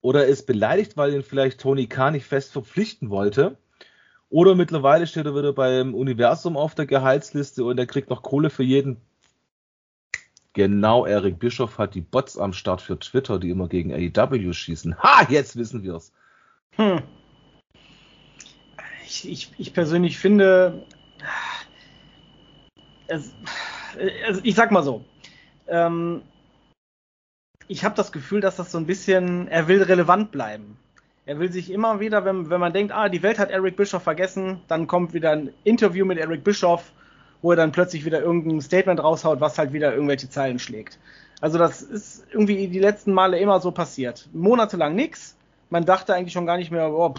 oder 0.00 0.26
ist 0.26 0.46
beleidigt, 0.46 0.96
weil 0.96 1.14
ihn 1.14 1.22
vielleicht 1.22 1.60
Tony 1.60 1.86
Khan 1.86 2.12
nicht 2.12 2.26
fest 2.26 2.52
verpflichten 2.52 3.10
wollte. 3.10 3.56
Oder 4.28 4.54
mittlerweile 4.54 5.06
steht 5.06 5.26
er 5.26 5.36
wieder 5.36 5.52
beim 5.52 5.94
Universum 5.94 6.56
auf 6.56 6.74
der 6.74 6.86
Gehaltsliste 6.86 7.64
und 7.64 7.78
er 7.78 7.86
kriegt 7.86 8.10
noch 8.10 8.22
Kohle 8.22 8.50
für 8.50 8.64
jeden. 8.64 9.00
Genau, 10.52 11.06
Eric 11.06 11.38
Bischoff 11.38 11.78
hat 11.78 11.94
die 11.94 12.00
Bots 12.00 12.38
am 12.38 12.52
Start 12.52 12.80
für 12.80 12.98
Twitter, 12.98 13.38
die 13.38 13.50
immer 13.50 13.68
gegen 13.68 13.92
AEW 13.92 14.52
schießen. 14.52 14.98
Ha, 14.98 15.26
jetzt 15.28 15.56
wissen 15.56 15.82
wir 15.82 15.94
es. 15.94 16.12
Hm. 16.72 17.02
Ich, 19.04 19.28
ich, 19.28 19.50
ich 19.58 19.72
persönlich 19.74 20.18
finde, 20.18 20.86
es, 23.06 23.34
also 24.26 24.40
ich 24.42 24.54
sag 24.54 24.70
mal 24.70 24.82
so, 24.82 25.04
ähm, 25.68 26.22
ich 27.68 27.84
habe 27.84 27.94
das 27.94 28.12
Gefühl, 28.12 28.40
dass 28.40 28.56
das 28.56 28.70
so 28.70 28.78
ein 28.78 28.86
bisschen, 28.86 29.48
er 29.48 29.68
will 29.68 29.82
relevant 29.82 30.30
bleiben. 30.30 30.78
Er 31.24 31.40
will 31.40 31.50
sich 31.50 31.72
immer 31.72 31.98
wieder, 31.98 32.24
wenn, 32.24 32.50
wenn 32.50 32.60
man 32.60 32.72
denkt, 32.72 32.92
ah, 32.92 33.08
die 33.08 33.22
Welt 33.22 33.38
hat 33.38 33.50
Eric 33.50 33.76
Bischoff 33.76 34.04
vergessen, 34.04 34.60
dann 34.68 34.86
kommt 34.86 35.12
wieder 35.12 35.32
ein 35.32 35.52
Interview 35.64 36.06
mit 36.06 36.18
Eric 36.18 36.44
Bischoff, 36.44 36.92
wo 37.42 37.50
er 37.50 37.56
dann 37.56 37.72
plötzlich 37.72 38.04
wieder 38.04 38.20
irgendein 38.20 38.60
Statement 38.60 39.02
raushaut, 39.02 39.40
was 39.40 39.58
halt 39.58 39.72
wieder 39.72 39.92
irgendwelche 39.92 40.30
Zeilen 40.30 40.60
schlägt. 40.60 40.98
Also 41.40 41.58
das 41.58 41.82
ist 41.82 42.24
irgendwie 42.30 42.68
die 42.68 42.78
letzten 42.78 43.12
Male 43.12 43.38
immer 43.38 43.60
so 43.60 43.72
passiert. 43.72 44.28
Monatelang 44.32 44.94
nichts. 44.94 45.35
Man 45.70 45.84
dachte 45.84 46.14
eigentlich 46.14 46.32
schon 46.32 46.46
gar 46.46 46.56
nicht 46.56 46.70
mehr, 46.70 46.92
oh, 46.92 47.14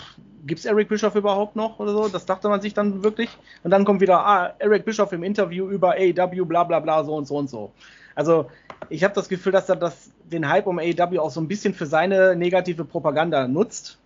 gibt 0.46 0.60
es 0.60 0.66
Eric 0.66 0.88
Bischoff 0.90 1.16
überhaupt 1.16 1.56
noch 1.56 1.80
oder 1.80 1.92
so? 1.92 2.08
Das 2.08 2.26
dachte 2.26 2.48
man 2.50 2.62
sich 2.62 2.74
dann 2.74 3.04
wirklich. 3.04 3.30
Und 3.64 3.72
dann 3.72 3.86
kommt 3.86 4.02
wieder, 4.02 4.26
ah, 4.26 4.54
Eric 4.60 4.86
Bischoff 4.86 5.12
im 5.12 5.24
Interview 5.24 5.70
über 5.70 5.92
AEW, 5.92 6.46
bla 6.46 6.64
bla 6.64 6.80
bla, 6.80 7.04
so 7.04 7.16
und 7.16 7.28
so 7.28 7.38
und 7.38 7.50
so. 7.50 7.72
Also 8.16 8.50
ich 8.90 9.04
habe 9.04 9.14
das 9.14 9.30
Gefühl, 9.30 9.52
dass 9.52 9.70
er 9.70 9.76
das, 9.76 10.12
den 10.24 10.50
Hype 10.50 10.68
um 10.68 10.80
AEW 10.80 11.20
auch 11.20 11.30
so 11.30 11.42
ein 11.42 11.48
bisschen 11.48 11.74
für 11.74 11.86
seine 11.86 12.36
negative 12.36 12.86
Propaganda 12.86 13.48
nutzt, 13.48 14.00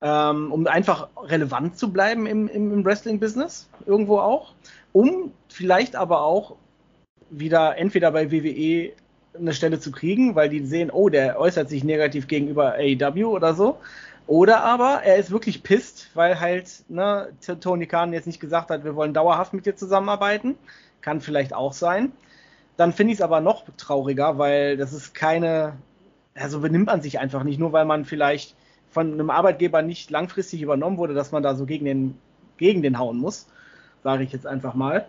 ähm, 0.00 0.52
um 0.52 0.66
einfach 0.66 1.08
relevant 1.18 1.76
zu 1.76 1.92
bleiben 1.92 2.26
im, 2.26 2.48
im, 2.48 2.84
Wrestling-Business, 2.84 3.68
irgendwo 3.84 4.20
auch, 4.20 4.54
um 4.92 5.32
vielleicht 5.48 5.96
aber 5.96 6.22
auch 6.22 6.56
wieder 7.30 7.76
entweder 7.76 8.10
bei 8.10 8.30
WWE 8.32 8.92
eine 9.38 9.52
Stelle 9.52 9.80
zu 9.80 9.92
kriegen, 9.92 10.34
weil 10.34 10.48
die 10.48 10.64
sehen, 10.64 10.90
oh, 10.90 11.08
der 11.08 11.38
äußert 11.38 11.68
sich 11.68 11.84
negativ 11.84 12.26
gegenüber 12.26 12.74
AEW 12.74 13.26
oder 13.26 13.54
so. 13.54 13.78
Oder 14.26 14.62
aber 14.62 15.02
er 15.04 15.16
ist 15.16 15.30
wirklich 15.30 15.62
pisst, 15.62 16.10
weil 16.14 16.38
halt 16.38 16.84
ne, 16.88 17.30
Tony 17.60 17.86
Khan 17.86 18.12
jetzt 18.12 18.26
nicht 18.26 18.40
gesagt 18.40 18.70
hat, 18.70 18.84
wir 18.84 18.94
wollen 18.94 19.14
dauerhaft 19.14 19.52
mit 19.52 19.66
dir 19.66 19.74
zusammenarbeiten. 19.74 20.56
Kann 21.00 21.20
vielleicht 21.20 21.52
auch 21.52 21.72
sein. 21.72 22.12
Dann 22.76 22.92
finde 22.92 23.12
ich 23.12 23.18
es 23.18 23.22
aber 23.22 23.40
noch 23.40 23.64
trauriger, 23.76 24.38
weil 24.38 24.76
das 24.76 24.92
ist 24.92 25.14
keine, 25.14 25.74
also 26.34 26.60
benimmt 26.60 26.86
man 26.86 27.02
sich 27.02 27.18
einfach 27.18 27.42
nicht, 27.42 27.58
nur 27.58 27.72
weil 27.72 27.84
man 27.84 28.04
vielleicht 28.04 28.54
von 28.90 29.12
einem 29.12 29.30
Arbeitgeber 29.30 29.82
nicht 29.82 30.10
langfristig 30.10 30.62
übernommen 30.62 30.98
wurde, 30.98 31.14
dass 31.14 31.32
man 31.32 31.42
da 31.42 31.54
so 31.54 31.66
gegen 31.66 31.84
den, 31.84 32.18
gegen 32.56 32.82
den 32.82 32.98
hauen 32.98 33.18
muss, 33.18 33.48
sage 34.02 34.24
ich 34.24 34.32
jetzt 34.32 34.46
einfach 34.46 34.74
mal. 34.74 35.06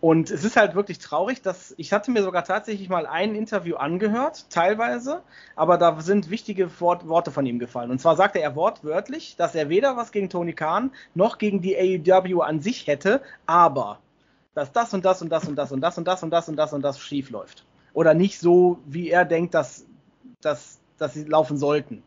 Und 0.00 0.30
es 0.30 0.44
ist 0.44 0.56
halt 0.56 0.76
wirklich 0.76 1.00
traurig, 1.00 1.42
dass 1.42 1.74
ich 1.76 1.92
hatte 1.92 2.12
mir 2.12 2.22
sogar 2.22 2.44
tatsächlich 2.44 2.88
mal 2.88 3.06
ein 3.06 3.34
Interview 3.34 3.76
angehört, 3.76 4.48
teilweise, 4.48 5.22
aber 5.56 5.76
da 5.76 6.00
sind 6.00 6.30
wichtige 6.30 6.80
Wort, 6.80 7.08
Worte 7.08 7.32
von 7.32 7.44
ihm 7.46 7.58
gefallen. 7.58 7.90
Und 7.90 8.00
zwar 8.00 8.14
sagte 8.14 8.40
er 8.40 8.54
wortwörtlich, 8.54 9.34
dass 9.36 9.56
er 9.56 9.68
weder 9.68 9.96
was 9.96 10.12
gegen 10.12 10.30
Tony 10.30 10.52
Khan 10.52 10.92
noch 11.14 11.38
gegen 11.38 11.62
die 11.62 11.76
AEW 11.76 12.42
an 12.42 12.60
sich 12.60 12.86
hätte, 12.86 13.22
aber 13.46 13.98
dass 14.54 14.72
das 14.72 14.94
und 14.94 15.04
das 15.04 15.20
und 15.20 15.30
das 15.30 15.48
und 15.48 15.56
das 15.56 15.72
und 15.72 15.80
das 15.80 15.98
und 15.98 16.04
das 16.04 16.22
und 16.22 16.30
das 16.30 16.48
und 16.48 16.56
das 16.56 16.72
und 16.72 16.82
das 16.82 17.00
schief 17.00 17.30
läuft. 17.30 17.64
Oder 17.92 18.14
nicht 18.14 18.38
so, 18.38 18.78
wie 18.86 19.10
er 19.10 19.24
denkt, 19.24 19.54
dass, 19.54 19.84
dass, 20.40 20.78
dass 20.98 21.14
sie 21.14 21.24
laufen 21.24 21.56
sollten. 21.56 22.04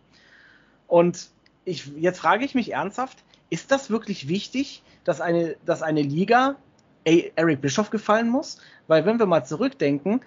Und 0.87 1.29
ich, 1.65 1.87
jetzt 1.97 2.19
frage 2.19 2.45
ich 2.45 2.55
mich 2.55 2.71
ernsthaft, 2.71 3.17
ist 3.49 3.71
das 3.71 3.89
wirklich 3.89 4.29
wichtig, 4.29 4.81
dass 5.03 5.19
eine, 5.19 5.57
dass 5.65 5.81
eine 5.81 6.01
Liga 6.01 6.55
Eric 7.03 7.61
Bischoff 7.61 7.89
gefallen 7.89 8.29
muss? 8.29 8.59
Weil 8.87 9.05
wenn 9.05 9.19
wir 9.19 9.25
mal 9.25 9.43
zurückdenken, 9.43 10.21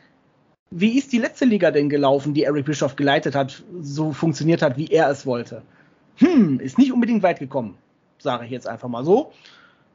wie 0.71 0.99
ist 0.99 1.13
die 1.13 1.19
letzte 1.19 1.45
Liga 1.45 1.71
denn 1.71 1.89
gelaufen, 1.89 2.35
die 2.35 2.45
Eric 2.45 2.65
Bischoff 2.65 2.97
geleitet 2.97 3.35
hat, 3.35 3.63
so 3.81 4.13
funktioniert 4.13 4.63
hat, 4.63 4.77
wie 4.77 4.89
er 4.89 5.09
es 5.09 5.25
wollte? 5.25 5.63
Hm, 6.17 6.61
ist 6.61 6.79
nicht 6.79 6.93
unbedingt 6.93 7.23
weit 7.23 7.39
gekommen, 7.39 7.77
sage 8.19 8.45
ich 8.45 8.51
jetzt 8.51 8.67
einfach 8.67 8.89
mal 8.89 9.05
so. 9.05 9.33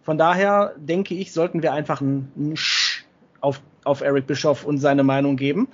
Von 0.03 0.17
daher 0.17 0.73
denke 0.77 1.15
ich, 1.15 1.33
sollten 1.33 1.61
wir 1.61 1.73
einfach 1.73 2.01
ein, 2.01 2.55
Sch 2.55 3.05
auf, 3.41 3.61
auf 3.83 4.01
Eric 4.01 4.27
Bischoff 4.27 4.65
und 4.65 4.77
seine 4.77 5.03
Meinung 5.03 5.37
geben. 5.37 5.67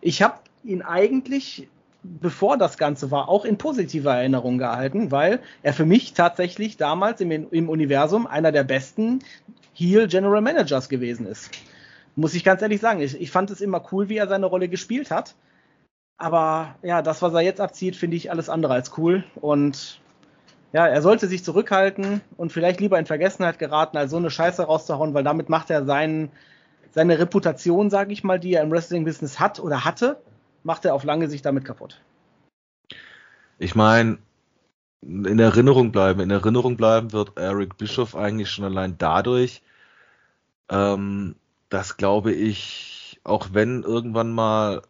Ich 0.00 0.22
habe 0.22 0.38
ihn 0.64 0.82
eigentlich, 0.82 1.68
bevor 2.02 2.56
das 2.56 2.78
Ganze 2.78 3.10
war, 3.10 3.28
auch 3.28 3.44
in 3.44 3.58
positiver 3.58 4.14
Erinnerung 4.14 4.58
gehalten, 4.58 5.10
weil 5.10 5.40
er 5.62 5.72
für 5.72 5.86
mich 5.86 6.14
tatsächlich 6.14 6.76
damals 6.76 7.20
im, 7.20 7.30
im 7.50 7.68
Universum 7.68 8.26
einer 8.26 8.52
der 8.52 8.64
besten 8.64 9.20
Heel 9.74 10.06
General 10.08 10.40
Managers 10.40 10.88
gewesen 10.88 11.26
ist. 11.26 11.50
Muss 12.14 12.34
ich 12.34 12.44
ganz 12.44 12.62
ehrlich 12.62 12.80
sagen. 12.80 13.00
Ich, 13.00 13.20
ich 13.20 13.30
fand 13.30 13.50
es 13.50 13.60
immer 13.60 13.82
cool, 13.92 14.08
wie 14.08 14.16
er 14.16 14.28
seine 14.28 14.46
Rolle 14.46 14.68
gespielt 14.68 15.10
hat. 15.10 15.34
Aber 16.18 16.76
ja, 16.82 17.02
das, 17.02 17.22
was 17.22 17.32
er 17.34 17.40
jetzt 17.40 17.60
abzieht, 17.60 17.96
finde 17.96 18.16
ich 18.16 18.30
alles 18.30 18.48
andere 18.48 18.74
als 18.74 18.96
cool. 18.98 19.24
Und 19.36 20.00
ja, 20.72 20.86
er 20.86 21.02
sollte 21.02 21.26
sich 21.26 21.44
zurückhalten 21.44 22.20
und 22.36 22.52
vielleicht 22.52 22.80
lieber 22.80 22.98
in 22.98 23.06
Vergessenheit 23.06 23.58
geraten, 23.58 23.96
als 23.96 24.10
so 24.10 24.18
eine 24.18 24.30
Scheiße 24.30 24.62
rauszuhauen, 24.62 25.14
weil 25.14 25.24
damit 25.24 25.48
macht 25.48 25.70
er 25.70 25.84
seinen, 25.84 26.30
seine 26.90 27.18
Reputation, 27.18 27.90
sage 27.90 28.12
ich 28.12 28.24
mal, 28.24 28.38
die 28.38 28.54
er 28.54 28.62
im 28.62 28.70
Wrestling-Business 28.70 29.40
hat 29.40 29.60
oder 29.60 29.84
hatte, 29.84 30.20
macht 30.62 30.84
er 30.84 30.94
auf 30.94 31.04
lange 31.04 31.28
Sicht 31.28 31.44
damit 31.44 31.64
kaputt. 31.64 32.00
Ich 33.58 33.74
meine, 33.74 34.18
in 35.02 35.38
Erinnerung 35.38 35.92
bleiben. 35.92 36.20
In 36.20 36.30
Erinnerung 36.30 36.76
bleiben 36.76 37.12
wird 37.12 37.36
Eric 37.36 37.76
Bischoff 37.76 38.14
eigentlich 38.16 38.50
schon 38.50 38.64
allein 38.64 38.96
dadurch, 38.98 39.62
ähm, 40.70 41.34
dass 41.68 41.96
glaube 41.96 42.32
ich, 42.32 43.20
auch 43.24 43.48
wenn 43.52 43.82
irgendwann 43.82 44.32
mal 44.32 44.82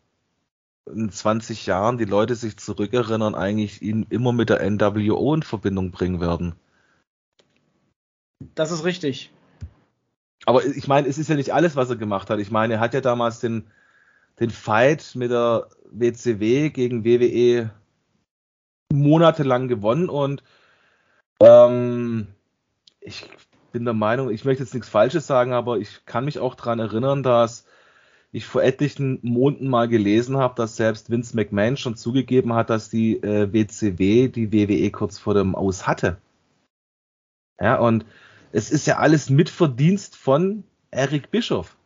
in 0.87 1.11
20 1.11 1.67
Jahren 1.67 1.99
die 1.99 2.05
Leute 2.05 2.35
sich 2.35 2.57
zurückerinnern, 2.57 3.35
eigentlich 3.35 3.83
ihn 3.83 4.07
immer 4.11 4.33
mit 4.33 4.51
der 4.51 4.69
NWO 4.69 5.35
in 5.35 5.43
Verbindung 5.43 5.91
bringen 5.91 6.21
werden. 6.21 6.55
Das 8.55 8.73
ist 8.73 8.85
richtig. 8.85 9.31
Aber 10.45 10.65
ich 10.65 10.89
meine, 10.89 11.07
es 11.07 11.19
ist 11.19 11.29
ja 11.29 11.37
nicht 11.37 11.55
alles, 11.55 11.77
was 11.77 11.89
er 11.89 11.97
gemacht 11.97 12.29
hat. 12.31 12.41
Ich 12.41 12.51
meine, 12.51 12.75
er 12.75 12.81
hat 12.81 12.95
ja 12.95 13.01
damals 13.01 13.39
den, 13.39 13.69
den 14.41 14.51
Fight 14.51 15.13
mit 15.15 15.31
der 15.31 15.69
WCW 15.93 16.71
gegen 16.71 17.05
WWE 17.05 17.71
monatelang 18.93 19.69
gewonnen 19.69 20.09
und 20.09 20.43
ähm, 21.41 22.29
ich 23.01 23.29
bin 23.73 23.85
der 23.85 23.95
Meinung, 23.95 24.31
ich 24.31 24.45
möchte 24.45 24.63
jetzt 24.63 24.75
nichts 24.75 24.89
Falsches 24.89 25.27
sagen, 25.27 25.53
aber 25.53 25.79
ich 25.79 26.05
kann 26.07 26.25
mich 26.25 26.39
auch 26.39 26.55
daran 26.55 26.79
erinnern, 26.79 27.23
dass 27.23 27.67
ich 28.31 28.47
vor 28.47 28.63
etlichen 28.63 29.19
Monaten 29.23 29.69
mal 29.69 29.89
gelesen 29.89 30.39
habe, 30.39 30.55
dass 30.57 30.77
selbst 30.77 31.11
Vince 31.11 31.37
McMahon 31.37 31.77
schon 31.77 31.97
zugegeben 31.97 32.55
hat, 32.55 32.71
dass 32.71 32.89
die 32.89 33.17
äh, 33.17 33.53
WCW 33.53 34.29
die 34.29 34.53
WWE 34.53 34.91
kurz 34.91 35.19
vor 35.19 35.35
dem 35.35 35.55
Aus 35.55 35.87
hatte. 35.87 36.17
Ja, 37.61 37.77
und 37.77 38.07
es 38.53 38.71
ist 38.71 38.87
ja 38.87 38.99
alles 38.99 39.31
Mitverdienst 39.31 40.17
von 40.17 40.65
Eric 40.91 41.31
Bischoff. 41.31 41.77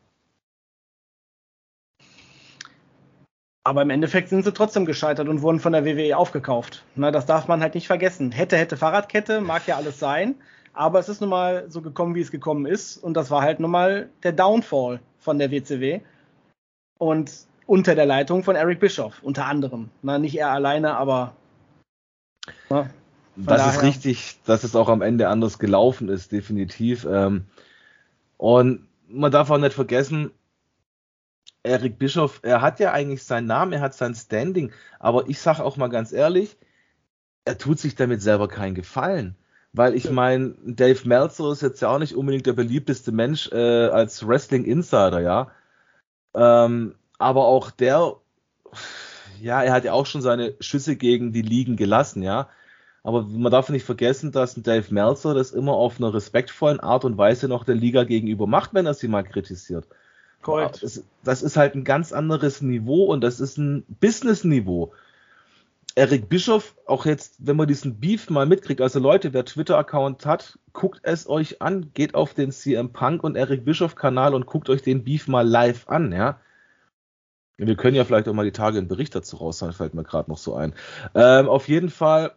Aber 3.66 3.82
im 3.82 3.90
Endeffekt 3.90 4.28
sind 4.28 4.44
sie 4.44 4.52
trotzdem 4.52 4.86
gescheitert 4.86 5.28
und 5.28 5.42
wurden 5.42 5.58
von 5.58 5.72
der 5.72 5.84
WWE 5.84 6.16
aufgekauft. 6.16 6.84
Na, 6.94 7.10
das 7.10 7.26
darf 7.26 7.48
man 7.48 7.60
halt 7.60 7.74
nicht 7.74 7.88
vergessen. 7.88 8.30
Hätte, 8.30 8.56
hätte 8.56 8.76
Fahrradkette, 8.76 9.40
mag 9.40 9.66
ja 9.66 9.74
alles 9.74 9.98
sein. 9.98 10.36
Aber 10.72 11.00
es 11.00 11.08
ist 11.08 11.20
nun 11.20 11.30
mal 11.30 11.64
so 11.68 11.82
gekommen, 11.82 12.14
wie 12.14 12.20
es 12.20 12.30
gekommen 12.30 12.64
ist. 12.64 12.96
Und 12.96 13.14
das 13.14 13.28
war 13.28 13.42
halt 13.42 13.58
nun 13.58 13.72
mal 13.72 14.08
der 14.22 14.30
Downfall 14.30 15.00
von 15.18 15.40
der 15.40 15.50
WCW 15.50 15.98
und 16.98 17.32
unter 17.66 17.96
der 17.96 18.06
Leitung 18.06 18.44
von 18.44 18.54
Eric 18.54 18.78
Bischoff, 18.78 19.20
unter 19.24 19.46
anderem. 19.46 19.90
Na, 20.00 20.20
nicht 20.20 20.38
er 20.38 20.50
alleine, 20.52 20.96
aber. 20.96 21.34
Na, 22.70 22.88
das 23.34 23.62
daher. 23.62 23.72
ist 23.72 23.82
richtig, 23.82 24.38
dass 24.44 24.62
es 24.62 24.76
auch 24.76 24.88
am 24.88 25.02
Ende 25.02 25.26
anders 25.26 25.58
gelaufen 25.58 26.08
ist, 26.08 26.30
definitiv. 26.30 27.04
Ähm, 27.04 27.46
und 28.36 28.86
man 29.08 29.32
darf 29.32 29.50
auch 29.50 29.58
nicht 29.58 29.74
vergessen, 29.74 30.30
Eric 31.66 31.98
Bischoff, 31.98 32.40
er 32.42 32.62
hat 32.62 32.80
ja 32.80 32.92
eigentlich 32.92 33.24
seinen 33.24 33.46
Namen, 33.46 33.72
er 33.72 33.80
hat 33.80 33.94
sein 33.94 34.14
Standing, 34.14 34.72
aber 34.98 35.28
ich 35.28 35.40
sage 35.40 35.64
auch 35.64 35.76
mal 35.76 35.88
ganz 35.88 36.12
ehrlich, 36.12 36.56
er 37.44 37.58
tut 37.58 37.78
sich 37.78 37.94
damit 37.94 38.22
selber 38.22 38.48
keinen 38.48 38.74
Gefallen. 38.74 39.36
Weil 39.72 39.94
ich 39.94 40.10
meine, 40.10 40.54
Dave 40.64 41.06
Meltzer 41.06 41.52
ist 41.52 41.60
jetzt 41.60 41.82
ja 41.82 41.90
auch 41.90 41.98
nicht 41.98 42.14
unbedingt 42.14 42.46
der 42.46 42.54
beliebteste 42.54 43.12
Mensch 43.12 43.50
äh, 43.52 43.88
als 43.88 44.26
Wrestling 44.26 44.64
Insider, 44.64 45.20
ja. 45.20 45.50
Ähm, 46.34 46.94
aber 47.18 47.44
auch 47.46 47.70
der, 47.70 48.14
ja, 49.40 49.62
er 49.62 49.72
hat 49.72 49.84
ja 49.84 49.92
auch 49.92 50.06
schon 50.06 50.22
seine 50.22 50.54
Schüsse 50.60 50.96
gegen 50.96 51.32
die 51.32 51.42
Ligen 51.42 51.76
gelassen, 51.76 52.22
ja. 52.22 52.48
Aber 53.02 53.22
man 53.22 53.52
darf 53.52 53.68
nicht 53.68 53.84
vergessen, 53.84 54.32
dass 54.32 54.56
ein 54.56 54.62
Dave 54.62 54.92
Meltzer 54.92 55.34
das 55.34 55.52
immer 55.52 55.74
auf 55.74 55.98
einer 55.98 56.12
respektvollen 56.12 56.80
Art 56.80 57.04
und 57.04 57.18
Weise 57.18 57.46
noch 57.46 57.64
der 57.64 57.76
Liga 57.76 58.04
gegenüber 58.04 58.46
macht, 58.46 58.74
wenn 58.74 58.86
er 58.86 58.94
sie 58.94 59.08
mal 59.08 59.22
kritisiert. 59.22 59.86
Das, 60.82 61.02
das 61.24 61.42
ist 61.42 61.56
halt 61.56 61.74
ein 61.74 61.84
ganz 61.84 62.12
anderes 62.12 62.62
Niveau 62.62 63.04
und 63.04 63.20
das 63.22 63.40
ist 63.40 63.58
ein 63.58 63.84
Business-Niveau. 64.00 64.92
Eric 65.96 66.28
Bischoff, 66.28 66.76
auch 66.84 67.06
jetzt, 67.06 67.36
wenn 67.38 67.56
man 67.56 67.66
diesen 67.66 67.98
Beef 67.98 68.28
mal 68.28 68.44
mitkriegt, 68.44 68.82
also 68.82 69.00
Leute, 69.00 69.32
wer 69.32 69.46
Twitter-Account 69.46 70.26
hat, 70.26 70.58
guckt 70.74 71.00
es 71.02 71.26
euch 71.26 71.62
an, 71.62 71.90
geht 71.94 72.14
auf 72.14 72.34
den 72.34 72.52
CM 72.52 72.92
Punk 72.92 73.24
und 73.24 73.34
Eric 73.34 73.64
Bischoff-Kanal 73.64 74.34
und 74.34 74.44
guckt 74.44 74.68
euch 74.68 74.82
den 74.82 75.04
Beef 75.04 75.26
mal 75.26 75.48
live 75.48 75.88
an, 75.88 76.12
ja. 76.12 76.38
Wir 77.56 77.76
können 77.76 77.96
ja 77.96 78.04
vielleicht 78.04 78.28
auch 78.28 78.34
mal 78.34 78.44
die 78.44 78.52
Tage 78.52 78.76
einen 78.76 78.88
Bericht 78.88 79.14
dazu 79.14 79.36
raushauen, 79.36 79.72
fällt 79.72 79.94
mir 79.94 80.04
gerade 80.04 80.30
noch 80.30 80.36
so 80.36 80.54
ein. 80.54 80.74
Ähm, 81.14 81.48
auf 81.48 81.66
jeden 81.68 81.88
Fall, 81.88 82.36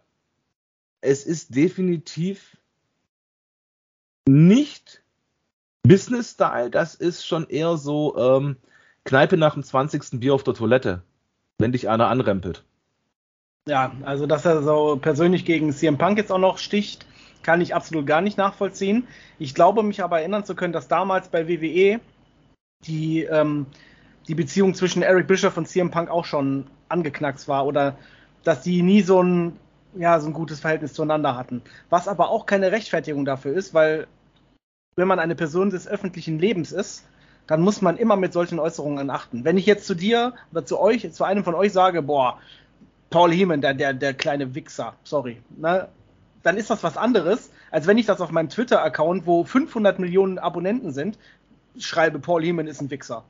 es 1.02 1.26
ist 1.26 1.54
definitiv 1.54 2.56
nicht 4.26 5.02
Business-Style, 5.82 6.70
das 6.70 6.94
ist 6.94 7.26
schon 7.26 7.48
eher 7.48 7.76
so 7.76 8.16
ähm, 8.16 8.56
Kneipe 9.04 9.36
nach 9.36 9.54
dem 9.54 9.62
20. 9.62 10.20
Bier 10.20 10.34
auf 10.34 10.44
der 10.44 10.54
Toilette, 10.54 11.02
wenn 11.58 11.72
dich 11.72 11.88
einer 11.88 12.08
anrempelt. 12.08 12.64
Ja, 13.66 13.92
also 14.04 14.26
dass 14.26 14.44
er 14.44 14.62
so 14.62 14.98
persönlich 15.00 15.44
gegen 15.44 15.72
CM 15.72 15.98
Punk 15.98 16.18
jetzt 16.18 16.32
auch 16.32 16.38
noch 16.38 16.58
sticht, 16.58 17.06
kann 17.42 17.60
ich 17.60 17.74
absolut 17.74 18.06
gar 18.06 18.20
nicht 18.20 18.38
nachvollziehen. 18.38 19.06
Ich 19.38 19.54
glaube 19.54 19.82
mich 19.82 20.02
aber 20.02 20.20
erinnern 20.20 20.44
zu 20.44 20.54
können, 20.54 20.72
dass 20.72 20.88
damals 20.88 21.28
bei 21.28 21.48
WWE 21.48 22.00
die, 22.86 23.22
ähm, 23.24 23.66
die 24.28 24.34
Beziehung 24.34 24.74
zwischen 24.74 25.02
Eric 25.02 25.26
Bischoff 25.26 25.56
und 25.56 25.66
CM 25.66 25.90
Punk 25.90 26.10
auch 26.10 26.24
schon 26.24 26.66
angeknackst 26.88 27.48
war 27.48 27.66
oder 27.66 27.96
dass 28.44 28.62
die 28.62 28.82
nie 28.82 29.02
so 29.02 29.22
ein, 29.22 29.56
ja, 29.94 30.18
so 30.20 30.28
ein 30.28 30.32
gutes 30.32 30.60
Verhältnis 30.60 30.94
zueinander 30.94 31.36
hatten. 31.36 31.62
Was 31.88 32.08
aber 32.08 32.30
auch 32.30 32.46
keine 32.46 32.72
Rechtfertigung 32.72 33.24
dafür 33.24 33.52
ist, 33.54 33.74
weil 33.74 34.06
wenn 34.96 35.08
man 35.08 35.18
eine 35.18 35.34
Person 35.34 35.70
des 35.70 35.86
öffentlichen 35.86 36.38
Lebens 36.38 36.72
ist, 36.72 37.04
dann 37.46 37.62
muss 37.62 37.82
man 37.82 37.96
immer 37.96 38.16
mit 38.16 38.32
solchen 38.32 38.58
Äußerungen 38.58 39.10
achten. 39.10 39.44
Wenn 39.44 39.58
ich 39.58 39.66
jetzt 39.66 39.86
zu 39.86 39.94
dir 39.94 40.34
oder 40.52 40.64
zu 40.64 40.78
euch, 40.78 41.10
zu 41.12 41.24
einem 41.24 41.42
von 41.42 41.54
euch 41.54 41.72
sage, 41.72 42.02
boah, 42.02 42.38
Paul 43.10 43.32
Heyman, 43.32 43.60
der, 43.60 43.74
der, 43.74 43.92
der 43.92 44.14
kleine 44.14 44.54
Wichser, 44.54 44.94
sorry, 45.02 45.42
ne? 45.56 45.88
dann 46.42 46.56
ist 46.56 46.70
das 46.70 46.82
was 46.82 46.96
anderes, 46.96 47.50
als 47.70 47.86
wenn 47.86 47.98
ich 47.98 48.06
das 48.06 48.20
auf 48.20 48.30
meinem 48.30 48.48
Twitter-Account, 48.48 49.26
wo 49.26 49.44
500 49.44 49.98
Millionen 49.98 50.38
Abonnenten 50.38 50.92
sind, 50.92 51.18
schreibe, 51.78 52.18
Paul 52.18 52.44
Heyman 52.44 52.66
ist 52.66 52.80
ein 52.80 52.90
Wichser. 52.90 53.24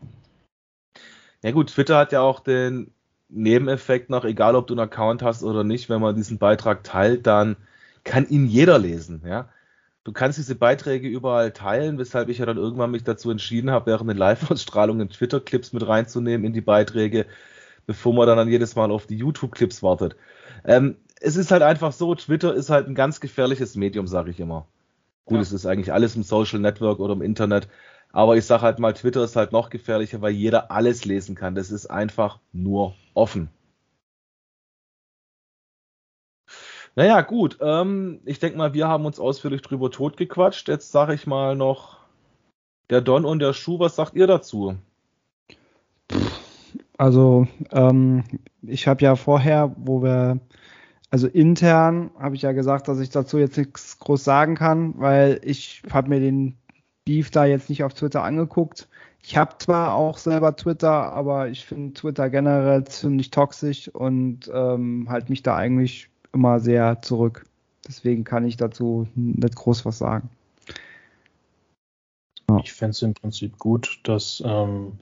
Ja 1.43 1.53
gut, 1.53 1.71
Twitter 1.71 1.97
hat 1.97 2.13
ja 2.13 2.21
auch 2.21 2.41
den 2.41 2.93
Nebeneffekt 3.29 4.11
noch, 4.11 4.25
egal 4.25 4.55
ob 4.55 4.67
du 4.67 4.75
einen 4.75 4.81
Account 4.81 5.23
hast 5.23 5.43
oder 5.43 5.65
nicht, 5.65 5.89
wenn 5.89 6.01
man 6.01 6.15
diesen 6.15 6.39
Beitrag 6.39 6.85
teilt, 6.85 7.27
dann 7.27 7.57
kann 8.05 8.29
ihn 8.29 8.47
jeder 8.47 8.79
lesen, 8.79 9.23
ja. 9.27 9.49
Du 10.03 10.13
kannst 10.13 10.39
diese 10.39 10.55
Beiträge 10.55 11.09
überall 11.09 11.53
teilen, 11.53 11.99
weshalb 11.99 12.31
ich 12.31 12.39
ja 12.39 12.47
dann 12.47 12.57
irgendwann 12.57 12.91
mich 12.91 13.05
dazu 13.05 13.31
entschieden 13.31 13.71
habe, 13.71 13.87
während 13.87 14.09
der 14.09 14.17
Live-Ausstrahlung 14.17 15.07
Twitter-Clips 15.09 15.73
mit 15.73 15.87
reinzunehmen 15.87 16.47
in 16.47 16.53
die 16.53 16.63
Beiträge, 16.63 17.27
bevor 17.87 18.15
man 18.15 18.27
dann 18.27 18.49
jedes 18.49 18.77
Mal 18.77 18.91
auf 18.91 19.07
die 19.07 19.17
YouTube-Clips 19.17 19.83
wartet. 19.83 20.17
Ähm, 20.65 20.97
es 21.21 21.37
ist 21.37 21.51
halt 21.51 21.63
einfach 21.63 21.93
so, 21.93 22.15
Twitter 22.15 22.55
ist 22.55 22.71
halt 22.71 22.89
ein 22.89 22.95
ganz 22.95 23.21
gefährliches 23.21 23.77
Medium, 23.77 24.07
sage 24.07 24.31
ich 24.31 24.41
immer. 24.41 24.67
Gut, 25.27 25.37
ja. 25.37 25.43
es 25.43 25.53
ist 25.53 25.67
eigentlich 25.67 25.93
alles 25.93 26.17
im 26.17 26.23
Social 26.23 26.61
Network 26.61 26.99
oder 26.99 27.13
im 27.13 27.23
Internet, 27.23 27.69
aber 28.11 28.37
ich 28.37 28.47
sage 28.47 28.63
halt 28.63 28.79
mal, 28.79 28.95
Twitter 28.95 29.23
ist 29.23 29.37
halt 29.37 29.53
noch 29.53 29.69
gefährlicher, 29.69 30.23
weil 30.23 30.33
jeder 30.33 30.71
alles 30.71 31.05
lesen 31.05 31.35
kann. 31.35 31.55
Das 31.55 31.71
ist 31.71 31.87
einfach 31.87 32.39
nur 32.53 32.95
offen. 33.15 33.51
Naja, 36.97 37.21
gut. 37.21 37.59
Ähm, 37.61 38.21
ich 38.25 38.39
denke 38.39 38.59
mal, 38.59 38.75
wir 38.75 38.89
haben 38.89 39.07
uns 39.07 39.21
ausführlich 39.21 39.63
drüber 39.63 39.91
totgequatscht. 39.91 40.69
Jetzt 40.69 40.93
sage 40.93 41.15
ich 41.15 41.27
mal 41.27 41.57
noch 41.57 41.99
der 42.91 43.01
Don 43.01 43.25
und 43.25 43.39
der 43.39 43.53
Schuh, 43.53 43.79
was 43.79 43.97
sagt 43.97 44.15
ihr 44.15 44.27
dazu? 44.27 44.77
Also 46.99 47.47
ähm, 47.71 48.25
ich 48.63 48.87
habe 48.87 49.03
ja 49.03 49.17
vorher, 49.17 49.75
wo 49.79 50.03
wir, 50.03 50.41
also 51.11 51.29
intern 51.29 52.11
habe 52.19 52.35
ich 52.35 52.43
ja 52.43 52.53
gesagt, 52.53 52.89
dass 52.89 53.01
ich 53.01 53.09
dazu 53.09 53.39
jetzt 53.39 53.57
nichts 53.57 53.99
groß 53.99 54.23
sagen 54.23 54.55
kann, 54.57 54.95
weil 54.99 55.41
ich 55.45 55.83
habe 55.91 56.11
mir 56.11 56.21
den 56.21 56.59
Beef 57.07 57.31
da 57.31 57.47
jetzt 57.47 57.71
nicht 57.71 57.85
auf 57.85 57.95
Twitter 57.95 58.23
angeguckt. 58.23 58.89
Ich 59.23 59.37
habe 59.37 59.57
zwar 59.59 59.95
auch 59.95 60.19
selber 60.19 60.57
Twitter, 60.57 61.13
aber 61.13 61.49
ich 61.49 61.65
finde 61.65 61.95
Twitter 61.95 62.29
generell 62.29 62.85
ziemlich 62.85 63.31
toxisch 63.31 63.89
und 63.89 64.51
ähm, 64.53 65.07
halt 65.09 65.31
mich 65.31 65.43
da 65.43 65.57
eigentlich 65.57 66.10
immer 66.33 66.61
sehr 66.61 67.03
zurück. 67.03 67.47
Deswegen 67.87 68.25
kann 68.25 68.47
ich 68.47 68.57
dazu 68.57 69.09
nicht 69.15 69.57
groß 69.57 69.85
was 69.85 69.99
sagen. 69.99 70.31
Ja. 72.49 72.61
Ich 72.63 72.73
fände 72.73 72.93
es 72.93 73.03
im 73.03 73.15
Prinzip 73.15 73.59
gut, 73.59 74.01
dass 74.05 74.43
ähm, 74.45 74.93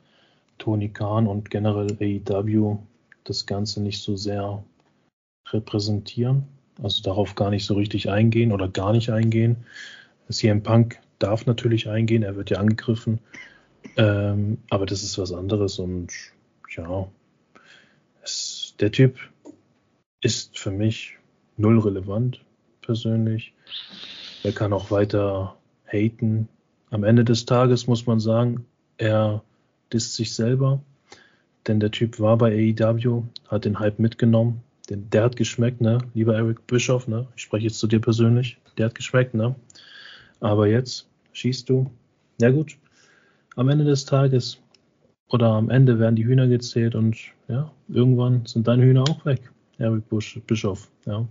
Tony 0.59 0.89
Khan 0.89 1.27
und 1.27 1.51
generell 1.51 1.97
AEW 2.01 2.79
das 3.25 3.47
Ganze 3.47 3.83
nicht 3.83 4.03
so 4.03 4.17
sehr 4.17 4.63
repräsentieren, 5.51 6.45
also 6.83 7.03
darauf 7.03 7.35
gar 7.35 7.51
nicht 7.51 7.65
so 7.65 7.75
richtig 7.75 8.11
eingehen 8.11 8.53
oder 8.53 8.69
gar 8.69 8.93
nicht 8.93 9.11
eingehen. 9.11 9.57
CM 10.31 10.63
Punk 10.63 11.01
darf 11.19 11.47
natürlich 11.47 11.89
eingehen, 11.89 12.23
er 12.23 12.37
wird 12.37 12.51
ja 12.51 12.59
angegriffen. 12.59 13.19
Ähm, 13.97 14.59
aber 14.71 14.87
das 14.87 15.03
ist 15.03 15.19
was 15.19 15.33
anderes 15.33 15.79
und 15.79 16.13
ja, 16.77 17.09
es, 18.23 18.75
der 18.79 18.93
Typ 18.93 19.19
ist 20.21 20.59
für 20.59 20.71
mich 20.71 21.18
null 21.59 21.79
relevant, 21.81 22.41
persönlich. 22.81 23.53
Er 24.45 24.53
kann 24.53 24.73
auch 24.73 24.91
weiter 24.91 25.57
haten. 25.87 26.49
Am 26.91 27.05
Ende 27.05 27.25
des 27.25 27.45
Tages 27.45 27.87
muss 27.87 28.07
man 28.07 28.21
sagen, 28.21 28.65
er 28.97 29.43
disst 29.93 30.15
sich 30.15 30.35
selber, 30.35 30.81
denn 31.67 31.81
der 31.81 31.91
Typ 31.91 32.19
war 32.21 32.39
bei 32.39 32.75
AEW, 32.79 33.25
hat 33.49 33.65
den 33.65 33.79
Hype 33.79 33.99
mitgenommen. 33.99 34.63
Den, 34.89 35.11
der 35.11 35.25
hat 35.25 35.37
geschmeckt, 35.37 35.83
ne? 35.83 35.99
Lieber 36.15 36.35
Eric 36.35 36.67
Bischoff, 36.67 37.09
ne? 37.09 37.27
Ich 37.37 37.43
spreche 37.43 37.67
jetzt 37.67 37.79
zu 37.79 37.87
dir 37.87 38.01
persönlich. 38.01 38.59
Der 38.79 38.87
hat 38.87 38.95
geschmeckt, 38.95 39.35
ne? 39.35 39.55
Aber 40.41 40.67
jetzt 40.67 41.09
schießt 41.33 41.69
du. 41.69 41.91
Ja 42.41 42.51
gut. 42.51 42.79
Am 43.57 43.69
Ende 43.69 43.85
des 43.85 44.05
Tages 44.07 44.59
oder 45.29 45.49
am 45.49 45.69
Ende 45.69 45.99
werden 45.99 46.17
die 46.17 46.25
Hühner 46.25 46.47
gezählt 46.47 46.95
und 46.95 47.19
ja, 47.49 47.71
irgendwann 47.89 48.47
sind 48.47 48.67
deine 48.67 48.85
Hühner 48.85 49.03
auch 49.03 49.27
weg. 49.27 49.53
Eric 49.79 50.09
Bush, 50.09 50.41
Bischoff, 50.47 50.89
ja. 51.07 51.27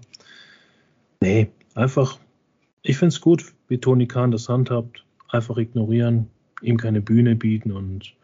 Nee, 1.21 1.49
einfach, 1.75 2.17
ich 2.81 2.97
finde 2.97 3.13
es 3.13 3.21
gut, 3.21 3.53
wie 3.67 3.77
Tony 3.77 4.07
Khan 4.07 4.31
das 4.31 4.49
handhabt. 4.49 5.03
Einfach 5.29 5.57
ignorieren, 5.57 6.29
ihm 6.61 6.77
keine 6.77 7.01
Bühne 7.01 7.35
bieten 7.35 7.71
und 7.71 8.15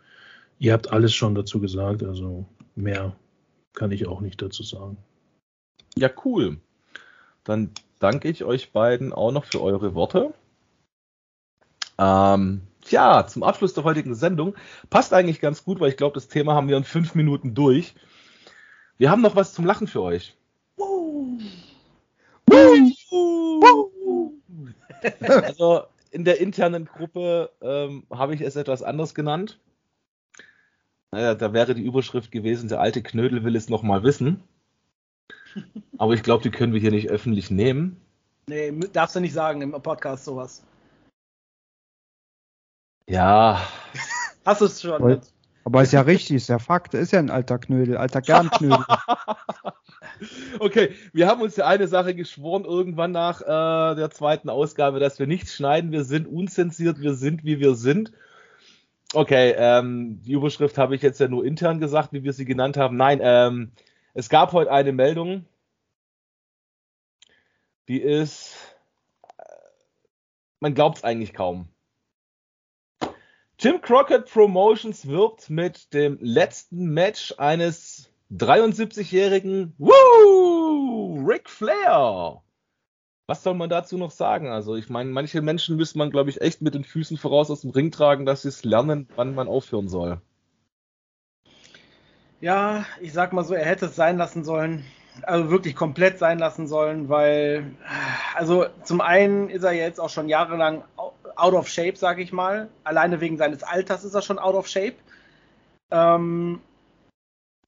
ihr 0.60 0.74
habt 0.74 0.92
alles 0.92 1.14
schon 1.14 1.36
dazu 1.36 1.60
gesagt, 1.60 2.04
also 2.04 2.46
mehr 2.76 3.16
kann 3.74 3.92
ich 3.92 4.08
auch 4.08 4.22
nicht 4.22 4.42
dazu 4.42 4.64
sagen. 4.64 4.98
Ja, 5.98 6.10
cool. 6.24 6.58
Dann 7.44 7.72
danke 8.00 8.30
ich 8.30 8.44
euch 8.44 8.72
beiden 8.72 9.12
auch 9.12 9.32
noch 9.32 9.46
für 9.46 9.62
eure 9.62 9.96
Worte. 9.96 10.34
Ähm, 11.98 12.62
tja, 12.82 13.28
zum 13.28 13.44
Abschluss 13.44 13.74
der 13.74 13.84
heutigen 13.84 14.16
Sendung 14.16 14.56
passt 14.90 15.14
eigentlich 15.14 15.42
ganz 15.42 15.64
gut, 15.64 15.80
weil 15.80 15.90
ich 15.90 15.98
glaube, 15.98 16.16
das 16.16 16.28
Thema 16.28 16.54
haben 16.56 16.70
wir 16.70 16.78
in 16.78 16.84
fünf 16.84 17.16
Minuten 17.16 17.54
durch. 17.54 17.96
Wir 18.98 19.10
haben 19.10 19.22
noch 19.22 19.36
was 19.36 19.54
zum 19.54 19.66
Lachen 19.66 19.88
für 19.88 20.02
euch. 20.02 20.36
Also 25.22 25.84
in 26.12 26.24
der 26.24 26.40
internen 26.40 26.86
Gruppe 26.86 27.50
ähm, 27.62 28.06
habe 28.12 28.36
ich 28.36 28.42
es 28.42 28.56
etwas 28.56 28.84
anders 28.84 29.16
genannt. 29.16 29.60
Naja, 31.12 31.36
da 31.36 31.54
wäre 31.54 31.76
die 31.76 31.86
Überschrift 31.86 32.32
gewesen, 32.32 32.70
der 32.70 32.80
alte 32.80 33.04
Knödel 33.04 33.44
will 33.44 33.56
es 33.56 33.70
nochmal 33.70 34.04
wissen. 34.04 34.44
Aber 35.98 36.14
ich 36.14 36.24
glaube, 36.24 36.44
die 36.44 36.52
können 36.52 36.74
wir 36.74 36.80
hier 36.80 36.92
nicht 36.92 37.10
öffentlich 37.10 37.52
nehmen. 37.52 38.00
Nee, 38.48 38.72
darfst 38.92 39.16
du 39.16 39.20
nicht 39.20 39.34
sagen 39.34 39.62
im 39.62 39.72
Podcast 39.72 40.26
sowas. 40.26 40.64
Ja. 43.08 43.62
Hast 44.46 44.62
du 44.62 44.66
es 44.66 44.82
schon? 44.82 45.22
Aber 45.66 45.82
ist 45.82 45.94
ja 45.94 46.02
richtig, 46.02 46.38
ist 46.38 46.50
ja 46.50 46.60
Fakt, 46.60 46.94
ist 46.94 47.14
ja 47.14 47.20
ein 47.20 47.30
alter 47.30 47.58
Knödel, 47.58 47.96
alter 47.96 48.22
Gernknödel. 48.22 48.84
okay, 50.60 50.94
wir 51.14 51.28
haben 51.28 51.42
uns 51.42 51.56
ja 51.56 51.68
eine 51.68 51.88
Sache 51.88 52.16
geschworen, 52.16 52.66
irgendwann 52.66 53.12
nach 53.12 53.42
äh, 53.42 53.96
der 53.96 54.10
zweiten 54.12 54.50
Ausgabe, 54.50 55.00
dass 55.00 55.20
wir 55.20 55.28
nichts 55.28 55.56
schneiden, 55.56 55.92
wir 55.92 56.04
sind 56.04 56.28
unzensiert, 56.28 57.00
wir 57.00 57.14
sind 57.14 57.46
wie 57.46 57.60
wir 57.60 57.76
sind. 57.76 58.12
Okay, 59.14 59.54
ähm, 59.58 60.22
die 60.24 60.34
Überschrift 60.34 60.78
habe 60.78 60.96
ich 60.96 61.02
jetzt 61.02 61.20
ja 61.20 61.28
nur 61.28 61.46
intern 61.46 61.80
gesagt, 61.80 62.14
wie 62.14 62.24
wir 62.24 62.34
sie 62.34 62.46
genannt 62.46 62.78
haben. 62.78 62.98
Nein, 62.98 63.20
ähm, 63.22 63.72
es 64.14 64.28
gab 64.28 64.52
heute 64.52 64.72
eine 64.72 64.92
Meldung, 64.92 65.46
die 67.88 68.02
ist, 68.02 68.56
äh, 69.38 69.44
man 70.60 70.74
glaubt 70.74 70.98
es 70.98 71.04
eigentlich 71.04 71.34
kaum. 71.34 71.73
Jim 73.64 73.80
Crockett 73.80 74.30
Promotions 74.30 75.08
wirbt 75.08 75.50
mit 75.50 75.94
dem 75.94 76.18
letzten 76.20 76.88
Match 76.88 77.34
eines 77.38 78.10
73-jährigen 78.34 79.74
Woo! 79.78 81.26
Ric 81.26 81.50
Flair. 81.50 82.42
Was 83.28 83.42
soll 83.42 83.54
man 83.54 83.70
dazu 83.70 83.98
noch 83.98 84.12
sagen? 84.12 84.50
Also, 84.50 84.76
ich 84.76 84.90
meine, 84.90 85.12
manche 85.12 85.42
Menschen 85.42 85.78
müsste 85.78 85.98
man, 85.98 86.12
glaube 86.12 86.30
ich, 86.30 86.42
echt 86.42 86.62
mit 86.62 86.76
den 86.76 86.84
Füßen 86.84 87.16
voraus 87.18 87.50
aus 87.50 87.62
dem 87.62 87.70
Ring 87.70 87.90
tragen, 87.90 88.26
dass 88.26 88.42
sie 88.42 88.50
es 88.50 88.66
lernen, 88.66 89.08
wann 89.16 89.34
man 89.34 89.48
aufhören 89.48 89.88
soll. 89.88 90.20
Ja, 92.42 92.84
ich 93.00 93.14
sag 93.14 93.32
mal 93.32 93.46
so, 93.46 93.54
er 93.54 93.64
hätte 93.64 93.86
es 93.86 93.96
sein 93.96 94.18
lassen 94.18 94.44
sollen. 94.44 94.84
Also 95.22 95.50
wirklich 95.50 95.78
komplett 95.78 96.20
sein 96.20 96.38
lassen 96.38 96.68
sollen, 96.68 97.08
weil, 97.08 97.72
also 98.36 98.66
zum 98.84 99.00
einen 99.00 99.50
ist 99.50 99.64
er 99.64 99.72
jetzt 99.72 100.02
auch 100.02 100.10
schon 100.10 100.28
jahrelang 100.28 100.84
out 101.36 101.54
of 101.54 101.68
shape, 101.68 101.98
sage 101.98 102.22
ich 102.22 102.32
mal. 102.32 102.70
Alleine 102.84 103.22
wegen 103.22 103.38
seines 103.38 103.64
Alters 103.64 104.04
ist 104.04 104.14
er 104.14 104.22
schon 104.22 104.40
out 104.40 104.56
of 104.56 104.68
shape. 104.68 104.96
Ähm, 105.92 106.60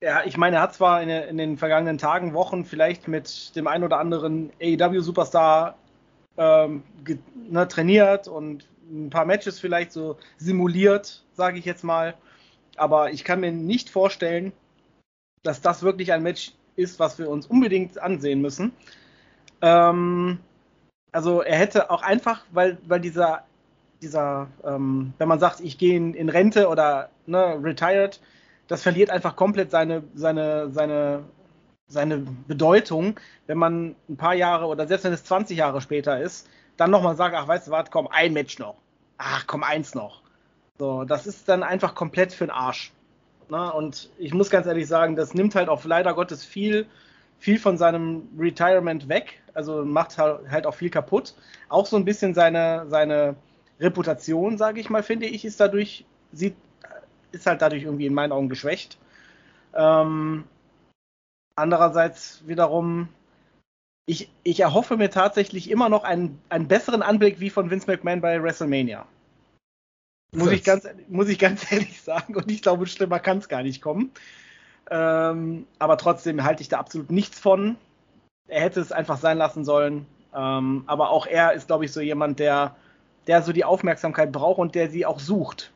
ja, 0.02 0.24
ich 0.26 0.38
meine, 0.38 0.58
er 0.58 0.62
hat 0.64 0.76
zwar 0.76 1.02
in, 1.02 1.10
in, 1.10 1.38
den 1.38 1.58
vergangenen 1.58 1.98
Tagen, 1.98 2.34
Wochen 2.34 2.66
vielleicht 2.66 3.08
mit 3.08 3.56
dem 3.56 3.68
einen 3.68 3.84
oder 3.84 4.00
anderen 4.00 4.52
AEW-Superstar 4.62 5.76
ähm, 6.38 6.84
ne, 7.50 7.68
trainiert 7.68 8.28
und 8.28 8.68
ein 8.90 9.10
paar 9.10 9.26
Matches 9.26 9.60
vielleicht 9.60 9.92
so 9.92 10.18
simuliert, 10.38 11.24
sage 11.34 11.58
ich 11.58 11.66
jetzt 11.66 11.84
mal. 11.84 12.16
Aber 12.78 13.12
ich 13.12 13.24
kann 13.24 13.40
mir 13.40 13.52
nicht 13.52 13.90
vorstellen, 13.90 14.52
dass 15.44 15.62
das 15.62 15.82
wirklich 15.82 16.12
ein 16.12 16.24
Match 16.24 16.54
ist, 16.76 17.00
was 17.00 17.18
wir 17.18 17.30
uns 17.30 17.48
unbedingt 17.48 17.98
ansehen 18.00 18.42
müssen. 18.42 18.74
Ähm, 19.62 20.40
also 21.12 21.42
er 21.42 21.58
hätte 21.58 21.90
auch 21.90 22.02
einfach, 22.02 22.44
weil, 22.52 22.78
weil 22.86 23.00
dieser 23.00 23.46
dieser, 24.06 24.48
ähm, 24.64 25.14
wenn 25.18 25.28
man 25.28 25.40
sagt, 25.40 25.60
ich 25.60 25.78
gehe 25.78 25.98
in, 25.98 26.14
in, 26.14 26.30
Rente 26.30 26.68
oder 26.68 27.10
ne, 27.26 27.60
retired, 27.62 28.22
das 28.68 28.84
verliert 28.84 29.10
einfach 29.10 29.36
komplett 29.36 29.72
seine, 29.72 30.04
seine, 30.14 30.70
seine, 30.72 31.24
seine 31.88 32.20
Bedeutung, 32.48 33.20
wenn 33.48 33.58
man 33.58 33.96
ein 34.08 34.18
paar 34.18 34.36
Jahre 34.36 34.68
oder 34.68 34.88
selbst 34.88 35.04
wenn 35.04 35.14
es 35.14 35.24
20 35.24 35.58
Jahre 35.58 35.82
später 35.82 36.20
ist, 36.20 36.48
dann 36.78 36.92
nochmal 36.92 37.16
sagt, 37.16 37.36
ach 37.36 37.48
weißt 37.48 37.68
du 37.68 37.72
was, 37.72 37.90
komm, 37.90 38.08
ein 38.08 38.34
Match 38.34 38.60
noch. 38.60 38.76
Ach 39.18 39.46
komm, 39.48 39.64
eins 39.64 39.96
noch. 39.96 40.22
So, 40.78 41.04
das 41.04 41.26
ist 41.26 41.48
dann 41.50 41.64
einfach 41.64 41.96
komplett 41.96 42.34
für 42.34 42.46
den 42.46 42.52
Arsch. 42.52 42.92
Ne? 43.50 43.72
Und 43.74 44.10
ich 44.18 44.34
muss 44.34 44.50
ganz 44.50 44.68
ehrlich 44.68 44.88
sagen, 44.88 45.16
das 45.16 45.34
nimmt 45.34 45.56
halt 45.56 45.70
auch 45.70 45.84
leider 45.86 46.14
Gottes 46.14 46.44
viel, 46.44 46.88
viel 47.40 47.60
von 47.60 47.78
seinem 47.78 48.28
Retirement 48.38 49.08
weg. 49.08 49.42
Also 49.54 49.86
macht 49.86 50.18
halt 50.18 50.66
auch 50.66 50.76
viel 50.76 50.90
kaputt. 50.90 51.34
Auch 51.70 51.86
so 51.86 51.96
ein 51.96 52.06
bisschen 52.06 52.34
seine, 52.34 52.86
seine, 52.90 53.36
Reputation, 53.80 54.58
sage 54.58 54.80
ich 54.80 54.90
mal, 54.90 55.04
finde 55.04 55.26
ich, 55.26 55.46
ist 55.46 55.60
dadurch, 55.60 56.06
sieht, 56.32 56.56
ist 57.32 57.46
halt 57.46 57.62
dadurch 57.62 57.84
irgendwie 57.84 58.06
in 58.06 58.14
meinen 58.14 58.32
Augen 58.32 58.50
geschwächt. 58.50 58.98
Ähm, 59.74 60.46
andererseits 61.56 62.48
wiederum, 62.48 63.10
ich, 64.06 64.30
ich 64.44 64.60
erhoffe 64.60 64.98
mir 64.98 65.10
tatsächlich 65.10 65.70
immer 65.70 65.90
noch 65.90 66.04
einen, 66.04 66.40
einen 66.50 66.68
besseren 66.68 67.02
Anblick 67.02 67.40
wie 67.40 67.50
von 67.50 67.70
Vince 67.70 67.88
McMahon 67.90 68.22
bei 68.22 68.42
WrestleMania. 68.42 69.06
Muss 70.34 70.52
ich, 70.52 70.64
ganz, 70.64 70.88
muss 71.08 71.30
ich 71.30 71.40
ganz 71.40 71.72
ehrlich 71.72 72.02
sagen. 72.02 72.36
Und 72.36 72.52
ich 72.52 72.62
glaube, 72.62 72.88
schlimmer 72.88 73.20
kann 73.20 73.40
es 73.40 73.50
gar 73.50 73.64
nicht 73.64 73.82
kommen. 73.82 74.12
Ähm, 74.90 75.66
aber 75.80 75.98
trotzdem 75.98 76.44
halte 76.44 76.62
ich 76.62 76.70
da 76.70 76.80
absolut 76.80 77.12
nichts 77.12 77.40
von. 77.40 77.78
Er 78.48 78.62
hätte 78.62 78.80
es 78.80 78.92
einfach 78.92 79.18
sein 79.18 79.38
lassen 79.38 79.66
sollen. 79.66 80.06
Ähm, 80.34 80.84
aber 80.88 81.10
auch 81.10 81.26
er 81.26 81.54
ist, 81.54 81.68
glaube 81.68 81.86
ich, 81.86 81.92
so 81.92 82.02
jemand, 82.02 82.40
der 82.40 82.76
der 83.28 83.42
so 83.42 83.52
die 83.52 83.66
Aufmerksamkeit 83.66 84.32
braucht 84.32 84.60
und 84.60 84.76
der 84.76 84.90
sie 84.90 85.06
auch 85.06 85.20
sucht. 85.20 85.72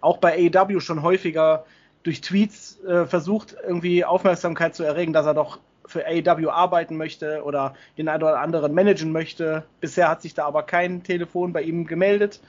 Auch 0.00 0.18
bei 0.18 0.50
AEW 0.52 0.80
schon 0.80 1.02
häufiger 1.02 1.64
durch 2.02 2.20
Tweets 2.20 2.80
äh, 2.84 3.06
versucht, 3.06 3.56
irgendwie 3.66 4.04
Aufmerksamkeit 4.04 4.74
zu 4.74 4.84
erregen, 4.84 5.12
dass 5.12 5.26
er 5.26 5.34
doch 5.34 5.58
für 5.86 6.06
AEW 6.06 6.50
arbeiten 6.50 6.96
möchte 6.96 7.42
oder 7.44 7.74
den 7.96 8.08
einen 8.08 8.22
oder 8.22 8.40
anderen 8.40 8.74
managen 8.74 9.12
möchte. 9.12 9.64
Bisher 9.80 10.08
hat 10.08 10.22
sich 10.22 10.34
da 10.34 10.46
aber 10.46 10.62
kein 10.62 11.02
Telefon 11.02 11.52
bei 11.52 11.62
ihm 11.62 11.86
gemeldet. 11.86 12.40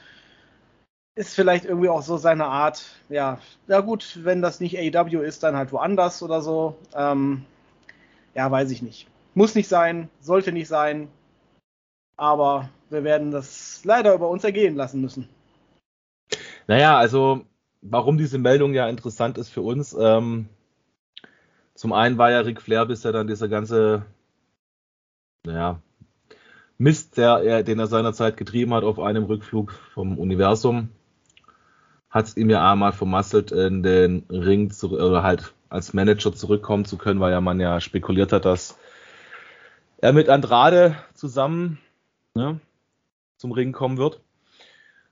Ist 1.16 1.34
vielleicht 1.34 1.66
irgendwie 1.66 1.90
auch 1.90 2.04
so 2.04 2.18
seine 2.18 2.46
Art. 2.46 2.86
Ja, 3.10 3.40
ja 3.68 3.82
gut, 3.82 4.20
wenn 4.24 4.42
das 4.42 4.60
nicht 4.60 4.78
AEW 4.78 5.22
ist, 5.22 5.44
dann 5.44 5.56
halt 5.56 5.72
woanders 5.72 6.22
oder 6.22 6.42
so. 6.42 6.78
Ähm, 6.96 7.46
ja, 8.36 8.50
weiß 8.50 8.70
ich 8.72 8.82
nicht. 8.82 9.08
Muss 9.34 9.56
nicht 9.56 9.68
sein, 9.68 10.10
sollte 10.20 10.52
nicht 10.52 10.68
sein. 10.68 11.10
Aber 12.18 12.70
wir 12.90 13.04
werden 13.04 13.32
das 13.32 13.82
leider 13.84 14.14
über 14.14 14.30
uns 14.30 14.44
ergehen 14.44 14.76
lassen 14.76 15.02
müssen. 15.02 15.28
Naja, 16.68 16.98
also 16.98 17.46
warum 17.82 18.18
diese 18.18 18.38
Meldung 18.38 18.74
ja 18.74 18.88
interessant 18.90 19.38
ist 19.38 19.50
für 19.50 19.62
uns. 19.62 19.96
Ähm, 20.00 20.50
zum 21.74 21.94
einen 21.94 22.18
war 22.18 22.32
ja 22.32 22.40
Ric 22.40 22.62
Flair 22.62 22.86
bisher 22.86 23.12
dann 23.12 23.28
dieser 23.28 23.48
ganze, 23.48 24.06
naja, 25.46 25.82
Mist, 26.78 27.18
der 27.18 27.42
er, 27.44 27.64
den 27.64 27.80
er 27.80 27.88
seinerzeit 27.88 28.38
getrieben 28.38 28.74
hat 28.74 28.84
auf 28.84 29.00
einem 29.00 29.24
Rückflug 29.24 29.72
vom 29.94 30.20
Universum, 30.20 30.90
hat 32.10 32.26
es 32.28 32.38
ihm 32.38 32.50
ja 32.50 32.72
einmal 32.72 32.94
vermasselt, 32.94 33.52
in 33.52 33.82
den 33.82 34.26
Ring 34.30 34.70
zu, 34.70 34.92
oder 34.92 35.24
halt 35.24 35.54
als 35.70 35.94
Manager 35.94 36.34
zurückkommen 36.34 36.86
zu 36.86 36.98
können, 36.98 37.20
weil 37.20 37.32
ja 37.32 37.42
man 37.42 37.60
ja 37.60 37.80
spekuliert 37.82 38.32
hat, 38.32 38.46
dass 38.46 38.78
er 39.98 40.14
mit 40.14 40.30
Andrade 40.30 40.96
zusammen 41.14 41.80
ne, 42.36 42.60
zum 43.38 43.52
Ring 43.52 43.72
kommen 43.72 43.98
wird. 43.98 44.22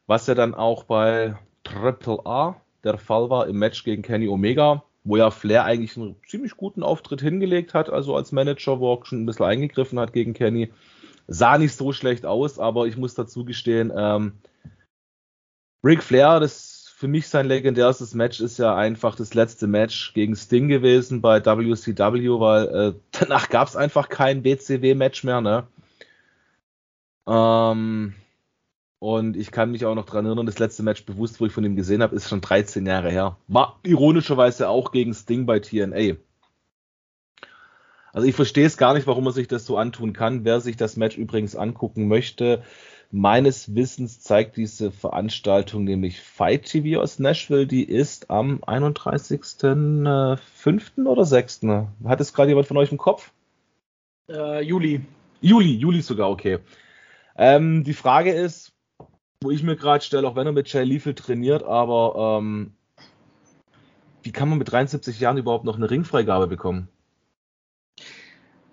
Was 0.07 0.27
ja 0.27 0.35
dann 0.35 0.53
auch 0.53 0.83
bei 0.83 1.35
Triple 1.63 2.25
A 2.25 2.61
der 2.83 2.97
Fall 2.97 3.29
war 3.29 3.47
im 3.47 3.57
Match 3.57 3.83
gegen 3.83 4.03
Kenny 4.03 4.27
Omega, 4.27 4.83
wo 5.03 5.17
ja 5.17 5.31
Flair 5.31 5.65
eigentlich 5.65 5.97
einen 5.97 6.15
ziemlich 6.27 6.55
guten 6.57 6.83
Auftritt 6.83 7.21
hingelegt 7.21 7.73
hat, 7.73 7.89
also 7.89 8.15
als 8.15 8.31
Manager, 8.31 8.79
wo 8.79 8.93
er 8.93 9.05
schon 9.05 9.23
ein 9.23 9.25
bisschen 9.25 9.45
eingegriffen 9.45 9.99
hat 9.99 10.13
gegen 10.13 10.33
Kenny. 10.33 10.71
Sah 11.27 11.57
nicht 11.57 11.75
so 11.75 11.91
schlecht 11.91 12.25
aus, 12.25 12.59
aber 12.59 12.85
ich 12.85 12.97
muss 12.97 13.15
dazu 13.15 13.45
gestehen, 13.45 13.91
ähm, 13.95 14.33
Ric 15.83 16.03
Flair, 16.03 16.39
das 16.39 16.75
für 16.95 17.07
mich 17.07 17.27
sein 17.27 17.47
legendärstes 17.47 18.13
Match 18.13 18.39
ist 18.39 18.57
ja 18.57 18.75
einfach 18.75 19.15
das 19.15 19.33
letzte 19.33 19.67
Match 19.67 20.13
gegen 20.13 20.35
Sting 20.35 20.69
gewesen 20.69 21.21
bei 21.21 21.45
WCW, 21.45 22.39
weil 22.39 22.67
äh, 22.67 22.93
danach 23.19 23.49
gab 23.49 23.67
es 23.67 23.75
einfach 23.75 24.07
kein 24.07 24.43
BCW-Match 24.43 25.23
mehr, 25.23 25.41
ne? 25.41 25.67
Ähm, 27.27 28.13
und 28.99 29.37
ich 29.37 29.51
kann 29.51 29.71
mich 29.71 29.85
auch 29.85 29.95
noch 29.95 30.05
dran 30.05 30.25
erinnern, 30.25 30.45
das 30.45 30.59
letzte 30.59 30.83
Match 30.83 31.05
bewusst, 31.05 31.39
wo 31.39 31.45
ich 31.45 31.51
von 31.51 31.63
ihm 31.63 31.75
gesehen 31.75 32.01
habe, 32.01 32.15
ist 32.15 32.29
schon 32.29 32.41
13 32.41 32.85
Jahre 32.85 33.11
her. 33.11 33.37
War 33.47 33.79
ironischerweise 33.83 34.69
auch 34.69 34.91
gegen 34.91 35.13
Sting 35.13 35.45
bei 35.45 35.59
TNA. 35.59 36.15
Also 38.13 38.27
ich 38.27 38.35
verstehe 38.35 38.65
es 38.65 38.77
gar 38.77 38.93
nicht, 38.93 39.07
warum 39.07 39.25
man 39.25 39.33
sich 39.33 39.49
das 39.49 39.65
so 39.65 39.77
antun 39.77 40.13
kann. 40.13 40.45
Wer 40.45 40.61
sich 40.61 40.77
das 40.77 40.95
Match 40.95 41.17
übrigens 41.17 41.57
angucken 41.57 42.07
möchte, 42.07 42.63
meines 43.11 43.75
Wissens 43.75 44.21
zeigt 44.21 44.57
diese 44.57 44.91
Veranstaltung 44.91 45.83
nämlich 45.83 46.21
Fight 46.21 46.65
TV 46.65 47.01
aus 47.01 47.19
Nashville. 47.19 47.67
Die 47.67 47.83
ist 47.83 48.29
am 48.29 48.63
31.05. 48.63 51.05
oder 51.05 51.25
6. 51.25 51.61
Hat 52.05 52.21
es 52.21 52.33
gerade 52.33 52.49
jemand 52.49 52.67
von 52.67 52.77
euch 52.77 52.91
im 52.91 52.97
Kopf? 52.97 53.31
Äh, 54.29 54.63
Juli. 54.63 55.01
Juli, 55.41 55.75
Juli 55.75 56.01
sogar, 56.01 56.29
okay. 56.29 56.59
Ähm, 57.37 57.83
die 57.83 57.93
Frage 57.93 58.31
ist, 58.31 58.73
wo 59.41 59.51
ich 59.51 59.63
mir 59.63 59.75
gerade 59.75 60.03
stelle, 60.03 60.27
auch 60.27 60.35
wenn 60.35 60.47
er 60.47 60.53
mit 60.53 60.71
Jay 60.71 60.83
Lethal 60.83 61.13
trainiert, 61.13 61.63
aber 61.63 62.39
ähm, 62.39 62.73
wie 64.23 64.31
kann 64.31 64.49
man 64.49 64.57
mit 64.57 64.71
73 64.71 65.19
Jahren 65.19 65.37
überhaupt 65.37 65.65
noch 65.65 65.75
eine 65.75 65.89
Ringfreigabe 65.89 66.47
bekommen? 66.47 66.87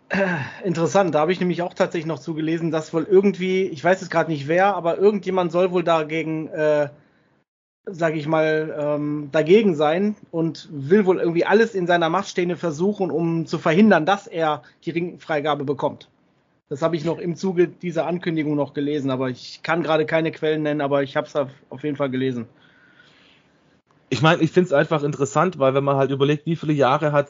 Äh, 0.09 0.27
interessant, 0.65 1.15
da 1.15 1.21
habe 1.21 1.33
ich 1.33 1.41
nämlich 1.41 1.63
auch 1.63 1.75
tatsächlich 1.75 2.07
noch 2.07 2.19
zugelesen, 2.19 2.71
dass 2.71 2.93
wohl 2.93 3.05
irgendwie, 3.05 3.63
ich 3.65 3.83
weiß 3.83 4.01
jetzt 4.01 4.11
gerade 4.11 4.31
nicht 4.31 4.47
wer, 4.47 4.77
aber 4.77 4.99
irgendjemand 4.99 5.53
soll 5.53 5.71
wohl 5.71 5.83
dagegen, 5.83 6.49
äh, 6.49 6.91
sage 7.87 8.19
ich 8.19 8.27
mal, 8.27 8.77
ähm, 8.79 9.31
dagegen 9.33 9.75
sein 9.75 10.15
und 10.31 10.69
will 10.71 11.07
wohl 11.07 11.19
irgendwie 11.19 11.45
alles 11.45 11.75
in 11.75 11.87
seiner 11.87 12.11
Macht 12.11 12.29
Stehende 12.29 12.57
versuchen, 12.57 13.11
um 13.11 13.47
zu 13.47 13.59
verhindern, 13.59 14.07
dass 14.07 14.27
er 14.27 14.63
die 14.85 14.91
Ringfreigabe 14.91 15.65
bekommt. 15.65 16.09
Das 16.73 16.81
habe 16.81 16.97
ich 16.97 17.05
noch 17.05 17.19
im 17.19 17.37
Zuge 17.37 17.69
dieser 17.69 18.07
Ankündigung 18.07 18.57
noch 18.57 18.73
gelesen, 18.73 19.11
aber 19.11 19.29
ich 19.29 19.61
kann 19.63 19.83
gerade 19.83 20.07
keine 20.07 20.33
Quellen 20.33 20.63
nennen, 20.63 20.81
aber 20.81 21.03
ich 21.03 21.19
habe 21.19 21.27
es 21.27 21.37
auf 21.37 21.85
jeden 21.85 21.97
Fall 21.97 22.09
gelesen. 22.09 22.47
Ich 24.09 24.23
meine, 24.23 24.41
ich 24.41 24.53
finde 24.53 24.69
es 24.69 24.73
einfach 24.73 25.03
interessant, 25.03 25.59
weil 25.59 25.75
wenn 25.75 25.85
man 25.85 25.97
halt 25.97 26.11
überlegt, 26.11 26.47
wie 26.47 26.57
viele 26.57 26.73
Jahre 26.73 27.13
hat 27.13 27.29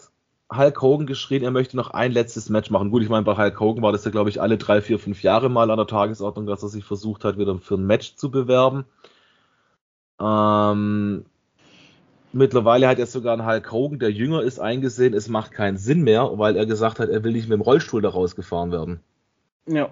Hulk 0.55 0.81
Hogan 0.81 1.09
geschrien, 1.09 1.43
er 1.43 1.51
möchte 1.51 1.77
noch 1.77 1.91
ein 1.91 2.13
letztes 2.13 2.51
Match 2.51 2.71
machen. 2.71 2.93
Gut, 2.93 3.03
ich 3.03 3.09
meine, 3.09 3.25
bei 3.25 3.37
Hulk 3.37 3.59
Hogan 3.59 3.83
war 3.83 3.91
das 3.91 4.05
ja, 4.05 4.13
glaube 4.13 4.31
ich, 4.31 4.41
alle 4.41 4.59
drei, 4.59 4.81
vier, 4.81 5.01
fünf 5.01 5.25
Jahre 5.25 5.49
mal 5.49 5.73
an 5.73 5.77
der 5.77 5.89
Tagesordnung, 5.89 6.47
dass 6.47 6.63
er 6.63 6.69
sich 6.69 6.85
versucht 6.85 7.25
hat, 7.25 7.37
wieder 7.37 7.59
für 7.59 7.75
ein 7.75 7.85
Match 7.85 8.15
zu 8.15 8.31
bewerben. 8.31 8.85
Ähm, 10.21 11.25
mittlerweile 12.33 12.87
hat 12.87 13.01
er 13.01 13.07
sogar 13.07 13.37
ein 13.37 13.45
Hulk 13.45 13.73
Hogan, 13.73 13.99
der 13.99 14.13
jünger 14.13 14.43
ist, 14.43 14.61
eingesehen, 14.61 15.15
es 15.15 15.27
macht 15.27 15.51
keinen 15.51 15.79
Sinn 15.79 16.03
mehr, 16.03 16.31
weil 16.39 16.55
er 16.55 16.65
gesagt 16.65 17.01
hat, 17.01 17.09
er 17.09 17.25
will 17.25 17.33
nicht 17.33 17.49
mit 17.49 17.59
dem 17.59 17.63
Rollstuhl 17.63 18.03
da 18.03 18.11
rausgefahren 18.11 18.71
werden. 18.71 19.01
Ja. 19.67 19.91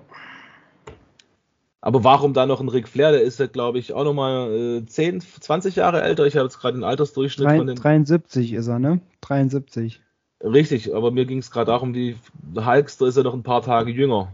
Aber 1.83 2.05
warum 2.05 2.35
da 2.35 2.45
noch 2.45 2.61
ein 2.61 2.69
Ric 2.69 2.89
Flair? 2.89 3.13
Der 3.13 3.23
ist 3.23 3.41
ja, 3.41 3.47
glaube 3.47 3.79
ich, 3.79 3.95
auch 3.95 4.05
nochmal 4.05 4.83
äh, 4.83 4.87
10, 4.87 5.21
20 5.21 5.77
Jahre 5.77 6.03
älter. 6.03 6.27
Ich 6.27 6.37
habe 6.37 6.45
jetzt 6.45 6.59
gerade 6.59 6.77
den 6.77 6.85
Altersdurchschnitt 6.85 7.49
Drei, 7.49 7.57
von 7.57 7.67
den. 7.67 7.77
73 7.77 8.53
ist 8.53 8.67
er, 8.67 8.79
ne? 8.79 9.01
73. 9.23 10.01
Richtig, 10.43 10.95
aber 10.95 11.11
mir 11.11 11.27
ging 11.27 11.39
es 11.39 11.51
gerade 11.51 11.67
darum, 11.67 11.93
die 11.93 12.17
Hulkster 12.55 13.07
ist 13.07 13.17
ja 13.17 13.23
noch 13.23 13.35
ein 13.35 13.43
paar 13.43 13.63
Tage 13.63 13.91
jünger. 13.91 14.33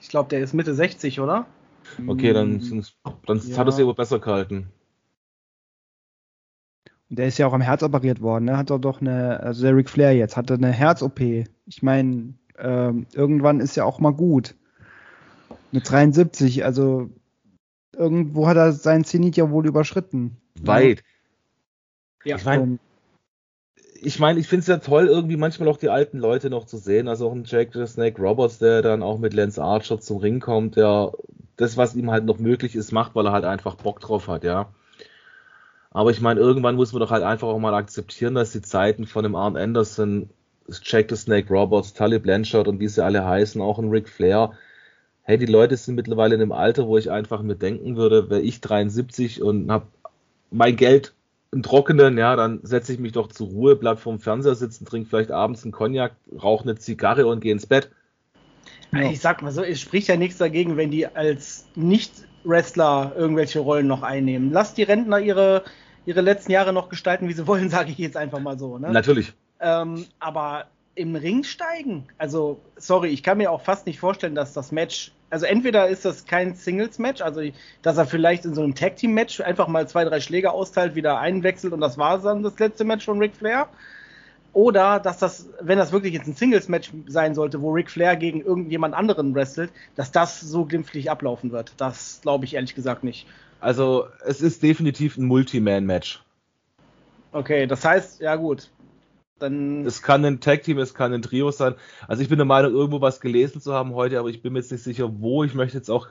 Ich 0.00 0.08
glaube, 0.08 0.28
der 0.28 0.40
ist 0.40 0.52
Mitte 0.52 0.74
60, 0.74 1.20
oder? 1.20 1.46
Okay, 2.06 2.32
dann, 2.32 2.60
dann 3.26 3.40
ja. 3.40 3.56
hat 3.56 3.66
er 3.66 3.72
sich 3.72 3.84
aber 3.84 3.94
besser 3.94 4.18
gehalten. 4.18 4.68
Und 7.08 7.18
der 7.18 7.28
ist 7.28 7.38
ja 7.38 7.46
auch 7.46 7.52
am 7.52 7.60
Herz 7.60 7.82
operiert 7.82 8.20
worden, 8.20 8.46
ne? 8.46 8.56
Hat 8.56 8.70
er 8.70 8.80
doch 8.80 9.00
eine, 9.00 9.40
also 9.40 9.62
der 9.62 9.76
Ric 9.76 9.88
Flair 9.88 10.12
jetzt, 10.12 10.36
hatte 10.36 10.54
eine 10.54 10.72
Herz-OP. 10.72 11.20
Ich 11.20 11.82
meine, 11.82 12.34
ähm, 12.58 13.06
irgendwann 13.12 13.60
ist 13.60 13.76
ja 13.76 13.84
auch 13.84 13.98
mal 14.00 14.12
gut. 14.12 14.54
Mit 15.72 15.90
73, 15.90 16.64
also 16.64 17.10
irgendwo 17.92 18.46
hat 18.46 18.56
er 18.56 18.72
sein 18.72 19.04
Zenit 19.04 19.36
ja 19.36 19.50
wohl 19.50 19.66
überschritten. 19.66 20.36
Weit. 20.62 21.02
Ja. 22.24 22.36
Ich 22.36 22.44
meine, 22.44 22.78
ich, 24.00 24.18
mein, 24.18 24.38
ich 24.38 24.46
finde 24.46 24.60
es 24.60 24.66
ja 24.66 24.78
toll, 24.78 25.06
irgendwie 25.06 25.36
manchmal 25.36 25.68
auch 25.68 25.78
die 25.78 25.88
alten 25.88 26.18
Leute 26.18 26.50
noch 26.50 26.66
zu 26.66 26.76
sehen. 26.76 27.08
Also 27.08 27.28
auch 27.28 27.32
ein 27.32 27.44
Jack 27.44 27.72
the 27.72 27.86
Snake 27.86 28.20
Roberts, 28.20 28.58
der 28.58 28.82
dann 28.82 29.02
auch 29.02 29.18
mit 29.18 29.34
Lance 29.34 29.62
Archer 29.62 30.00
zum 30.00 30.18
Ring 30.18 30.40
kommt, 30.40 30.76
der 30.76 31.12
das, 31.56 31.76
was 31.76 31.94
ihm 31.94 32.10
halt 32.10 32.24
noch 32.24 32.38
möglich 32.38 32.76
ist, 32.76 32.92
macht, 32.92 33.14
weil 33.14 33.26
er 33.26 33.32
halt 33.32 33.44
einfach 33.44 33.76
Bock 33.76 34.00
drauf 34.00 34.28
hat, 34.28 34.44
ja. 34.44 34.68
Aber 35.90 36.10
ich 36.10 36.20
meine, 36.20 36.40
irgendwann 36.40 36.76
muss 36.76 36.92
man 36.92 37.00
doch 37.00 37.10
halt 37.10 37.22
einfach 37.22 37.48
auch 37.48 37.58
mal 37.58 37.74
akzeptieren, 37.74 38.34
dass 38.34 38.52
die 38.52 38.60
Zeiten 38.60 39.06
von 39.06 39.22
dem 39.22 39.34
Arn 39.34 39.56
Anderson 39.56 40.28
Jack 40.82 41.06
the 41.10 41.16
Snake 41.16 41.52
Roberts, 41.52 41.92
Tully 41.92 42.18
Blanchard 42.18 42.68
und 42.68 42.80
wie 42.80 42.88
sie 42.88 43.04
alle 43.04 43.24
heißen, 43.24 43.60
auch 43.60 43.78
ein 43.78 43.90
Ric 43.90 44.08
Flair. 44.08 44.52
Hey, 45.22 45.38
die 45.38 45.46
Leute 45.46 45.76
sind 45.76 45.96
mittlerweile 45.96 46.34
in 46.34 46.42
einem 46.42 46.52
Alter, 46.52 46.86
wo 46.86 46.96
ich 46.98 47.10
einfach 47.10 47.42
mir 47.42 47.56
denken 47.56 47.96
würde, 47.96 48.30
wäre 48.30 48.40
ich 48.40 48.60
73 48.60 49.42
und 49.42 49.70
habe 49.70 49.86
mein 50.50 50.76
Geld 50.76 51.14
im 51.52 51.62
Trockenen, 51.62 52.18
ja, 52.18 52.36
dann 52.36 52.60
setze 52.62 52.92
ich 52.92 52.98
mich 52.98 53.12
doch 53.12 53.28
zur 53.28 53.48
Ruhe, 53.48 53.76
bleib 53.76 53.98
vorm 53.98 54.18
Fernseher 54.18 54.54
sitzen, 54.54 54.84
trinke 54.84 55.08
vielleicht 55.08 55.30
abends 55.30 55.62
einen 55.62 55.72
Cognac, 55.72 56.12
rauche 56.42 56.64
eine 56.64 56.76
Zigarre 56.76 57.26
und 57.26 57.40
gehe 57.40 57.52
ins 57.52 57.66
Bett. 57.66 57.90
Ich 58.92 59.20
sag 59.20 59.42
mal 59.42 59.52
so, 59.52 59.62
es 59.62 59.80
spricht 59.80 60.08
ja 60.08 60.16
nichts 60.16 60.38
dagegen, 60.38 60.76
wenn 60.76 60.90
die 60.90 61.06
als 61.06 61.66
Nicht-Wrestler 61.74 63.12
irgendwelche 63.16 63.60
Rollen 63.60 63.86
noch 63.86 64.02
einnehmen. 64.02 64.52
Lass 64.52 64.74
die 64.74 64.82
Rentner 64.82 65.18
ihre, 65.18 65.64
ihre 66.04 66.20
letzten 66.20 66.52
Jahre 66.52 66.72
noch 66.72 66.88
gestalten, 66.88 67.28
wie 67.28 67.32
sie 67.32 67.46
wollen, 67.46 67.68
sage 67.70 67.90
ich 67.90 67.98
jetzt 67.98 68.16
einfach 68.16 68.40
mal 68.40 68.58
so. 68.58 68.78
Ne? 68.78 68.90
Natürlich. 68.92 69.32
Ähm, 69.60 70.06
aber 70.18 70.66
im 70.94 71.14
Ring 71.14 71.44
steigen, 71.44 72.08
also 72.18 72.60
sorry, 72.76 73.08
ich 73.10 73.22
kann 73.22 73.38
mir 73.38 73.50
auch 73.50 73.60
fast 73.60 73.86
nicht 73.86 73.98
vorstellen, 73.98 74.34
dass 74.34 74.54
das 74.54 74.72
Match, 74.72 75.12
also 75.28 75.44
entweder 75.44 75.88
ist 75.88 76.04
das 76.04 76.24
kein 76.24 76.54
Singles-Match, 76.54 77.20
also 77.20 77.42
dass 77.82 77.98
er 77.98 78.06
vielleicht 78.06 78.44
in 78.46 78.54
so 78.54 78.62
einem 78.62 78.74
Tag-Team-Match 78.74 79.40
einfach 79.40 79.68
mal 79.68 79.86
zwei, 79.88 80.04
drei 80.04 80.20
Schläge 80.20 80.50
austeilt, 80.50 80.94
wieder 80.94 81.18
einwechselt 81.18 81.72
und 81.72 81.80
das 81.80 81.98
war 81.98 82.18
dann 82.18 82.42
das 82.42 82.58
letzte 82.58 82.84
Match 82.84 83.04
von 83.04 83.18
Ric 83.18 83.36
Flair. 83.36 83.68
Oder 84.54 85.00
dass 85.00 85.18
das, 85.18 85.50
wenn 85.60 85.76
das 85.76 85.92
wirklich 85.92 86.14
jetzt 86.14 86.26
ein 86.26 86.34
Singles-Match 86.34 86.90
sein 87.08 87.34
sollte, 87.34 87.60
wo 87.60 87.72
Ric 87.72 87.90
Flair 87.90 88.16
gegen 88.16 88.40
irgendjemand 88.40 88.94
anderen 88.94 89.34
wrestelt, 89.34 89.70
dass 89.96 90.12
das 90.12 90.40
so 90.40 90.64
glimpflich 90.64 91.10
ablaufen 91.10 91.52
wird. 91.52 91.74
Das 91.76 92.20
glaube 92.22 92.46
ich 92.46 92.54
ehrlich 92.54 92.74
gesagt 92.74 93.04
nicht. 93.04 93.26
Also 93.60 94.06
es 94.24 94.40
ist 94.40 94.62
definitiv 94.62 95.18
ein 95.18 95.26
Multi-Man-Match. 95.26 96.22
Okay, 97.32 97.66
das 97.66 97.84
heißt, 97.84 98.22
ja 98.22 98.34
gut, 98.36 98.70
dann 99.38 99.84
es 99.84 100.02
kann 100.02 100.24
ein 100.24 100.40
Tag-Team, 100.40 100.78
es 100.78 100.94
kann 100.94 101.12
ein 101.12 101.22
Trio 101.22 101.50
sein. 101.50 101.74
Also 102.08 102.22
ich 102.22 102.28
bin 102.28 102.38
der 102.38 102.46
Meinung, 102.46 102.72
irgendwo 102.72 103.00
was 103.00 103.20
gelesen 103.20 103.60
zu 103.60 103.74
haben 103.74 103.94
heute, 103.94 104.18
aber 104.18 104.28
ich 104.28 104.42
bin 104.42 104.52
mir 104.52 104.60
jetzt 104.60 104.72
nicht 104.72 104.84
sicher, 104.84 105.20
wo. 105.20 105.44
Ich 105.44 105.54
möchte 105.54 105.76
jetzt 105.76 105.90
auch, 105.90 106.08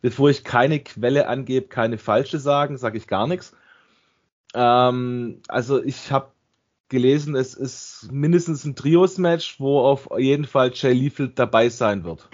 bevor 0.00 0.30
ich 0.30 0.44
keine 0.44 0.80
Quelle 0.80 1.28
angebe, 1.28 1.68
keine 1.68 1.98
falsche 1.98 2.38
sagen, 2.38 2.78
sage 2.78 2.98
ich 2.98 3.06
gar 3.06 3.26
nichts. 3.26 3.54
Ähm, 4.54 5.40
also 5.48 5.82
ich 5.82 6.10
habe 6.10 6.28
gelesen, 6.88 7.34
es 7.34 7.54
ist 7.54 8.08
mindestens 8.12 8.64
ein 8.64 8.76
Trios-Match, 8.76 9.58
wo 9.58 9.80
auf 9.80 10.08
jeden 10.16 10.44
Fall 10.44 10.70
Jay 10.74 10.92
Lethal 10.92 11.28
dabei 11.28 11.68
sein 11.68 12.04
wird. 12.04 12.28